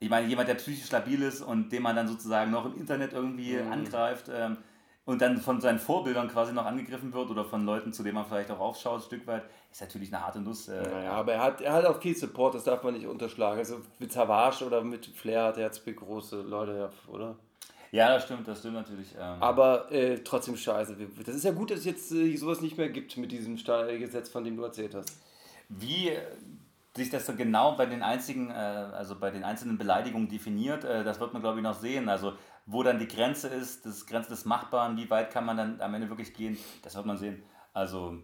ich 0.00 0.10
meine, 0.10 0.26
jemand, 0.26 0.48
der 0.48 0.54
psychisch 0.56 0.86
stabil 0.86 1.22
ist 1.22 1.40
und 1.40 1.70
den 1.70 1.82
man 1.82 1.96
dann 1.96 2.08
sozusagen 2.08 2.50
noch 2.50 2.66
im 2.66 2.76
Internet 2.76 3.12
irgendwie 3.14 3.56
angreift 3.72 4.28
ähm, 4.32 4.58
und 5.06 5.20
dann 5.22 5.38
von 5.38 5.60
seinen 5.60 5.78
Vorbildern 5.78 6.28
quasi 6.28 6.52
noch 6.52 6.64
angegriffen 6.66 7.12
wird 7.12 7.30
oder 7.30 7.44
von 7.44 7.64
Leuten, 7.64 7.92
zu 7.92 8.02
denen 8.02 8.14
man 8.16 8.26
vielleicht 8.26 8.50
auch 8.50 8.58
aufschaut, 8.58 9.00
ein 9.00 9.02
Stück 9.02 9.26
weit, 9.26 9.44
ist 9.70 9.80
natürlich 9.82 10.12
eine 10.12 10.24
harte 10.24 10.40
Nuss. 10.40 10.68
Äh, 10.68 10.82
Naja, 10.82 11.12
aber 11.12 11.34
er 11.34 11.42
hat, 11.42 11.60
er 11.60 11.72
hat 11.74 11.84
auch 11.86 12.00
viel 12.00 12.16
Support, 12.16 12.54
das 12.54 12.64
darf 12.64 12.82
man 12.82 12.94
nicht 12.94 13.06
unterschlagen. 13.06 13.58
Also 13.58 13.80
mit 13.98 14.12
Savage 14.12 14.64
oder 14.64 14.82
mit 14.82 15.06
Flair 15.06 15.44
hat 15.44 15.58
er 15.58 15.64
jetzt 15.64 15.84
große 15.84 16.40
Leute, 16.42 16.90
oder? 17.06 17.36
Ja, 17.94 18.08
das 18.08 18.24
stimmt, 18.24 18.48
das 18.48 18.58
stimmt 18.58 18.74
natürlich. 18.74 19.14
Ähm, 19.14 19.40
Aber 19.40 19.90
äh, 19.92 20.18
trotzdem 20.24 20.56
scheiße. 20.56 20.96
Das 21.24 21.32
ist 21.32 21.44
ja 21.44 21.52
gut, 21.52 21.70
dass 21.70 21.78
es 21.78 21.84
jetzt 21.84 22.10
äh, 22.10 22.36
sowas 22.36 22.60
nicht 22.60 22.76
mehr 22.76 22.88
gibt 22.88 23.16
mit 23.16 23.30
diesem 23.30 23.54
Gesetz, 23.56 24.28
von 24.28 24.42
dem 24.42 24.56
du 24.56 24.64
erzählt 24.64 24.96
hast. 24.96 25.16
Wie 25.68 26.10
sich 26.96 27.10
das 27.10 27.24
so 27.24 27.34
genau 27.36 27.76
bei 27.76 27.86
den 27.86 28.02
einzigen, 28.02 28.50
äh, 28.50 28.54
also 28.54 29.14
bei 29.14 29.30
den 29.30 29.44
einzelnen 29.44 29.78
Beleidigungen 29.78 30.28
definiert, 30.28 30.82
äh, 30.82 31.04
das 31.04 31.20
wird 31.20 31.32
man 31.34 31.42
glaube 31.42 31.58
ich 31.58 31.62
noch 31.62 31.78
sehen. 31.78 32.08
Also 32.08 32.32
wo 32.66 32.82
dann 32.82 32.98
die 32.98 33.06
Grenze 33.06 33.46
ist, 33.46 33.86
das 33.86 34.06
Grenze 34.06 34.30
des 34.30 34.44
Machbaren, 34.44 34.96
wie 34.96 35.08
weit 35.08 35.30
kann 35.30 35.44
man 35.44 35.56
dann 35.56 35.80
am 35.80 35.94
Ende 35.94 36.08
wirklich 36.08 36.34
gehen, 36.34 36.58
das 36.82 36.96
wird 36.96 37.06
man 37.06 37.16
sehen. 37.16 37.44
Also 37.74 38.16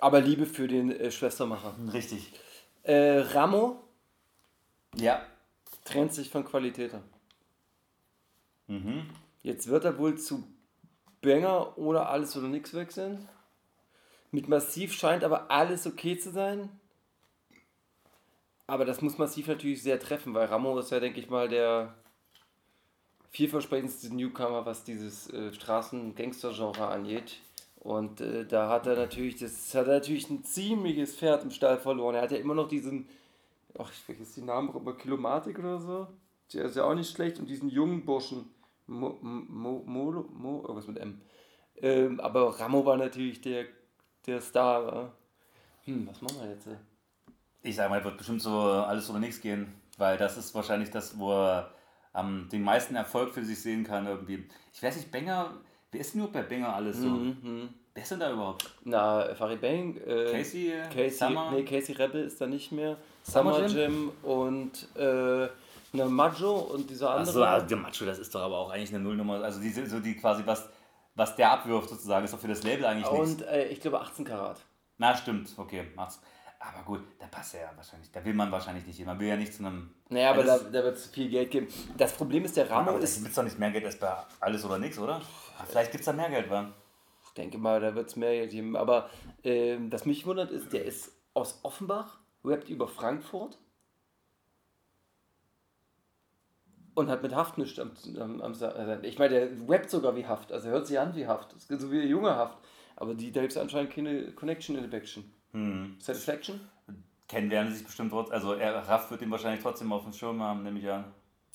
Aber 0.00 0.20
Liebe 0.20 0.44
für 0.44 0.68
den 0.68 0.90
äh, 0.92 1.10
Schwestermacher. 1.10 1.74
richtig. 1.94 2.30
Äh, 2.82 3.20
Ramo 3.20 3.82
Ja. 4.96 5.22
trennt 5.86 6.12
sich 6.12 6.28
von 6.28 6.44
Qualitäter. 6.44 7.00
Mhm. 8.66 9.08
Jetzt 9.42 9.68
wird 9.68 9.84
er 9.84 9.98
wohl 9.98 10.16
zu 10.16 10.44
Banger 11.20 11.76
oder 11.78 12.08
alles 12.08 12.36
oder 12.36 12.48
nichts 12.48 12.74
wechseln. 12.74 13.28
Mit 14.30 14.48
Massiv 14.48 14.92
scheint 14.92 15.24
aber 15.24 15.50
alles 15.50 15.86
okay 15.86 16.18
zu 16.18 16.30
sein. 16.30 16.68
Aber 18.66 18.84
das 18.84 19.02
muss 19.02 19.18
Massiv 19.18 19.46
natürlich 19.46 19.82
sehr 19.82 20.00
treffen, 20.00 20.34
weil 20.34 20.46
Ramo 20.46 20.78
ist 20.78 20.90
ja, 20.90 21.00
denke 21.00 21.20
ich 21.20 21.28
mal, 21.28 21.48
der 21.48 21.94
vielversprechendste 23.30 24.14
Newcomer, 24.14 24.64
was 24.64 24.84
dieses 24.84 25.28
äh, 25.30 25.52
Straßen-Gangster-Genre 25.52 26.86
angeht. 26.86 27.40
Und 27.80 28.20
äh, 28.20 28.46
da 28.46 28.70
hat 28.70 28.86
er 28.86 28.96
natürlich, 28.96 29.36
das 29.36 29.74
hat 29.74 29.86
er 29.86 29.94
natürlich 29.94 30.30
ein 30.30 30.44
ziemliches 30.44 31.16
Pferd 31.16 31.42
im 31.42 31.50
Stall 31.50 31.78
verloren. 31.78 32.14
Er 32.14 32.22
hat 32.22 32.32
ja 32.32 32.38
immer 32.38 32.54
noch 32.54 32.68
diesen, 32.68 33.08
ach, 33.78 33.90
ich 33.92 33.98
vergesse 33.98 34.40
die 34.40 34.46
Namen, 34.46 34.70
aber 34.70 34.96
Kilomatik 34.96 35.58
oder 35.58 35.78
so. 35.78 36.06
Der 36.52 36.64
ist 36.64 36.76
ja 36.76 36.84
auch 36.84 36.94
nicht 36.94 37.10
schlecht. 37.10 37.38
Und 37.38 37.46
diesen 37.46 37.68
jungen 37.68 38.04
Burschen, 38.04 38.53
Mo, 38.86 39.18
Mo, 39.20 39.82
Mo, 39.86 40.24
Mo 40.32 40.60
irgendwas 40.62 40.86
mit 40.86 40.98
M. 40.98 41.20
Ähm, 41.76 42.20
aber 42.20 42.58
Ramo 42.58 42.84
war 42.84 42.96
natürlich 42.96 43.40
der, 43.40 43.66
der 44.26 44.40
Star. 44.40 44.86
wa? 44.86 45.12
Hm, 45.84 46.08
was 46.08 46.22
machen 46.22 46.38
wir 46.40 46.50
jetzt? 46.50 46.68
Ich 47.62 47.76
sag 47.76 47.90
mal, 47.90 48.04
wird 48.04 48.16
bestimmt 48.18 48.42
so 48.42 48.58
alles 48.58 49.08
oder 49.10 49.18
nichts 49.18 49.40
gehen, 49.40 49.72
weil 49.98 50.16
das 50.16 50.36
ist 50.36 50.54
wahrscheinlich 50.54 50.90
das, 50.90 51.18
wo 51.18 51.32
er 51.32 51.70
am 52.12 52.48
den 52.50 52.62
meisten 52.62 52.94
Erfolg 52.94 53.32
für 53.32 53.44
sich 53.44 53.60
sehen 53.60 53.84
kann 53.84 54.06
irgendwie. 54.06 54.46
Ich 54.72 54.82
weiß 54.82 54.96
nicht, 54.96 55.10
Banger, 55.10 55.54
wer 55.90 56.00
ist 56.00 56.14
denn 56.14 56.20
nur 56.20 56.30
bei 56.32 56.42
Banger 56.42 56.74
alles 56.74 56.98
so? 56.98 57.08
Mhm. 57.08 57.70
Wer 57.94 58.02
ist 58.02 58.10
denn 58.10 58.20
da 58.20 58.32
überhaupt? 58.32 58.70
Na, 58.84 59.34
Farid 59.34 59.60
Bang, 59.60 59.96
äh, 59.98 60.30
Casey, 60.30 60.72
Casey, 60.92 61.10
Summer? 61.10 61.52
nee, 61.52 61.62
Casey 61.64 61.94
Rebel 61.94 62.24
ist 62.24 62.40
da 62.40 62.46
nicht 62.46 62.72
mehr. 62.72 62.96
Summer 63.22 63.54
Summer? 63.54 63.68
Jam 63.68 64.12
und 64.22 64.88
äh, 64.96 65.48
eine 65.94 66.04
Majo 66.06 66.58
und 66.58 66.90
dieser 66.90 67.10
andere. 67.10 67.28
Achso, 67.28 67.42
also 67.42 67.66
der 67.66 67.76
Macho, 67.78 68.04
das 68.04 68.18
ist 68.18 68.34
doch 68.34 68.42
aber 68.42 68.58
auch 68.58 68.70
eigentlich 68.70 68.94
eine 68.94 69.02
Nullnummer. 69.02 69.42
Also 69.42 69.60
die, 69.60 69.70
so 69.70 70.00
die 70.00 70.16
quasi, 70.16 70.42
was, 70.44 70.68
was 71.14 71.36
der 71.36 71.52
abwirft 71.52 71.88
sozusagen, 71.88 72.24
ist 72.24 72.34
doch 72.34 72.38
für 72.38 72.48
das 72.48 72.62
Label 72.62 72.84
eigentlich 72.84 73.10
nichts. 73.10 73.30
und 73.30 73.42
äh, 73.42 73.68
ich 73.68 73.80
glaube 73.80 74.00
18 74.00 74.24
Karat. 74.24 74.58
Na, 74.98 75.16
stimmt, 75.16 75.50
okay, 75.56 75.86
macht's. 75.94 76.20
Aber 76.60 76.82
gut, 76.84 77.00
da 77.18 77.26
passt 77.26 77.54
er 77.54 77.62
ja 77.62 77.70
wahrscheinlich. 77.76 78.10
Da 78.10 78.24
will 78.24 78.32
man 78.32 78.50
wahrscheinlich 78.50 78.86
nicht 78.86 78.96
hin. 78.96 79.06
Man 79.06 79.18
will 79.18 79.28
ja 79.28 79.36
nicht 79.36 79.52
zu 79.52 79.64
einem. 79.64 79.90
Naja, 80.08 80.30
aber 80.30 80.44
da, 80.44 80.58
da 80.58 80.84
wird 80.84 80.96
es 80.96 81.06
viel 81.06 81.28
Geld 81.28 81.50
geben. 81.50 81.68
Das 81.96 82.12
Problem 82.14 82.44
ist, 82.44 82.56
der 82.56 82.70
Ramo 82.70 82.90
aber 82.90 82.98
da 82.98 83.04
ist, 83.04 83.16
gibt 83.16 83.28
es 83.28 83.34
doch 83.34 83.42
nicht 83.42 83.58
mehr 83.58 83.70
Geld 83.70 83.84
als 83.84 83.98
bei 83.98 84.16
alles 84.40 84.64
oder 84.64 84.78
nichts, 84.78 84.98
oder? 84.98 85.20
Vielleicht 85.68 85.92
gibt 85.92 86.00
es 86.00 86.06
da 86.06 86.12
mehr 86.12 86.30
Geld, 86.30 86.48
wa? 86.48 86.72
ich 87.26 87.42
denke 87.42 87.58
mal, 87.58 87.80
da 87.80 87.94
wird 87.94 88.08
es 88.08 88.16
mehr 88.16 88.32
Geld 88.32 88.52
geben. 88.52 88.76
Aber 88.76 89.10
ähm, 89.42 89.92
was 89.92 90.06
mich 90.06 90.24
wundert 90.24 90.50
ist, 90.50 90.72
der 90.72 90.84
ist 90.84 91.12
aus 91.34 91.58
Offenbach, 91.62 92.18
rappt 92.44 92.68
über 92.68 92.88
Frankfurt 92.88 93.58
und 96.94 97.08
hat 97.08 97.22
mit 97.22 97.34
Haft 97.34 97.58
nichts 97.58 97.78
am, 97.78 97.92
am, 98.18 98.40
am 98.40 98.52
äh, 98.62 99.06
Ich 99.06 99.18
meine, 99.18 99.34
der 99.34 99.48
rappt 99.68 99.90
sogar 99.90 100.16
wie 100.16 100.26
Haft, 100.26 100.52
also 100.52 100.68
hört 100.68 100.86
sich 100.86 100.98
an 100.98 101.14
wie 101.14 101.26
Haft. 101.26 101.54
So 101.60 101.90
wie 101.90 101.98
der 101.98 102.06
junge 102.06 102.34
Haft. 102.34 102.58
Aber 102.96 103.14
die, 103.14 103.32
da 103.32 103.40
gibt 103.40 103.52
es 103.52 103.58
anscheinend 103.58 103.92
keine 103.92 104.32
Connection 104.32 104.76
in 104.76 104.82
the 104.82 104.88
Baction. 104.88 105.32
Hm. 105.52 105.96
Satisfaction? 105.98 106.60
Kennen 107.28 107.50
werden 107.50 107.68
sie 107.68 107.76
sich 107.78 107.86
bestimmt 107.86 108.10
trotzdem. 108.10 108.34
Also 108.34 108.54
er, 108.54 108.76
Raff 108.88 109.10
wird 109.10 109.20
den 109.20 109.30
wahrscheinlich 109.30 109.62
trotzdem 109.62 109.92
auf 109.92 110.04
dem 110.04 110.12
Schirm 110.12 110.42
haben, 110.42 110.62
nämlich 110.62 110.88
an 110.90 111.12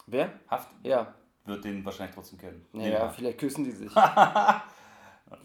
Wer? 0.08 0.32
Haft 0.48 0.70
Ja. 0.84 1.14
wird 1.46 1.64
den 1.64 1.86
wahrscheinlich 1.86 2.16
trotzdem 2.16 2.40
kennen. 2.40 2.66
Naja, 2.74 3.00
Ja. 3.00 3.10
vielleicht 3.10 3.38
küssen 3.38 3.64
die 3.64 3.72
sich. 3.72 3.96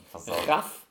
Raff 0.46 0.86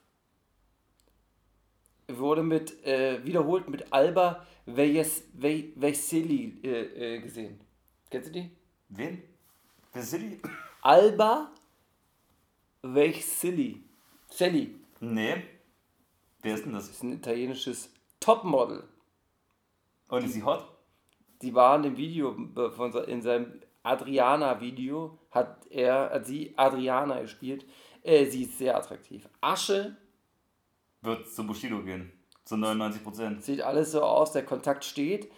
wurde 2.07 2.43
mit, 2.43 2.85
äh, 2.85 3.25
wiederholt 3.25 3.69
mit 3.69 3.91
Alba 3.91 4.45
Veseli 4.65 6.59
äh, 6.63 7.15
äh, 7.15 7.19
gesehen. 7.21 7.59
Kennst 8.09 8.29
du 8.29 8.33
die? 8.33 8.51
Wen? 8.89 9.23
Vasili? 9.93 10.41
Alba 10.81 11.51
Veseli. 12.81 13.83
Sally 14.29 14.75
Nee. 14.99 15.43
Wer 16.41 16.55
ist 16.55 16.65
denn 16.65 16.73
das? 16.73 16.89
ist 16.89 17.03
ein 17.03 17.13
italienisches 17.13 17.93
Topmodel. 18.19 18.83
Und 20.07 20.25
ist 20.25 20.33
sie 20.33 20.43
hot? 20.43 20.65
Die 21.41 21.53
war 21.53 21.75
in 21.75 21.83
dem 21.83 21.97
Video, 21.97 22.35
von, 22.75 22.93
in 23.05 23.21
seinem 23.21 23.61
Adriana-Video, 23.83 25.17
hat 25.31 25.67
er, 25.69 26.09
hat 26.11 26.25
sie 26.25 26.53
Adriana 26.55 27.21
gespielt. 27.21 27.65
Äh, 28.01 28.25
sie 28.25 28.43
ist 28.43 28.57
sehr 28.57 28.77
attraktiv. 28.77 29.27
Asche 29.41 29.95
Wird 31.01 31.29
zu 31.29 31.45
Bushido 31.45 31.81
gehen. 31.81 32.11
Zu 32.45 32.57
99 32.57 33.03
Prozent. 33.03 33.43
sieht 33.43 33.61
alles 33.61 33.91
so 33.91 34.03
aus, 34.03 34.31
der 34.33 34.45
Kontakt 34.45 34.83
steht, 34.85 35.31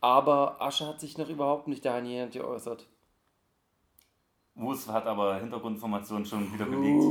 aber 0.00 0.60
Asche 0.60 0.86
hat 0.86 1.00
sich 1.00 1.18
noch 1.18 1.28
überhaupt 1.28 1.68
nicht 1.68 1.84
dahingehend 1.84 2.32
geäußert. 2.32 2.86
Wus 4.54 4.88
hat 4.88 5.06
aber 5.06 5.36
Hintergrundinformationen 5.36 6.26
schon 6.26 6.52
wieder 6.52 6.66
geleakt. 6.66 7.04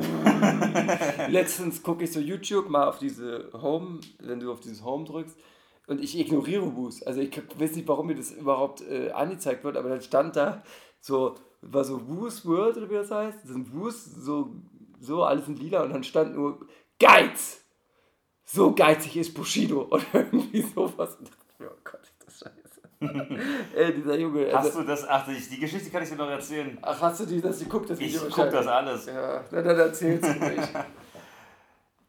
Letztens 1.28 1.82
gucke 1.82 2.04
ich 2.04 2.12
so 2.12 2.20
YouTube 2.20 2.68
mal 2.68 2.88
auf 2.88 2.98
diese 2.98 3.50
Home, 3.52 4.00
wenn 4.18 4.40
du 4.40 4.52
auf 4.52 4.60
dieses 4.60 4.84
Home 4.84 5.04
drückst, 5.04 5.38
und 5.86 6.00
ich 6.00 6.18
ignoriere 6.18 6.76
Woos. 6.76 7.02
Also 7.02 7.20
ich 7.20 7.36
weiß 7.58 7.74
nicht, 7.74 7.88
warum 7.88 8.06
mir 8.06 8.14
das 8.14 8.30
überhaupt 8.30 8.80
äh, 8.82 9.10
angezeigt 9.10 9.64
wird, 9.64 9.76
aber 9.76 9.88
dann 9.88 10.00
stand 10.00 10.36
da 10.36 10.62
so, 11.00 11.34
war 11.62 11.84
so 11.84 12.08
Woos 12.08 12.46
World 12.46 12.76
oder 12.76 12.88
wie 12.90 12.94
das 12.94 13.10
heißt, 13.10 13.38
das 13.42 13.50
sind 13.50 13.74
Woos, 13.74 14.04
so, 14.04 14.54
so 15.00 15.24
alles 15.24 15.48
in 15.48 15.56
lila 15.56 15.82
und 15.82 15.90
dann 15.90 16.04
stand 16.04 16.36
nur 16.36 16.66
Geiz! 16.98 17.64
So 18.44 18.72
geizig 18.74 19.16
ist 19.16 19.34
Bushido 19.34 19.82
oder 19.90 20.04
irgendwie 20.12 20.62
sowas. 20.62 21.16
Und 21.16 21.28
dachte 21.28 21.44
ich 21.54 21.58
mir, 21.60 21.70
oh 21.70 21.80
Gott, 21.84 22.02
ist 22.26 22.42
das 22.42 22.89
äh, 23.76 23.92
dieser 23.92 24.18
Junge. 24.18 24.46
Hast 24.52 24.66
Also, 24.66 24.80
du 24.82 24.86
das? 24.88 25.08
Ach, 25.08 25.26
die 25.26 25.40
die 25.40 25.58
Geschichte 25.58 25.90
kann 25.90 26.02
ich 26.02 26.08
dir 26.10 26.16
noch 26.16 26.28
erzählen. 26.28 26.76
ach, 26.82 27.00
hast 27.00 27.20
du 27.20 27.26
die, 27.26 27.40
das 27.40 27.58
geguckt, 27.60 27.88
das 27.90 27.98
Ich 27.98 28.14
Video 28.14 28.28
guck 28.30 28.50
das 28.50 28.66
alles. 28.66 29.06
Ja, 29.06 29.42
na, 29.50 29.62
dann 29.62 29.78
erzähl's 29.78 30.22
mir. 30.22 30.68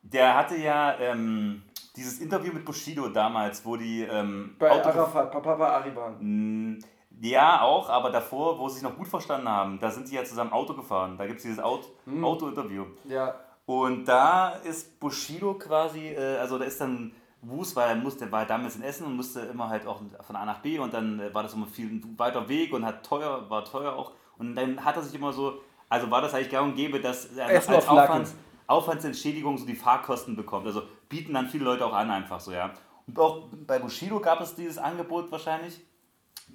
Der 0.04 0.36
hatte 0.38 0.58
ja 0.58 0.96
ähm, 1.00 1.62
dieses 1.96 2.20
Interview 2.20 2.52
mit 2.54 2.66
Bushido 2.66 3.08
damals, 3.10 3.66
wo 3.66 3.78
die 3.78 4.02
ähm, 4.04 4.56
Bei 4.60 4.70
Auto- 4.72 4.90
Arafat, 4.90 5.32
Papa 5.32 5.56
bei 5.56 5.68
Ariban. 5.70 6.16
Mm, 6.20 6.80
Ja, 7.22 7.62
auch, 7.62 7.88
aber 7.90 8.10
davor, 8.10 8.60
wo 8.60 8.68
sie 8.68 8.76
sich 8.80 8.84
noch 8.84 8.98
gut 8.98 9.08
verstanden 9.08 9.48
haben, 9.48 9.80
da 9.80 9.90
sind 9.92 10.08
sie 10.08 10.16
ja 10.16 10.24
zusammen 10.26 10.52
Auto 10.52 10.74
gefahren. 10.74 11.18
Da 11.18 11.26
gibt 11.28 11.38
es 11.38 11.44
dieses 11.44 11.60
Auto- 11.60 11.88
Hm. 12.06 12.24
Auto-Interview. 12.26 12.86
Ja. 13.06 13.36
Und 13.66 14.06
da 14.06 14.50
ist 14.64 15.00
Bushido 15.00 15.54
quasi, 15.54 16.08
äh, 16.10 16.38
also 16.40 16.58
da 16.58 16.66
ist 16.66 16.82
dann 16.82 17.14
Wus, 17.42 17.76
weil 17.76 17.90
er 17.90 17.96
musste, 17.96 18.32
war 18.32 18.46
damals 18.46 18.76
in 18.76 18.84
Essen 18.84 19.06
und 19.06 19.16
musste 19.16 19.42
immer 19.42 19.70
halt 19.70 19.88
auch 19.88 20.02
von 20.22 20.36
A 20.36 20.46
nach 20.46 20.60
B 20.60 20.78
und 20.78 20.94
dann 20.94 21.20
äh, 21.20 21.34
war 21.34 21.44
das 21.44 21.54
immer 21.54 21.66
viel 21.66 21.88
ein 21.88 22.16
weiter 22.18 22.48
Weg 22.48 22.72
und 22.74 22.86
hat 22.86 23.04
teuer, 23.06 23.50
war 23.50 23.66
teuer 23.66 23.94
auch. 23.94 24.12
Und 24.38 24.56
dann 24.56 24.84
hat 24.84 24.96
er 24.96 25.02
sich 25.02 25.16
immer 25.16 25.34
so, 25.34 25.62
also 25.90 26.10
war 26.12 26.22
das 26.22 26.34
eigentlich 26.34 26.52
gar 26.52 26.64
und 26.64 26.76
gäbe, 26.76 27.00
dass 27.00 27.26
er 27.36 27.50
Essen 27.50 27.74
als. 27.74 27.88
Aufwands, 27.88 28.36
Aufwandsentschädigung 28.68 29.58
so 29.58 29.66
die 29.66 29.76
Fahrkosten 29.76 30.36
bekommt. 30.36 30.66
Also 30.66 30.84
bieten 31.10 31.34
dann 31.34 31.50
viele 31.50 31.66
Leute 31.66 31.86
auch 31.86 31.94
an 31.94 32.10
einfach 32.10 32.40
so, 32.40 32.52
ja. 32.52 32.74
Und 33.08 33.20
auch 33.20 33.48
bei 33.68 33.80
Bushido 33.80 34.20
gab 34.20 34.40
es 34.42 34.56
dieses 34.56 34.78
Angebot 34.78 35.32
wahrscheinlich. 35.32 35.82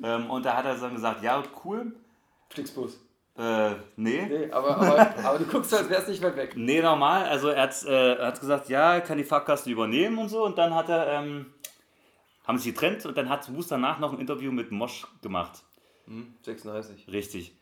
Ähm, 0.03 0.31
und 0.31 0.45
da 0.45 0.57
hat 0.57 0.65
er 0.65 0.77
dann 0.77 0.95
gesagt, 0.95 1.23
ja, 1.23 1.43
cool. 1.65 1.95
Flixbus. 2.49 2.99
Äh, 3.39 3.75
nee. 3.97 4.27
Nee, 4.27 4.51
aber, 4.51 4.77
aber, 4.77 5.25
aber 5.25 5.39
du 5.39 5.45
guckst 5.45 5.75
als 5.75 5.91
wär's 5.91 6.09
nicht 6.09 6.23
weit 6.23 6.37
weg. 6.37 6.53
Nee, 6.57 6.81
normal. 6.81 7.25
Also 7.25 7.49
er 7.49 7.65
hat, 7.65 7.85
äh, 7.85 8.17
hat 8.19 8.41
gesagt, 8.41 8.69
ja, 8.69 9.01
kann 9.01 9.19
die 9.19 9.25
Fahrkasten 9.25 9.73
übernehmen 9.73 10.19
und 10.19 10.29
so. 10.31 10.45
Und 10.45 10.57
dann 10.57 10.75
hat 10.75 10.89
er, 10.89 11.09
ähm, 11.09 11.47
haben 12.47 12.59
sich 12.59 12.73
getrennt 12.73 13.05
und 13.05 13.17
dann 13.17 13.29
hat 13.29 13.53
Wus 13.55 13.69
danach 13.69 13.99
noch 13.99 14.13
ein 14.13 14.21
Interview 14.21 14.53
mit 14.53 14.73
Mosch 14.73 15.07
gemacht. 15.21 15.63
36. 16.43 17.09
Richtig. 17.09 17.53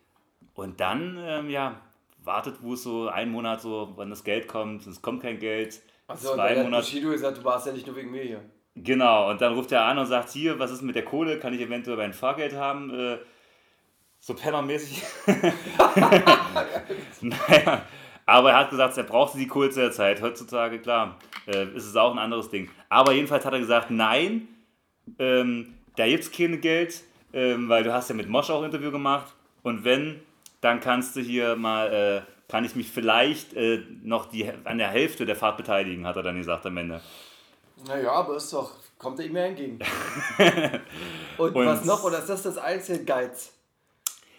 Und 0.55 0.79
dann, 0.79 1.19
ähm, 1.21 1.51
ja, 1.51 1.81
wartet 2.23 2.63
Wus 2.63 2.83
so 2.85 3.09
einen 3.09 3.33
Monat 3.33 3.61
so, 3.61 3.93
wann 3.97 4.11
das 4.11 4.23
Geld 4.23 4.49
kommt. 4.49 4.87
Es 4.87 5.03
kommt 5.03 5.23
kein 5.23 5.39
Geld. 5.39 5.81
Achso, 6.07 6.31
und 6.31 6.37
Zwei 6.37 6.49
dann 6.51 6.59
hat 6.59 6.65
Monate. 6.65 6.83
Bushido 6.85 7.11
gesagt, 7.11 7.39
du 7.39 7.45
warst 7.45 7.67
ja 7.67 7.73
nicht 7.73 7.87
nur 7.87 7.97
wegen 7.97 8.11
mir 8.11 8.23
hier. 8.23 8.41
Genau, 8.77 9.31
und 9.31 9.41
dann 9.41 9.55
ruft 9.55 9.73
er 9.73 9.85
an 9.85 9.99
und 9.99 10.07
sagt, 10.07 10.31
hier, 10.31 10.59
was 10.59 10.71
ist 10.71 10.83
mit 10.83 10.97
der 10.97 11.05
Kohle? 11.05 11.39
Kann 11.39 11.55
ich 11.55 11.61
eventuell 11.61 11.97
mein 11.97 12.13
Fahrgeld 12.13 12.55
haben? 12.55 12.91
Äh, 12.93 13.19
so 14.25 14.33
pennermäßig. 14.33 15.03
naja, 17.21 17.83
aber 18.25 18.51
er 18.53 18.57
hat 18.57 18.71
gesagt, 18.71 18.97
er 18.97 19.03
brauchte 19.03 19.37
die 19.37 19.47
Kohle 19.47 19.69
zu 19.69 19.81
der 19.81 19.93
Zeit. 19.93 20.23
Heutzutage, 20.23 20.79
klar, 20.81 21.19
äh, 21.47 21.67
ist 21.75 21.85
es 21.85 21.95
auch 21.95 22.11
ein 22.11 22.19
anderes 22.19 22.49
Ding. 22.49 22.71
Aber 22.89 23.13
jedenfalls 23.13 23.45
hat 23.45 23.53
er 23.53 23.59
gesagt, 23.59 23.91
nein, 23.91 24.49
ähm, 25.19 25.75
da 25.97 26.07
gibt 26.07 26.25
es 26.25 26.33
kein 26.33 26.59
Geld, 26.63 27.03
ähm, 27.35 27.69
weil 27.69 27.85
du 27.85 27.93
hast 27.93 28.09
ja 28.09 28.15
mit 28.15 28.27
Mosch 28.31 28.49
auch 28.49 28.61
ein 28.61 28.65
Interview 28.67 28.91
gemacht. 28.91 29.35
Und 29.63 29.85
wenn, 29.85 30.23
dann 30.63 30.81
kannst 30.81 31.17
du 31.17 31.21
hier 31.21 31.55
mal, 31.57 31.93
äh, 31.93 32.51
kann 32.51 32.65
ich 32.65 32.75
mich 32.77 32.91
vielleicht 32.91 33.53
äh, 33.53 33.83
noch 34.03 34.31
die, 34.31 34.51
an 34.65 34.79
der 34.79 34.89
Hälfte 34.89 35.27
der 35.27 35.37
Fahrt 35.37 35.59
beteiligen, 35.59 36.07
hat 36.07 36.17
er 36.17 36.23
dann 36.23 36.39
gesagt 36.39 36.65
am 36.65 36.79
Ende. 36.79 37.03
Naja, 37.87 38.13
aber 38.13 38.37
ist 38.37 38.51
doch, 38.55 38.71
kommt 38.97 39.19
er 39.19 39.27
ihm 39.27 39.37
ja 39.37 39.45
entgegen. 39.45 39.79
und, 41.37 41.55
Und- 41.57 41.67
was 41.67 41.85
noch? 41.85 42.05
Oder 42.05 42.21
ist 42.21 42.31
das 42.31 42.43
das 42.45 42.57
einzige 42.57 43.05
Geiz? 43.05 43.54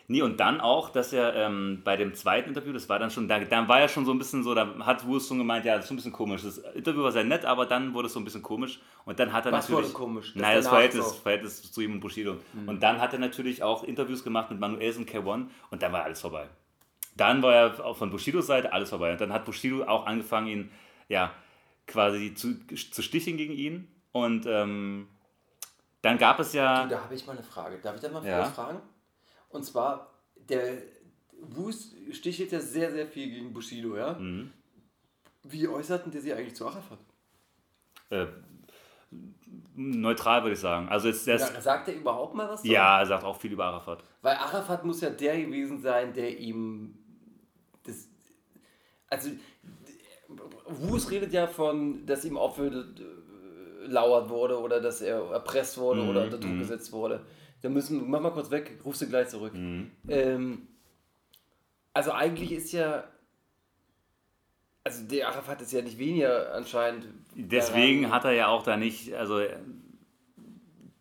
Nee, 0.07 0.21
und 0.21 0.39
dann 0.39 0.61
auch, 0.61 0.89
dass 0.89 1.13
er 1.13 1.33
ähm, 1.35 1.81
bei 1.83 1.97
dem 1.97 2.13
zweiten 2.13 2.49
Interview, 2.49 2.71
das 2.71 2.87
war 2.89 2.99
dann 2.99 3.09
schon, 3.09 3.27
da, 3.27 3.39
dann 3.39 3.67
war 3.67 3.79
ja 3.79 3.87
schon 3.87 4.05
so 4.05 4.11
ein 4.11 4.19
bisschen 4.19 4.43
so, 4.43 4.53
da 4.53 4.67
hat 4.81 5.05
Wurst 5.07 5.29
schon 5.29 5.39
gemeint, 5.39 5.65
ja, 5.65 5.75
das 5.75 5.85
ist 5.85 5.87
schon 5.87 5.95
ein 5.95 5.97
bisschen 5.97 6.11
komisch. 6.11 6.43
Das 6.43 6.59
Interview 6.59 7.01
war 7.01 7.11
sehr 7.11 7.23
nett, 7.23 7.43
aber 7.43 7.65
dann 7.65 7.95
wurde 7.95 8.05
es 8.05 8.13
so 8.13 8.19
ein 8.19 8.23
bisschen 8.23 8.43
komisch. 8.43 8.79
Und 9.05 9.19
dann 9.19 9.33
hat 9.33 9.47
er 9.47 9.51
Was 9.51 9.67
natürlich. 9.67 9.93
wurde 9.93 9.97
komisch? 9.97 10.33
Das 10.33 10.41
Naja, 10.41 10.55
das 10.57 10.67
Verhältnis. 10.67 11.11
Mhm. 11.11 11.21
Verhältnis 11.23 11.71
zu 11.71 11.81
ihm 11.81 11.93
und 11.93 11.99
Bushido. 12.01 12.37
Und 12.67 12.83
dann 12.83 13.01
hat 13.01 13.13
er 13.13 13.19
natürlich 13.19 13.63
auch 13.63 13.83
Interviews 13.83 14.23
gemacht 14.23 14.51
mit 14.51 14.59
Manuelsen 14.59 15.07
K1 15.07 15.47
und 15.71 15.81
dann 15.81 15.91
war 15.91 16.03
alles 16.03 16.21
vorbei. 16.21 16.49
Dann 17.17 17.41
war 17.41 17.53
ja 17.53 17.83
auch 17.83 17.97
von 17.97 18.11
Bushidos 18.11 18.45
Seite 18.45 18.73
alles 18.73 18.89
vorbei. 18.89 19.11
Und 19.13 19.21
dann 19.21 19.33
hat 19.33 19.45
Bushido 19.45 19.85
auch 19.85 20.05
angefangen, 20.05 20.47
ihn, 20.47 20.71
ja, 21.07 21.31
quasi 21.87 22.35
zu, 22.35 22.55
zu 22.67 23.01
sticheln 23.01 23.37
gegen 23.37 23.53
ihn. 23.53 23.87
Und 24.11 24.45
ähm, 24.45 25.07
dann 26.01 26.19
gab 26.19 26.39
es 26.39 26.53
ja. 26.53 26.85
Da 26.85 27.01
habe 27.01 27.15
ich 27.15 27.25
mal 27.25 27.33
eine 27.33 27.43
Frage. 27.43 27.79
Darf 27.79 27.95
ich 27.95 28.01
da 28.01 28.09
mal 28.09 28.23
ja. 28.23 28.45
fragen? 28.45 28.79
Und 29.55 29.63
zwar, 29.63 30.11
der 30.49 30.77
Wust 31.39 31.95
stichelt 32.11 32.51
ja 32.51 32.59
sehr, 32.59 32.91
sehr 32.91 33.07
viel 33.07 33.29
gegen 33.29 33.53
Bushido, 33.53 33.95
ja? 33.95 34.13
Mhm. 34.13 34.51
Wie 35.43 35.67
äußerten 35.67 36.11
der 36.11 36.21
sich 36.21 36.33
eigentlich 36.33 36.55
zu 36.55 36.67
Arafat? 36.67 36.99
Äh, 38.09 38.25
neutral 39.75 40.43
würde 40.43 40.53
ich 40.53 40.59
sagen. 40.59 40.89
Also 40.89 41.07
jetzt, 41.07 41.27
ist, 41.27 41.41
Ja, 41.53 41.61
sagt 41.61 41.87
er 41.87 41.95
überhaupt 41.95 42.35
mal 42.35 42.49
was? 42.49 42.63
Ja, 42.65 42.99
er 42.99 43.05
sagt 43.05 43.23
auch 43.23 43.39
viel 43.39 43.53
über 43.53 43.65
Arafat. 43.65 44.03
Weil 44.21 44.35
Arafat 44.35 44.83
muss 44.85 45.01
ja 45.01 45.09
der 45.09 45.39
gewesen 45.41 45.81
sein, 45.81 46.13
der 46.13 46.37
ihm 46.37 46.97
das. 47.83 48.09
Also, 49.07 49.29
Wus 50.67 51.11
redet 51.11 51.31
ja 51.31 51.47
von, 51.47 52.05
dass 52.05 52.25
ihm 52.25 52.37
aufhört, 52.37 52.99
ausgelauert 53.85 54.29
wurde 54.29 54.59
oder 54.59 54.81
dass 54.81 55.01
er 55.01 55.19
erpresst 55.31 55.77
wurde 55.77 56.01
Mhm, 56.01 56.09
oder 56.09 56.23
unter 56.23 56.37
Druck 56.37 56.57
gesetzt 56.57 56.91
wurde. 56.91 57.21
Da 57.61 57.69
müssen, 57.69 58.09
mach 58.09 58.21
mal 58.21 58.31
kurz 58.31 58.51
weg, 58.51 58.79
rufst 58.85 59.01
du 59.01 59.07
gleich 59.07 59.29
zurück. 59.29 59.53
Mhm. 59.53 59.91
Ähm, 60.07 60.67
also 61.93 62.11
eigentlich 62.11 62.51
ist 62.51 62.71
ja, 62.73 63.05
also 64.83 65.03
der 65.07 65.29
Arafat 65.29 65.61
ist 65.61 65.71
ja 65.71 65.81
nicht 65.81 65.97
weniger 65.97 66.53
anscheinend. 66.53 67.07
Deswegen 67.33 68.03
daran- 68.03 68.15
hat 68.15 68.25
er 68.25 68.31
ja 68.33 68.47
auch 68.47 68.63
da 68.63 68.77
nicht, 68.77 69.13
also, 69.13 69.41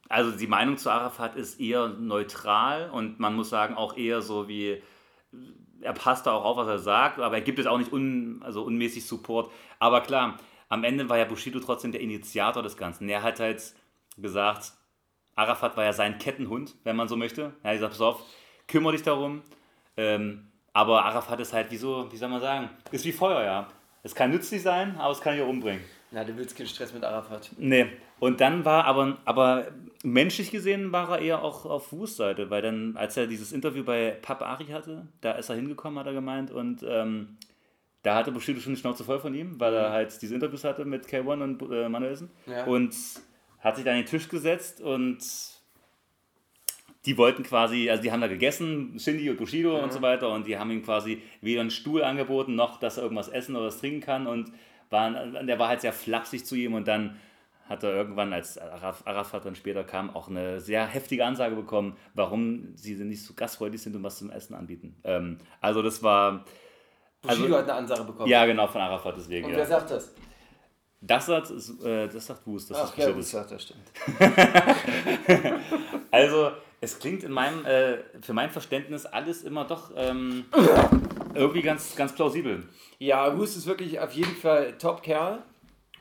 also 0.08 0.30
die 0.30 0.46
Meinung 0.46 0.78
zu 0.78 0.90
Arafat 0.90 1.36
ist 1.36 1.60
eher 1.60 1.88
neutral 1.88 2.90
und 2.90 3.20
man 3.20 3.34
muss 3.34 3.50
sagen 3.50 3.74
auch 3.74 3.96
eher 3.96 4.22
so 4.22 4.48
wie, 4.48 4.82
er 5.80 5.92
passt 5.92 6.26
da 6.26 6.32
auch 6.32 6.44
auf, 6.44 6.56
was 6.56 6.68
er 6.68 6.78
sagt, 6.78 7.18
aber 7.18 7.34
er 7.36 7.42
gibt 7.42 7.58
es 7.58 7.66
auch 7.66 7.78
nicht 7.78 7.92
un, 7.92 8.40
also 8.42 8.62
unmäßig 8.62 9.06
Support. 9.06 9.50
Aber 9.80 10.00
klar, 10.00 10.38
am 10.70 10.82
Ende 10.84 11.08
war 11.10 11.18
ja 11.18 11.24
Bushido 11.24 11.60
trotzdem 11.60 11.92
der 11.92 12.00
Initiator 12.00 12.62
des 12.62 12.76
Ganzen. 12.78 13.08
Er 13.08 13.22
hat 13.22 13.38
halt 13.40 13.74
gesagt, 14.16 14.72
Arafat 15.36 15.76
war 15.76 15.84
ja 15.84 15.92
sein 15.92 16.18
Kettenhund, 16.18 16.74
wenn 16.84 16.96
man 16.96 17.08
so 17.08 17.16
möchte. 17.16 17.52
Er 17.62 17.70
hat 17.70 17.76
gesagt, 17.76 17.92
pass 17.92 18.00
auf, 18.00 18.22
kümmere 18.66 18.92
dich 18.92 19.02
darum. 19.02 19.42
Ähm, 19.96 20.48
aber 20.72 21.04
Arafat 21.04 21.40
ist 21.40 21.52
halt 21.52 21.70
wie 21.70 21.76
so, 21.76 22.10
wie 22.10 22.16
soll 22.16 22.28
man 22.28 22.40
sagen, 22.40 22.70
ist 22.90 23.04
wie 23.04 23.12
Feuer, 23.12 23.42
ja. 23.42 23.68
Es 24.02 24.14
kann 24.14 24.30
nützlich 24.30 24.62
sein, 24.62 24.96
aber 24.98 25.12
es 25.12 25.20
kann 25.20 25.34
dich 25.36 25.44
umbringen. 25.44 25.82
Na, 26.10 26.24
du 26.24 26.36
willst 26.36 26.56
keinen 26.56 26.66
Stress 26.66 26.92
mit 26.92 27.04
Arafat. 27.04 27.50
Nee. 27.58 27.86
Und 28.20 28.40
dann 28.40 28.64
war 28.64 28.84
aber, 28.84 29.18
aber 29.24 29.66
menschlich 30.04 30.50
gesehen 30.50 30.92
war 30.92 31.10
er 31.10 31.18
eher 31.18 31.42
auch 31.42 31.64
auf 31.64 31.92
Wus 31.92 32.16
Seite, 32.16 32.50
weil 32.50 32.62
dann, 32.62 32.96
als 32.96 33.16
er 33.16 33.26
dieses 33.26 33.52
Interview 33.52 33.82
bei 33.82 34.16
Pap 34.22 34.42
Ari 34.42 34.66
hatte, 34.66 35.08
da 35.20 35.32
ist 35.32 35.48
er 35.48 35.56
hingekommen, 35.56 35.98
hat 35.98 36.06
er 36.06 36.12
gemeint, 36.12 36.50
und 36.50 36.84
ähm, 36.86 37.36
da 38.02 38.14
hatte 38.14 38.32
Bushido 38.32 38.60
schon 38.60 38.74
die 38.74 38.80
Schnauze 38.80 39.02
voll 39.02 39.18
von 39.18 39.34
ihm, 39.34 39.58
weil 39.58 39.74
er 39.74 39.90
halt 39.90 40.20
diese 40.20 40.34
Interviews 40.34 40.62
hatte 40.64 40.84
mit 40.84 41.06
K1 41.06 41.42
und 41.42 41.62
äh, 41.72 41.88
Manuelsen. 41.88 42.30
Ja. 42.46 42.64
Und 42.64 42.94
hat 43.64 43.74
sich 43.76 43.84
dann 43.84 43.94
an 43.96 44.02
den 44.02 44.06
Tisch 44.06 44.28
gesetzt 44.28 44.80
und 44.80 45.18
die 47.06 47.18
wollten 47.18 47.42
quasi, 47.42 47.90
also 47.90 48.02
die 48.02 48.12
haben 48.12 48.20
da 48.20 48.28
gegessen, 48.28 48.98
Shindy 48.98 49.28
und 49.28 49.36
Bushido 49.36 49.82
und 49.82 49.92
so 49.92 50.00
weiter, 50.00 50.30
und 50.30 50.46
die 50.46 50.56
haben 50.58 50.70
ihm 50.70 50.82
quasi 50.82 51.22
weder 51.42 51.60
einen 51.60 51.70
Stuhl 51.70 52.02
angeboten, 52.02 52.54
noch 52.54 52.78
dass 52.78 52.96
er 52.96 53.02
irgendwas 53.02 53.28
essen 53.28 53.56
oder 53.56 53.66
was 53.66 53.78
trinken 53.80 54.00
kann. 54.00 54.26
Und 54.26 54.52
waren, 54.90 55.46
der 55.46 55.58
war 55.58 55.68
halt 55.68 55.80
sehr 55.82 55.92
flapsig 55.92 56.46
zu 56.46 56.54
ihm 56.54 56.72
und 56.74 56.86
dann 56.88 57.18
hat 57.68 57.82
er 57.82 57.94
irgendwann, 57.94 58.32
als 58.32 58.58
Araf, 58.58 59.02
Arafat 59.06 59.44
dann 59.46 59.54
später 59.56 59.84
kam, 59.84 60.14
auch 60.14 60.28
eine 60.28 60.60
sehr 60.60 60.86
heftige 60.86 61.24
Ansage 61.26 61.56
bekommen, 61.56 61.96
warum 62.14 62.74
sie 62.76 62.94
nicht 62.94 63.22
so 63.24 63.32
gastfreundlich 63.34 63.82
sind 63.82 63.96
und 63.96 64.02
was 64.02 64.18
zum 64.18 64.30
Essen 64.30 64.54
anbieten. 64.54 64.96
Ähm, 65.04 65.38
also 65.60 65.82
das 65.82 66.02
war, 66.02 66.44
Bushido 67.22 67.44
Also- 67.44 67.56
hat 67.58 67.64
eine 67.64 67.74
Ansage 67.74 68.04
bekommen. 68.04 68.30
ja 68.30 68.44
genau, 68.46 68.66
von 68.66 68.80
Arafat 68.82 69.16
deswegen. 69.16 69.46
Und 69.46 69.52
Ja. 69.52 69.58
wer 69.58 69.66
sagt 69.66 69.90
das? 69.90 70.14
Das 71.06 71.26
sagt, 71.26 71.50
äh, 71.84 72.08
das 72.08 72.26
sagt 72.26 72.46
Wust, 72.46 72.70
dass 72.70 72.78
das 72.78 72.92
Ach 72.92 72.96
ja, 72.98 73.08
das 73.10 73.18
ist. 73.18 73.30
sagt 73.30 73.50
das 73.50 73.62
stimmt. 73.62 73.82
Also, 76.10 76.52
es 76.80 76.98
klingt 77.00 77.24
in 77.24 77.32
meinem, 77.32 77.66
äh, 77.66 77.98
für 78.22 78.32
mein 78.34 78.48
Verständnis 78.50 79.04
alles 79.04 79.42
immer 79.42 79.64
doch 79.64 79.90
ähm, 79.96 80.44
irgendwie 81.34 81.60
ganz, 81.60 81.96
ganz 81.96 82.14
plausibel. 82.14 82.62
Ja, 83.00 83.36
Wust 83.36 83.56
ist 83.56 83.66
wirklich 83.66 83.98
auf 83.98 84.12
jeden 84.12 84.36
Fall 84.36 84.78
Top-Kerl. 84.78 85.42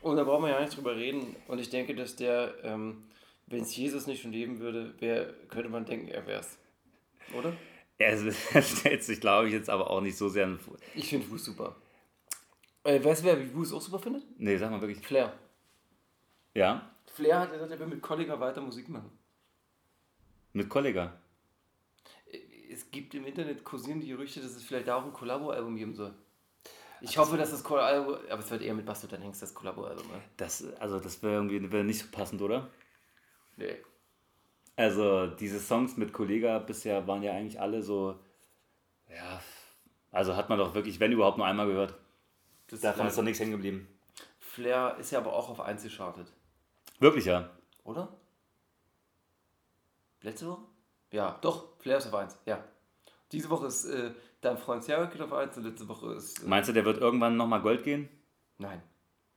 Und 0.02 0.16
da 0.16 0.24
brauchen 0.24 0.44
wir 0.44 0.50
ja 0.50 0.60
nicht 0.60 0.76
drüber 0.76 0.94
reden. 0.94 1.34
Und 1.48 1.58
ich 1.58 1.68
denke, 1.68 1.94
dass 1.96 2.14
der, 2.14 2.54
ähm, 2.62 3.02
wenn 3.46 3.62
es 3.62 3.76
Jesus 3.76 4.06
nicht 4.06 4.22
schon 4.22 4.32
leben 4.32 4.60
würde, 4.60 4.94
wär, 5.00 5.34
könnte 5.48 5.68
man 5.68 5.84
denken, 5.84 6.08
er 6.08 6.26
wär's. 6.26 6.58
Oder? 7.36 7.52
Er 7.98 8.16
stellt 8.62 9.02
sich, 9.02 9.20
glaube 9.20 9.48
ich, 9.48 9.52
jetzt 9.54 9.68
aber 9.68 9.90
auch 9.90 10.00
nicht 10.00 10.16
so 10.16 10.28
sehr. 10.28 10.48
Ich 10.94 11.08
finde 11.08 11.28
Wust 11.30 11.46
super. 11.46 11.74
Äh, 12.84 13.02
weißt 13.02 13.22
du, 13.22 13.26
wer 13.26 13.54
Wust 13.54 13.72
auch 13.74 13.80
super 13.80 13.98
findet? 13.98 14.24
Nee, 14.38 14.56
sag 14.56 14.70
mal 14.70 14.80
wirklich. 14.80 15.04
Flair. 15.04 15.32
Ja, 16.54 16.94
Flair 17.06 17.40
hat 17.40 17.52
gesagt, 17.52 17.70
er 17.70 17.78
will 17.78 17.86
mit 17.86 18.02
Kollega 18.02 18.38
weiter 18.38 18.60
Musik 18.60 18.88
machen. 18.88 19.10
mit 20.52 20.68
Kollega. 20.68 21.12
Es 22.70 22.90
gibt 22.90 23.14
im 23.14 23.24
Internet 23.24 23.62
kursieren 23.64 24.00
die 24.00 24.08
Gerüchte, 24.08 24.40
dass 24.40 24.50
es 24.56 24.64
vielleicht 24.64 24.90
auch 24.90 25.04
ein 25.04 25.12
Kollabo-Album 25.12 25.76
geben 25.76 25.94
soll. 25.94 26.12
Ich 27.00 27.18
hoffe, 27.18 27.36
dass 27.36 27.50
das 27.50 27.62
Kollabo, 27.62 28.16
aber 28.30 28.40
es 28.40 28.50
wird 28.50 28.62
eher 28.62 28.74
mit 28.74 28.86
Bastard 28.86 29.20
Hengst 29.20 29.42
das 29.42 29.54
Kollabo-Album. 29.54 30.06
Ne? 30.08 30.22
Das, 30.36 30.64
also, 30.80 30.98
das 30.98 31.22
wäre 31.22 31.34
irgendwie 31.34 31.70
wär 31.70 31.84
nicht 31.84 32.00
so 32.00 32.06
passend, 32.10 32.42
oder? 32.42 32.70
Nee. 33.56 33.76
Also, 34.76 35.28
diese 35.28 35.60
Songs 35.60 35.96
mit 35.96 36.12
Kollega 36.12 36.58
bisher 36.58 37.06
waren 37.06 37.22
ja 37.22 37.32
eigentlich 37.32 37.60
alle 37.60 37.82
so. 37.82 38.18
Ja, 39.08 39.40
also 40.10 40.34
hat 40.36 40.48
man 40.48 40.58
doch 40.58 40.74
wirklich, 40.74 40.98
wenn 40.98 41.12
überhaupt, 41.12 41.38
nur 41.38 41.46
einmal 41.46 41.66
gehört. 41.66 41.94
Das 42.82 42.92
Davon 42.96 43.06
ist 43.06 43.16
doch 43.18 43.22
nichts 43.22 43.40
hängen 43.40 43.52
geblieben. 43.52 43.88
Flair 44.38 44.96
ist 44.98 45.10
ja 45.10 45.18
aber 45.18 45.32
auch 45.32 45.48
auf 45.48 45.60
1 45.60 45.82
geschartet, 45.82 46.32
Wirklich, 47.00 47.24
ja. 47.24 47.50
oder? 47.84 48.16
Letzte 50.22 50.46
Woche? 50.48 50.62
Ja, 51.10 51.38
doch, 51.42 51.76
Flair 51.78 51.98
ist 51.98 52.06
auf 52.06 52.14
1, 52.14 52.36
ja. 52.46 52.64
Diese 53.32 53.50
Woche 53.50 53.66
ist 53.66 53.84
äh, 53.86 54.12
dein 54.40 54.58
Freund 54.58 54.82
Servet 54.84 55.20
auf 55.20 55.32
1 55.32 55.56
und 55.56 55.64
letzte 55.64 55.88
Woche 55.88 56.14
ist. 56.14 56.42
Äh, 56.42 56.46
Meinst 56.46 56.68
du, 56.68 56.72
der 56.72 56.84
wird 56.84 56.98
irgendwann 56.98 57.36
nochmal 57.36 57.60
Gold 57.62 57.82
gehen? 57.84 58.08
nein, 58.58 58.80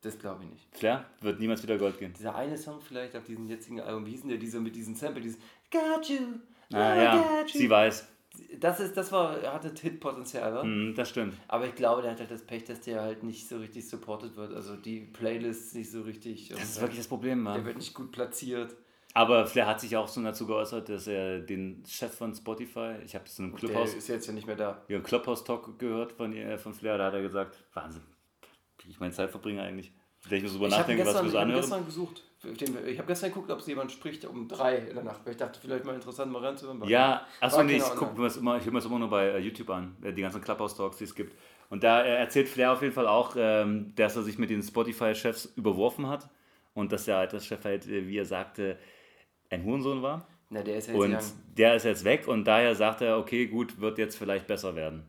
das 0.01 0.17
glaube 0.19 0.43
ich 0.43 0.49
nicht. 0.51 0.77
Flair? 0.77 1.05
Wird 1.21 1.39
niemals 1.39 1.63
wieder 1.63 1.77
Gold 1.77 1.97
gehen. 1.97 2.13
Dieser 2.13 2.35
eine 2.35 2.57
Song 2.57 2.79
vielleicht 2.81 3.15
auf 3.15 3.23
diesem 3.25 3.47
jetzigen 3.47 3.81
Album, 3.81 4.05
wie 4.05 4.11
hieß 4.11 4.21
denn 4.21 4.29
der, 4.29 4.37
dieser 4.37 4.59
mit 4.59 4.75
diesem 4.75 4.93
Sample, 4.95 5.21
dieses 5.21 5.39
Got 5.71 6.07
you, 6.09 6.19
Ah, 6.73 6.95
I 6.95 7.03
ja, 7.03 7.15
got 7.41 7.49
you. 7.51 7.59
sie 7.59 7.69
weiß. 7.69 8.07
Das 8.59 8.79
ist, 8.79 8.95
das 8.97 9.11
war, 9.11 9.37
er 9.39 9.53
hatte 9.53 9.71
Hitpotenzial, 9.79 10.53
wa? 10.53 10.61
Hm, 10.61 10.93
das 10.95 11.09
stimmt. 11.09 11.33
Aber 11.47 11.65
ich 11.65 11.75
glaube, 11.75 12.01
der 12.01 12.11
hat 12.11 12.19
halt 12.19 12.29
das 12.31 12.43
Pech, 12.45 12.65
dass 12.65 12.81
der 12.81 13.01
halt 13.01 13.23
nicht 13.23 13.47
so 13.47 13.57
richtig 13.57 13.87
supported 13.87 14.35
wird. 14.35 14.53
Also 14.53 14.75
die 14.75 14.99
Playlists 15.01 15.73
nicht 15.73 15.89
so 15.91 16.01
richtig. 16.01 16.49
Das 16.49 16.61
ist 16.63 16.81
wirklich 16.81 16.99
das 16.99 17.07
Problem, 17.07 17.43
Der 17.45 17.53
Mann. 17.55 17.65
wird 17.65 17.77
nicht 17.77 17.93
gut 17.93 18.11
platziert. 18.11 18.75
Aber 19.13 19.47
Flair 19.47 19.65
hat 19.65 19.81
sich 19.81 19.97
auch 19.97 20.07
so 20.07 20.21
dazu 20.21 20.45
geäußert, 20.45 20.89
dass 20.89 21.07
er 21.07 21.39
den 21.39 21.83
Chef 21.87 22.13
von 22.13 22.35
Spotify, 22.35 22.95
ich 23.03 23.15
habe 23.15 23.25
es 23.25 23.39
in 23.39 23.45
einem 23.45 23.53
Der 23.55 23.59
Clubhouse, 23.69 23.95
ist 23.95 24.07
jetzt 24.07 24.27
ja 24.27 24.33
nicht 24.33 24.45
mehr 24.45 24.55
da. 24.55 24.83
ja, 24.87 24.95
einen 24.97 25.03
Clubhouse-Talk 25.03 25.79
gehört 25.79 26.11
von, 26.11 26.31
ihr- 26.33 26.59
von 26.59 26.73
Flair, 26.73 26.99
da 26.99 27.05
hat 27.07 27.13
er 27.15 27.21
gesagt, 27.23 27.63
Wahnsinn, 27.73 28.03
wie 28.83 28.91
ich 28.91 28.99
meine 28.99 29.13
Zeit 29.13 29.31
verbringe 29.31 29.63
eigentlich. 29.63 29.91
Wenn 30.29 30.37
ich 30.37 30.43
mir 30.43 30.49
so 30.49 30.55
drüber 30.57 30.67
Ich 30.67 30.73
habe 30.73 30.81
nachdenke, 30.83 31.01
was 31.05 31.13
gestern, 31.13 31.23
wir 31.23 31.27
ich 31.29 31.31
so 31.33 31.37
anhören. 31.39 31.61
gestern 31.61 31.85
gesucht. 31.85 32.23
Ich 32.43 32.97
habe 32.99 33.07
gestern 33.07 33.29
geguckt, 33.31 33.49
ob 33.49 33.59
es 33.59 33.67
jemand 33.67 33.91
spricht 33.91 34.23
um 34.25 34.47
drei 34.47 34.75
in 34.77 34.93
der 34.93 35.03
Nacht. 35.03 35.21
Weil 35.25 35.31
ich 35.31 35.37
dachte, 35.37 35.59
vielleicht 35.59 35.85
mal 35.85 35.95
interessant 35.95 36.31
mal 36.31 36.45
reinzuhören. 36.45 36.83
Ja, 36.87 37.25
achso, 37.41 37.63
nee, 37.63 37.77
ich 37.77 37.83
gucke 37.83 38.15
mir 38.15 38.25
das 38.25 38.37
immer, 38.37 38.57
ich 38.57 38.65
höre 38.65 38.73
mir 38.73 38.79
das 38.79 38.85
immer 38.85 38.99
nur 38.99 39.09
bei 39.09 39.25
äh, 39.27 39.39
YouTube 39.39 39.69
an, 39.71 39.97
äh, 40.03 40.13
die 40.13 40.21
ganzen 40.21 40.41
Clubhouse-Talks, 40.41 40.97
die 40.97 41.05
es 41.05 41.15
gibt. 41.15 41.35
Und 41.69 41.83
da 41.83 42.03
äh, 42.03 42.15
erzählt 42.15 42.47
Flair 42.47 42.73
auf 42.73 42.81
jeden 42.81 42.93
Fall 42.93 43.07
auch, 43.07 43.35
ähm, 43.37 43.93
dass 43.95 44.15
er 44.15 44.21
sich 44.21 44.37
mit 44.37 44.51
den 44.51 44.61
Spotify-Chefs 44.61 45.53
überworfen 45.55 46.07
hat 46.07 46.29
und 46.75 46.91
dass 46.91 47.05
der 47.05 47.17
Alterschef 47.17 47.63
halt, 47.65 47.87
äh, 47.87 48.07
wie 48.07 48.17
er 48.17 48.25
sagte, 48.25 48.77
ein 49.49 49.63
Hurensohn 49.63 50.03
war. 50.03 50.27
Na, 50.49 50.61
der 50.61 50.77
ist 50.77 50.87
ja 50.87 50.93
jetzt 50.93 51.01
Und 51.03 51.09
gegangen. 51.09 51.31
der 51.57 51.75
ist 51.75 51.83
jetzt 51.83 52.03
weg 52.05 52.27
und 52.27 52.45
daher 52.45 52.75
sagt 52.75 53.01
er, 53.01 53.17
okay, 53.17 53.47
gut, 53.47 53.81
wird 53.81 53.97
jetzt 53.97 54.15
vielleicht 54.15 54.47
besser 54.47 54.75
werden. 54.75 55.03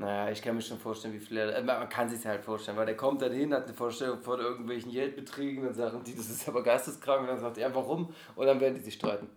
Naja, 0.00 0.32
ich 0.32 0.40
kann 0.40 0.54
mir 0.54 0.62
schon 0.62 0.78
vorstellen, 0.78 1.12
wie 1.12 1.18
Flair. 1.18 1.54
äh, 1.54 1.62
Man 1.62 1.86
kann 1.90 2.08
sich 2.08 2.24
halt 2.26 2.42
vorstellen, 2.42 2.78
weil 2.78 2.86
der 2.86 2.96
kommt 2.96 3.20
dann 3.20 3.32
hin, 3.32 3.52
hat 3.52 3.64
eine 3.64 3.74
Vorstellung 3.74 4.18
von 4.22 4.40
irgendwelchen 4.40 4.90
Geldbeträgen, 4.90 5.62
dann 5.62 5.74
sagen 5.74 6.02
die, 6.04 6.16
das 6.16 6.30
ist 6.30 6.48
aber 6.48 6.62
geisteskrank, 6.62 7.20
und 7.20 7.26
dann 7.26 7.38
sagt 7.38 7.58
er, 7.58 7.74
warum? 7.74 8.12
Und 8.34 8.46
dann 8.46 8.58
werden 8.60 8.74
die 8.74 8.80
sich 8.80 8.94
streiten. 8.94 9.28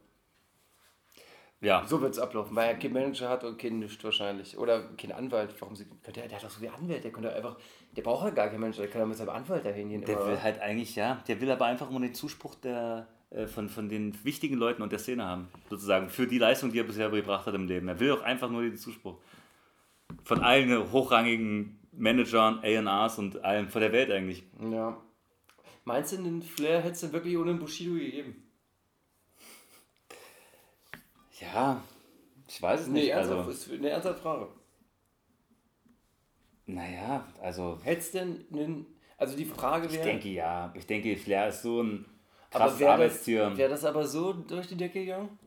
Ja, 1.60 1.86
So 1.86 2.02
wird 2.02 2.14
es 2.14 2.20
ablaufen, 2.20 2.56
weil 2.56 2.70
er 2.70 2.76
keinen 2.76 2.94
Manager 2.94 3.28
hat 3.30 3.44
und 3.44 3.58
keinen 3.58 3.80
nichts 3.80 4.04
wahrscheinlich. 4.04 4.58
Oder 4.58 4.84
keinen 4.98 5.14
Anwalt. 5.14 5.54
Warum 5.60 5.76
sie, 5.76 5.86
der, 6.06 6.28
der 6.28 6.36
hat 6.38 6.44
doch 6.44 6.50
so 6.50 6.62
wie 6.62 6.70
Anwalt, 6.70 7.04
der 7.04 7.12
könnte 7.12 7.34
einfach, 7.34 7.58
der 7.96 8.02
braucht 8.02 8.24
halt 8.24 8.36
gar 8.36 8.48
keinen 8.48 8.62
Manager, 8.62 8.82
der 8.82 8.92
kann 8.92 9.02
ja 9.02 9.06
mit 9.06 9.18
seinem 9.18 9.30
Anwalt 9.30 9.66
dahin 9.66 9.90
gehen. 9.90 10.04
der 10.04 10.26
will 10.26 10.42
halt 10.42 10.60
eigentlich, 10.60 10.96
ja, 10.96 11.24
der 11.28 11.40
will 11.40 11.52
aber 11.52 11.66
einfach 11.66 11.90
nur 11.90 12.02
den 12.02 12.14
Zuspruch 12.14 12.56
der, 12.56 13.08
äh, 13.30 13.48
von, 13.48 13.70
von 13.70 13.88
den 13.90 14.14
wichtigen 14.26 14.56
Leuten 14.56 14.82
und 14.82 14.92
der 14.92 15.00
Szene 15.00 15.26
haben, 15.26 15.48
sozusagen, 15.70 16.10
für 16.10 16.28
die 16.28 16.38
Leistung, 16.38 16.72
die 16.72 16.80
er 16.80 16.84
bisher 16.84 17.10
gebracht 17.10 17.46
hat 17.48 17.56
im 17.56 17.68
Leben. 17.68 17.88
Er 17.88 18.00
will 18.00 18.12
auch 18.12 18.24
einfach 18.24 18.50
nur 18.50 18.62
den 18.62 18.78
Zuspruch. 18.78 19.16
Von 20.24 20.42
allen 20.42 20.92
hochrangigen 20.92 21.80
Managern, 21.92 22.60
A&Rs 22.64 23.20
und 23.20 23.44
allen 23.44 23.70
von 23.70 23.82
der 23.82 23.92
Welt 23.92 24.10
eigentlich. 24.12 24.44
Ja. 24.72 24.98
Meinst 25.86 26.14
du, 26.14 26.18
den 26.18 26.42
Flair 26.42 26.80
hätte 26.82 26.94
es 26.94 27.02
denn 27.02 27.12
wirklich 27.14 27.38
ohne 27.38 27.52
den 27.52 27.60
Bushido 27.60 27.94
gegeben? 27.96 28.42
Ja, 31.40 31.82
ich 32.48 32.62
weiß 32.62 32.82
es 32.82 32.88
Nee, 32.88 33.02
nicht. 33.02 33.10
ernsthaft, 33.10 33.40
Also, 33.48 33.52
ist 33.52 33.72
eine 33.72 33.90
ernsthafte 33.90 34.22
Frage. 34.22 34.48
naja, 36.66 37.26
also 37.42 37.80
Hätte 37.84 38.00
es 38.00 38.12
denn 38.12 38.46
einen, 38.54 38.86
also 39.18 39.36
die 39.36 39.46
Frage 39.46 39.88
ich 39.88 39.94
wäre, 39.94 40.04
denke 40.06 40.30
ja. 40.30 40.72
Ich 40.76 40.86
denke, 40.88 41.16
Flair 41.18 41.50
ist 41.50 41.64
so 41.64 41.82
ein 41.82 42.06
aber 42.52 42.66
krasses 42.66 42.80
wäre 42.80 42.92
das, 42.92 43.00
Arbeitstier. 43.00 43.58
wär 43.58 43.70
das 43.70 43.84
aber 43.84 44.08
so 44.08 44.32
durch 44.34 44.68
die 44.68 44.78
Decke 44.78 45.02
gegangen? 45.02 45.38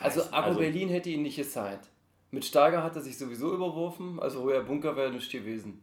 Also 0.00 0.20
Weiß- 0.22 0.32
Agro 0.32 0.46
also- 0.48 0.60
Berlin 0.60 0.88
hätte 0.88 1.10
ihn 1.10 1.22
nicht 1.22 1.36
gesigned. 1.36 1.80
Mit 2.30 2.44
Starger 2.44 2.82
hat 2.82 2.96
er 2.96 3.02
sich 3.02 3.18
sowieso 3.18 3.54
überworfen, 3.54 4.20
also 4.20 4.42
Roya 4.42 4.60
Bunker 4.60 4.96
wäre 4.96 5.10
nicht 5.10 5.30
gewesen. 5.30 5.82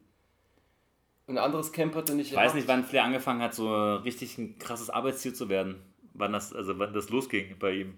Ein 1.27 1.37
anderes 1.37 1.71
Camp 1.71 1.95
hat 1.95 2.09
er 2.09 2.15
nicht 2.15 2.31
Ich 2.31 2.37
weiß 2.37 2.53
nicht, 2.53 2.67
wann 2.67 2.83
Flair 2.83 3.05
angefangen 3.05 3.41
hat, 3.41 3.53
so 3.53 3.95
richtig 3.95 4.37
ein 4.37 4.59
krasses 4.59 4.89
Arbeitstier 4.89 5.33
zu 5.33 5.47
werden. 5.47 5.81
Wann 6.13 6.33
das, 6.33 6.53
also 6.53 6.77
wann 6.77 6.93
das 6.93 7.09
losging 7.09 7.57
bei 7.59 7.71
ihm. 7.71 7.95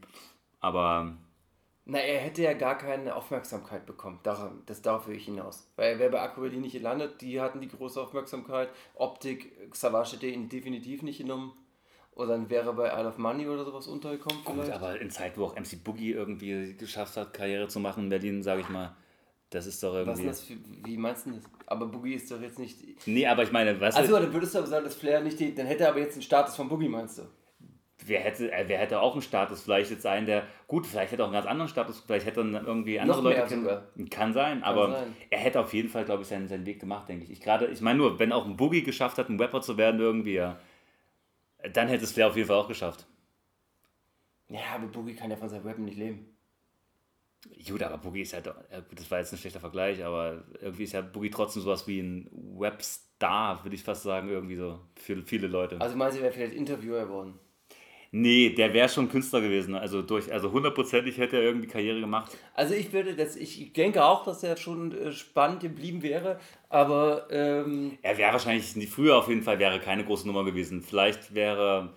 Aber 0.59 1.17
Na, 1.85 1.97
er 1.99 2.19
hätte 2.19 2.43
ja 2.43 2.53
gar 2.53 2.77
keine 2.77 3.15
Aufmerksamkeit 3.15 3.85
bekommen. 3.85 4.19
Daran, 4.23 4.61
das 4.67 4.81
darauf 4.81 5.07
will 5.07 5.15
ich 5.15 5.25
hinaus. 5.25 5.67
Weil 5.75 5.93
er 5.93 5.99
wäre 5.99 6.11
bei 6.11 6.21
Aquarelie 6.21 6.59
nicht 6.59 6.73
gelandet, 6.73 7.21
die 7.21 7.41
hatten 7.41 7.61
die 7.61 7.67
große 7.67 7.99
Aufmerksamkeit. 7.99 8.69
Optik, 8.93 9.51
Savage 9.73 10.13
hätte 10.13 10.27
ihn 10.27 10.47
definitiv 10.47 11.01
nicht 11.01 11.17
genommen. 11.17 11.53
Oder 12.15 12.29
dann 12.29 12.49
wäre 12.49 12.67
er 12.67 12.73
bei 12.73 12.87
Isle 12.87 13.09
of 13.09 13.17
Money 13.17 13.47
oder 13.47 13.65
sowas 13.65 13.87
untergekommen 13.87 14.43
Gut, 14.43 14.55
vielleicht. 14.55 14.71
aber 14.71 14.99
in 14.99 15.09
Zeiten, 15.09 15.39
wo 15.39 15.45
auch 15.45 15.55
MC 15.55 15.83
Boogie 15.83 16.11
irgendwie 16.11 16.73
geschafft 16.75 17.17
hat, 17.17 17.33
Karriere 17.33 17.67
zu 17.67 17.79
machen 17.79 18.05
in 18.05 18.09
Berlin, 18.09 18.41
sage 18.41 18.61
ich 18.61 18.69
mal, 18.69 18.95
das 19.49 19.67
ist 19.67 19.83
doch 19.83 19.93
Was 19.93 19.97
irgendwie. 19.99 20.21
denn 20.21 20.27
das 20.27 20.41
für, 20.41 20.53
wie 20.85 20.97
meinst 20.97 21.25
du 21.25 21.31
das? 21.31 21.43
Aber 21.65 21.87
Boogie 21.87 22.13
ist 22.13 22.31
doch 22.31 22.41
jetzt 22.41 22.57
nicht... 22.57 23.05
Nee, 23.05 23.27
aber 23.27 23.43
ich 23.43 23.51
meine, 23.51 23.77
Also, 23.81 24.15
du, 24.15 24.21
dann 24.21 24.33
würdest 24.33 24.53
du 24.55 24.59
aber 24.59 24.67
sagen, 24.67 24.85
dass 24.85 24.95
Flair 24.95 25.21
nicht 25.21 25.39
die... 25.39 25.53
Dann 25.53 25.65
hätte 25.67 25.83
er 25.83 25.89
aber 25.89 25.99
jetzt 25.99 26.15
den 26.15 26.21
Status 26.21 26.55
von 26.55 26.69
Boogie, 26.69 26.87
meinst 26.87 27.17
du? 27.19 27.23
wer 28.07 28.19
hätte, 28.19 28.51
äh, 28.51 28.65
wer 28.67 28.77
hätte 28.77 28.99
auch 28.99 29.13
einen 29.13 29.21
Status? 29.21 29.61
Vielleicht 29.61 29.91
jetzt 29.91 30.05
einen, 30.05 30.25
der, 30.25 30.43
gut, 30.67 30.85
vielleicht 30.85 31.11
hätte 31.11 31.21
er 31.21 31.25
auch 31.25 31.29
einen 31.29 31.33
ganz 31.35 31.47
anderen 31.47 31.69
Status, 31.69 32.03
vielleicht 32.05 32.25
hätte 32.25 32.41
er 32.41 32.43
dann 32.51 32.65
irgendwie 32.65 32.99
andere 32.99 33.17
Noch 33.17 33.23
Leute 33.23 33.47
kennen-. 33.47 34.09
Kann 34.09 34.33
sein, 34.33 34.63
aber 34.63 34.91
sein. 34.91 35.15
er 35.29 35.39
hätte 35.39 35.59
auf 35.59 35.73
jeden 35.73 35.89
Fall, 35.89 36.05
glaube 36.05 36.23
ich, 36.23 36.27
seinen, 36.27 36.47
seinen 36.47 36.65
Weg 36.65 36.79
gemacht, 36.79 37.09
denke 37.09 37.25
ich. 37.25 37.31
Ich 37.31 37.41
gerade, 37.41 37.67
ich 37.67 37.81
meine 37.81 37.97
nur, 37.97 38.19
wenn 38.19 38.31
auch 38.31 38.45
ein 38.45 38.57
Boogie 38.57 38.83
geschafft 38.83 39.17
hat, 39.17 39.29
ein 39.29 39.39
Rapper 39.39 39.61
zu 39.61 39.77
werden 39.77 39.99
irgendwie, 39.99 40.33
ja, 40.35 40.59
dann 41.73 41.87
hätte 41.87 42.03
es 42.03 42.11
Flair 42.11 42.27
auf 42.27 42.35
jeden 42.35 42.47
Fall 42.47 42.57
auch 42.57 42.67
geschafft. 42.67 43.05
Ja, 44.49 44.75
aber 44.75 44.87
Boogie 44.87 45.15
kann 45.15 45.31
ja 45.31 45.37
von 45.37 45.49
seinem 45.49 45.65
Rappen 45.65 45.85
nicht 45.85 45.97
leben. 45.97 46.35
Gut, 47.67 47.83
aber 47.83 47.97
Boogie 47.97 48.21
ist 48.21 48.33
halt, 48.33 48.47
ja, 48.47 48.79
gut, 48.79 48.99
das 48.99 49.09
war 49.11 49.19
jetzt 49.19 49.31
ein 49.31 49.37
schlechter 49.37 49.59
Vergleich, 49.59 50.03
aber 50.03 50.43
irgendwie 50.59 50.83
ist 50.83 50.93
ja 50.93 51.01
Boogie 51.01 51.29
trotzdem 51.29 51.61
sowas 51.61 51.87
wie 51.87 51.99
ein 51.99 52.29
Webstar, 52.31 53.63
würde 53.63 53.75
ich 53.75 53.83
fast 53.83 54.03
sagen, 54.03 54.29
irgendwie 54.29 54.55
so, 54.55 54.79
für 54.95 55.21
viele 55.23 55.47
Leute. 55.47 55.79
Also 55.79 55.95
meinst 55.95 56.17
du, 56.17 56.21
er 56.21 56.25
wäre 56.25 56.33
vielleicht 56.33 56.55
Interviewer 56.55 57.05
geworden? 57.05 57.39
Nee, 58.11 58.49
der 58.49 58.73
wäre 58.73 58.89
schon 58.89 59.09
Künstler 59.09 59.41
gewesen, 59.41 59.75
also 59.75 60.01
durch, 60.01 60.31
also 60.31 60.51
hundertprozentig 60.51 61.17
hätte 61.17 61.37
er 61.37 61.43
irgendwie 61.43 61.67
Karriere 61.67 61.99
gemacht. 61.99 62.35
Also 62.53 62.73
ich 62.73 62.91
würde 62.93 63.15
das, 63.15 63.35
ich 63.35 63.73
denke 63.73 64.03
auch, 64.03 64.23
dass 64.23 64.43
er 64.43 64.57
schon 64.57 64.91
äh, 64.91 65.11
spannend 65.11 65.61
geblieben 65.61 66.01
wäre, 66.01 66.39
aber 66.69 67.27
ähm, 67.29 67.97
Er 68.01 68.17
wäre 68.17 68.33
wahrscheinlich, 68.33 68.73
früher 68.89 69.17
auf 69.17 69.27
jeden 69.27 69.43
Fall 69.43 69.59
wäre 69.59 69.79
keine 69.79 70.05
große 70.05 70.27
Nummer 70.27 70.43
gewesen. 70.43 70.81
Vielleicht 70.81 71.33
wäre, 71.33 71.93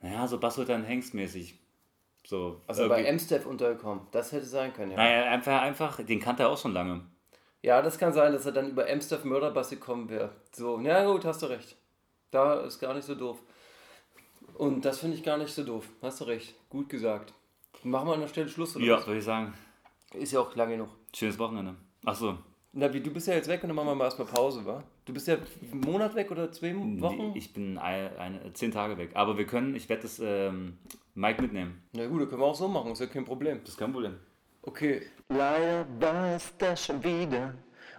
naja, 0.00 0.26
so 0.26 0.38
Bassholtern 0.38 0.84
Hengst-mäßig. 0.84 1.54
So, 2.26 2.62
also 2.66 2.88
bei 2.88 3.04
M-Step 3.04 3.44
untergekommen. 3.44 4.06
Das 4.10 4.32
hätte 4.32 4.46
sein 4.46 4.72
können, 4.72 4.92
ja. 4.92 4.96
Naja, 4.96 5.30
einfach, 5.30 5.60
einfach, 5.60 6.02
den 6.02 6.20
kannte 6.20 6.44
er 6.44 6.48
auch 6.48 6.58
schon 6.58 6.72
lange. 6.72 7.02
Ja, 7.62 7.80
das 7.80 7.98
kann 7.98 8.12
sein, 8.12 8.32
dass 8.32 8.44
er 8.46 8.52
dann 8.52 8.70
über 8.70 8.86
M-Step 8.88 9.24
Mörderbass 9.24 9.70
gekommen 9.70 10.08
wäre. 10.08 10.30
So, 10.52 10.80
ja 10.80 11.04
gut, 11.04 11.24
hast 11.24 11.42
du 11.42 11.46
recht. 11.46 11.76
Da 12.30 12.60
ist 12.60 12.80
gar 12.80 12.94
nicht 12.94 13.04
so 13.04 13.14
doof. 13.14 13.42
Und 14.54 14.84
das 14.84 15.00
finde 15.00 15.16
ich 15.16 15.22
gar 15.22 15.36
nicht 15.36 15.52
so 15.52 15.64
doof. 15.64 15.86
Hast 16.02 16.20
du 16.20 16.24
recht. 16.24 16.54
Gut 16.70 16.88
gesagt. 16.88 17.32
Machen 17.82 18.08
wir 18.08 18.14
an 18.14 18.20
der 18.20 18.28
Stelle 18.28 18.48
Schluss, 18.48 18.76
oder 18.76 18.84
Ja, 18.84 18.96
was? 18.96 19.06
würde 19.06 19.18
ich 19.18 19.24
sagen. 19.24 19.52
Ist 20.14 20.32
ja 20.32 20.40
auch 20.40 20.54
lang 20.54 20.70
genug. 20.70 20.88
Schönes 21.14 21.38
Wochenende. 21.38 21.74
Achso, 22.04 22.38
Na, 22.72 22.92
wie, 22.92 23.00
du 23.00 23.10
bist 23.10 23.26
ja 23.28 23.34
jetzt 23.34 23.48
weg 23.48 23.62
und 23.62 23.68
dann 23.68 23.76
machen 23.76 23.88
wir 23.88 23.94
mal 23.94 24.04
erstmal 24.04 24.28
Pause, 24.28 24.64
wa? 24.64 24.82
Du 25.04 25.12
bist 25.12 25.26
ja 25.28 25.36
einen 25.70 25.80
Monat 25.80 26.14
weg 26.14 26.30
oder 26.30 26.50
zwei 26.52 26.74
Wochen? 26.74 27.32
ich 27.34 27.52
bin 27.52 27.78
ein, 27.78 28.16
eine, 28.16 28.52
zehn 28.52 28.70
Tage 28.72 28.96
weg. 28.96 29.10
Aber 29.14 29.36
wir 29.36 29.46
können, 29.46 29.74
ich 29.74 29.88
werde 29.88 30.02
das 30.02 30.18
ähm, 30.22 30.78
Mike 31.14 31.42
mitnehmen. 31.42 31.82
Na 31.92 32.06
gut, 32.06 32.22
das 32.22 32.28
können 32.28 32.40
wir 32.40 32.46
auch 32.46 32.54
so 32.54 32.68
machen, 32.68 32.92
ist 32.92 33.00
ja 33.00 33.06
kein 33.06 33.24
Problem. 33.24 33.60
Das 33.60 33.70
ist 33.70 33.78
kein 33.78 33.92
Problem. 33.92 34.16
Okay, 34.62 35.02
Leider 35.28 35.86
war 36.00 36.36
es 36.36 36.52
das 36.58 36.86
schon 36.86 37.02
wieder. 37.02 37.54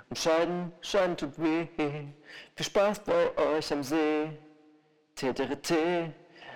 Und 0.10 0.18
Scheiden, 0.18 0.72
Scheiden 0.82 1.18
tut 1.18 1.38
weh. 1.40 1.68
Viel 1.76 2.66
Spaß 2.66 3.04
bei 3.04 3.36
euch 3.38 3.72
am 3.74 3.84
See. 3.84 4.30
TTRT, 5.16 5.74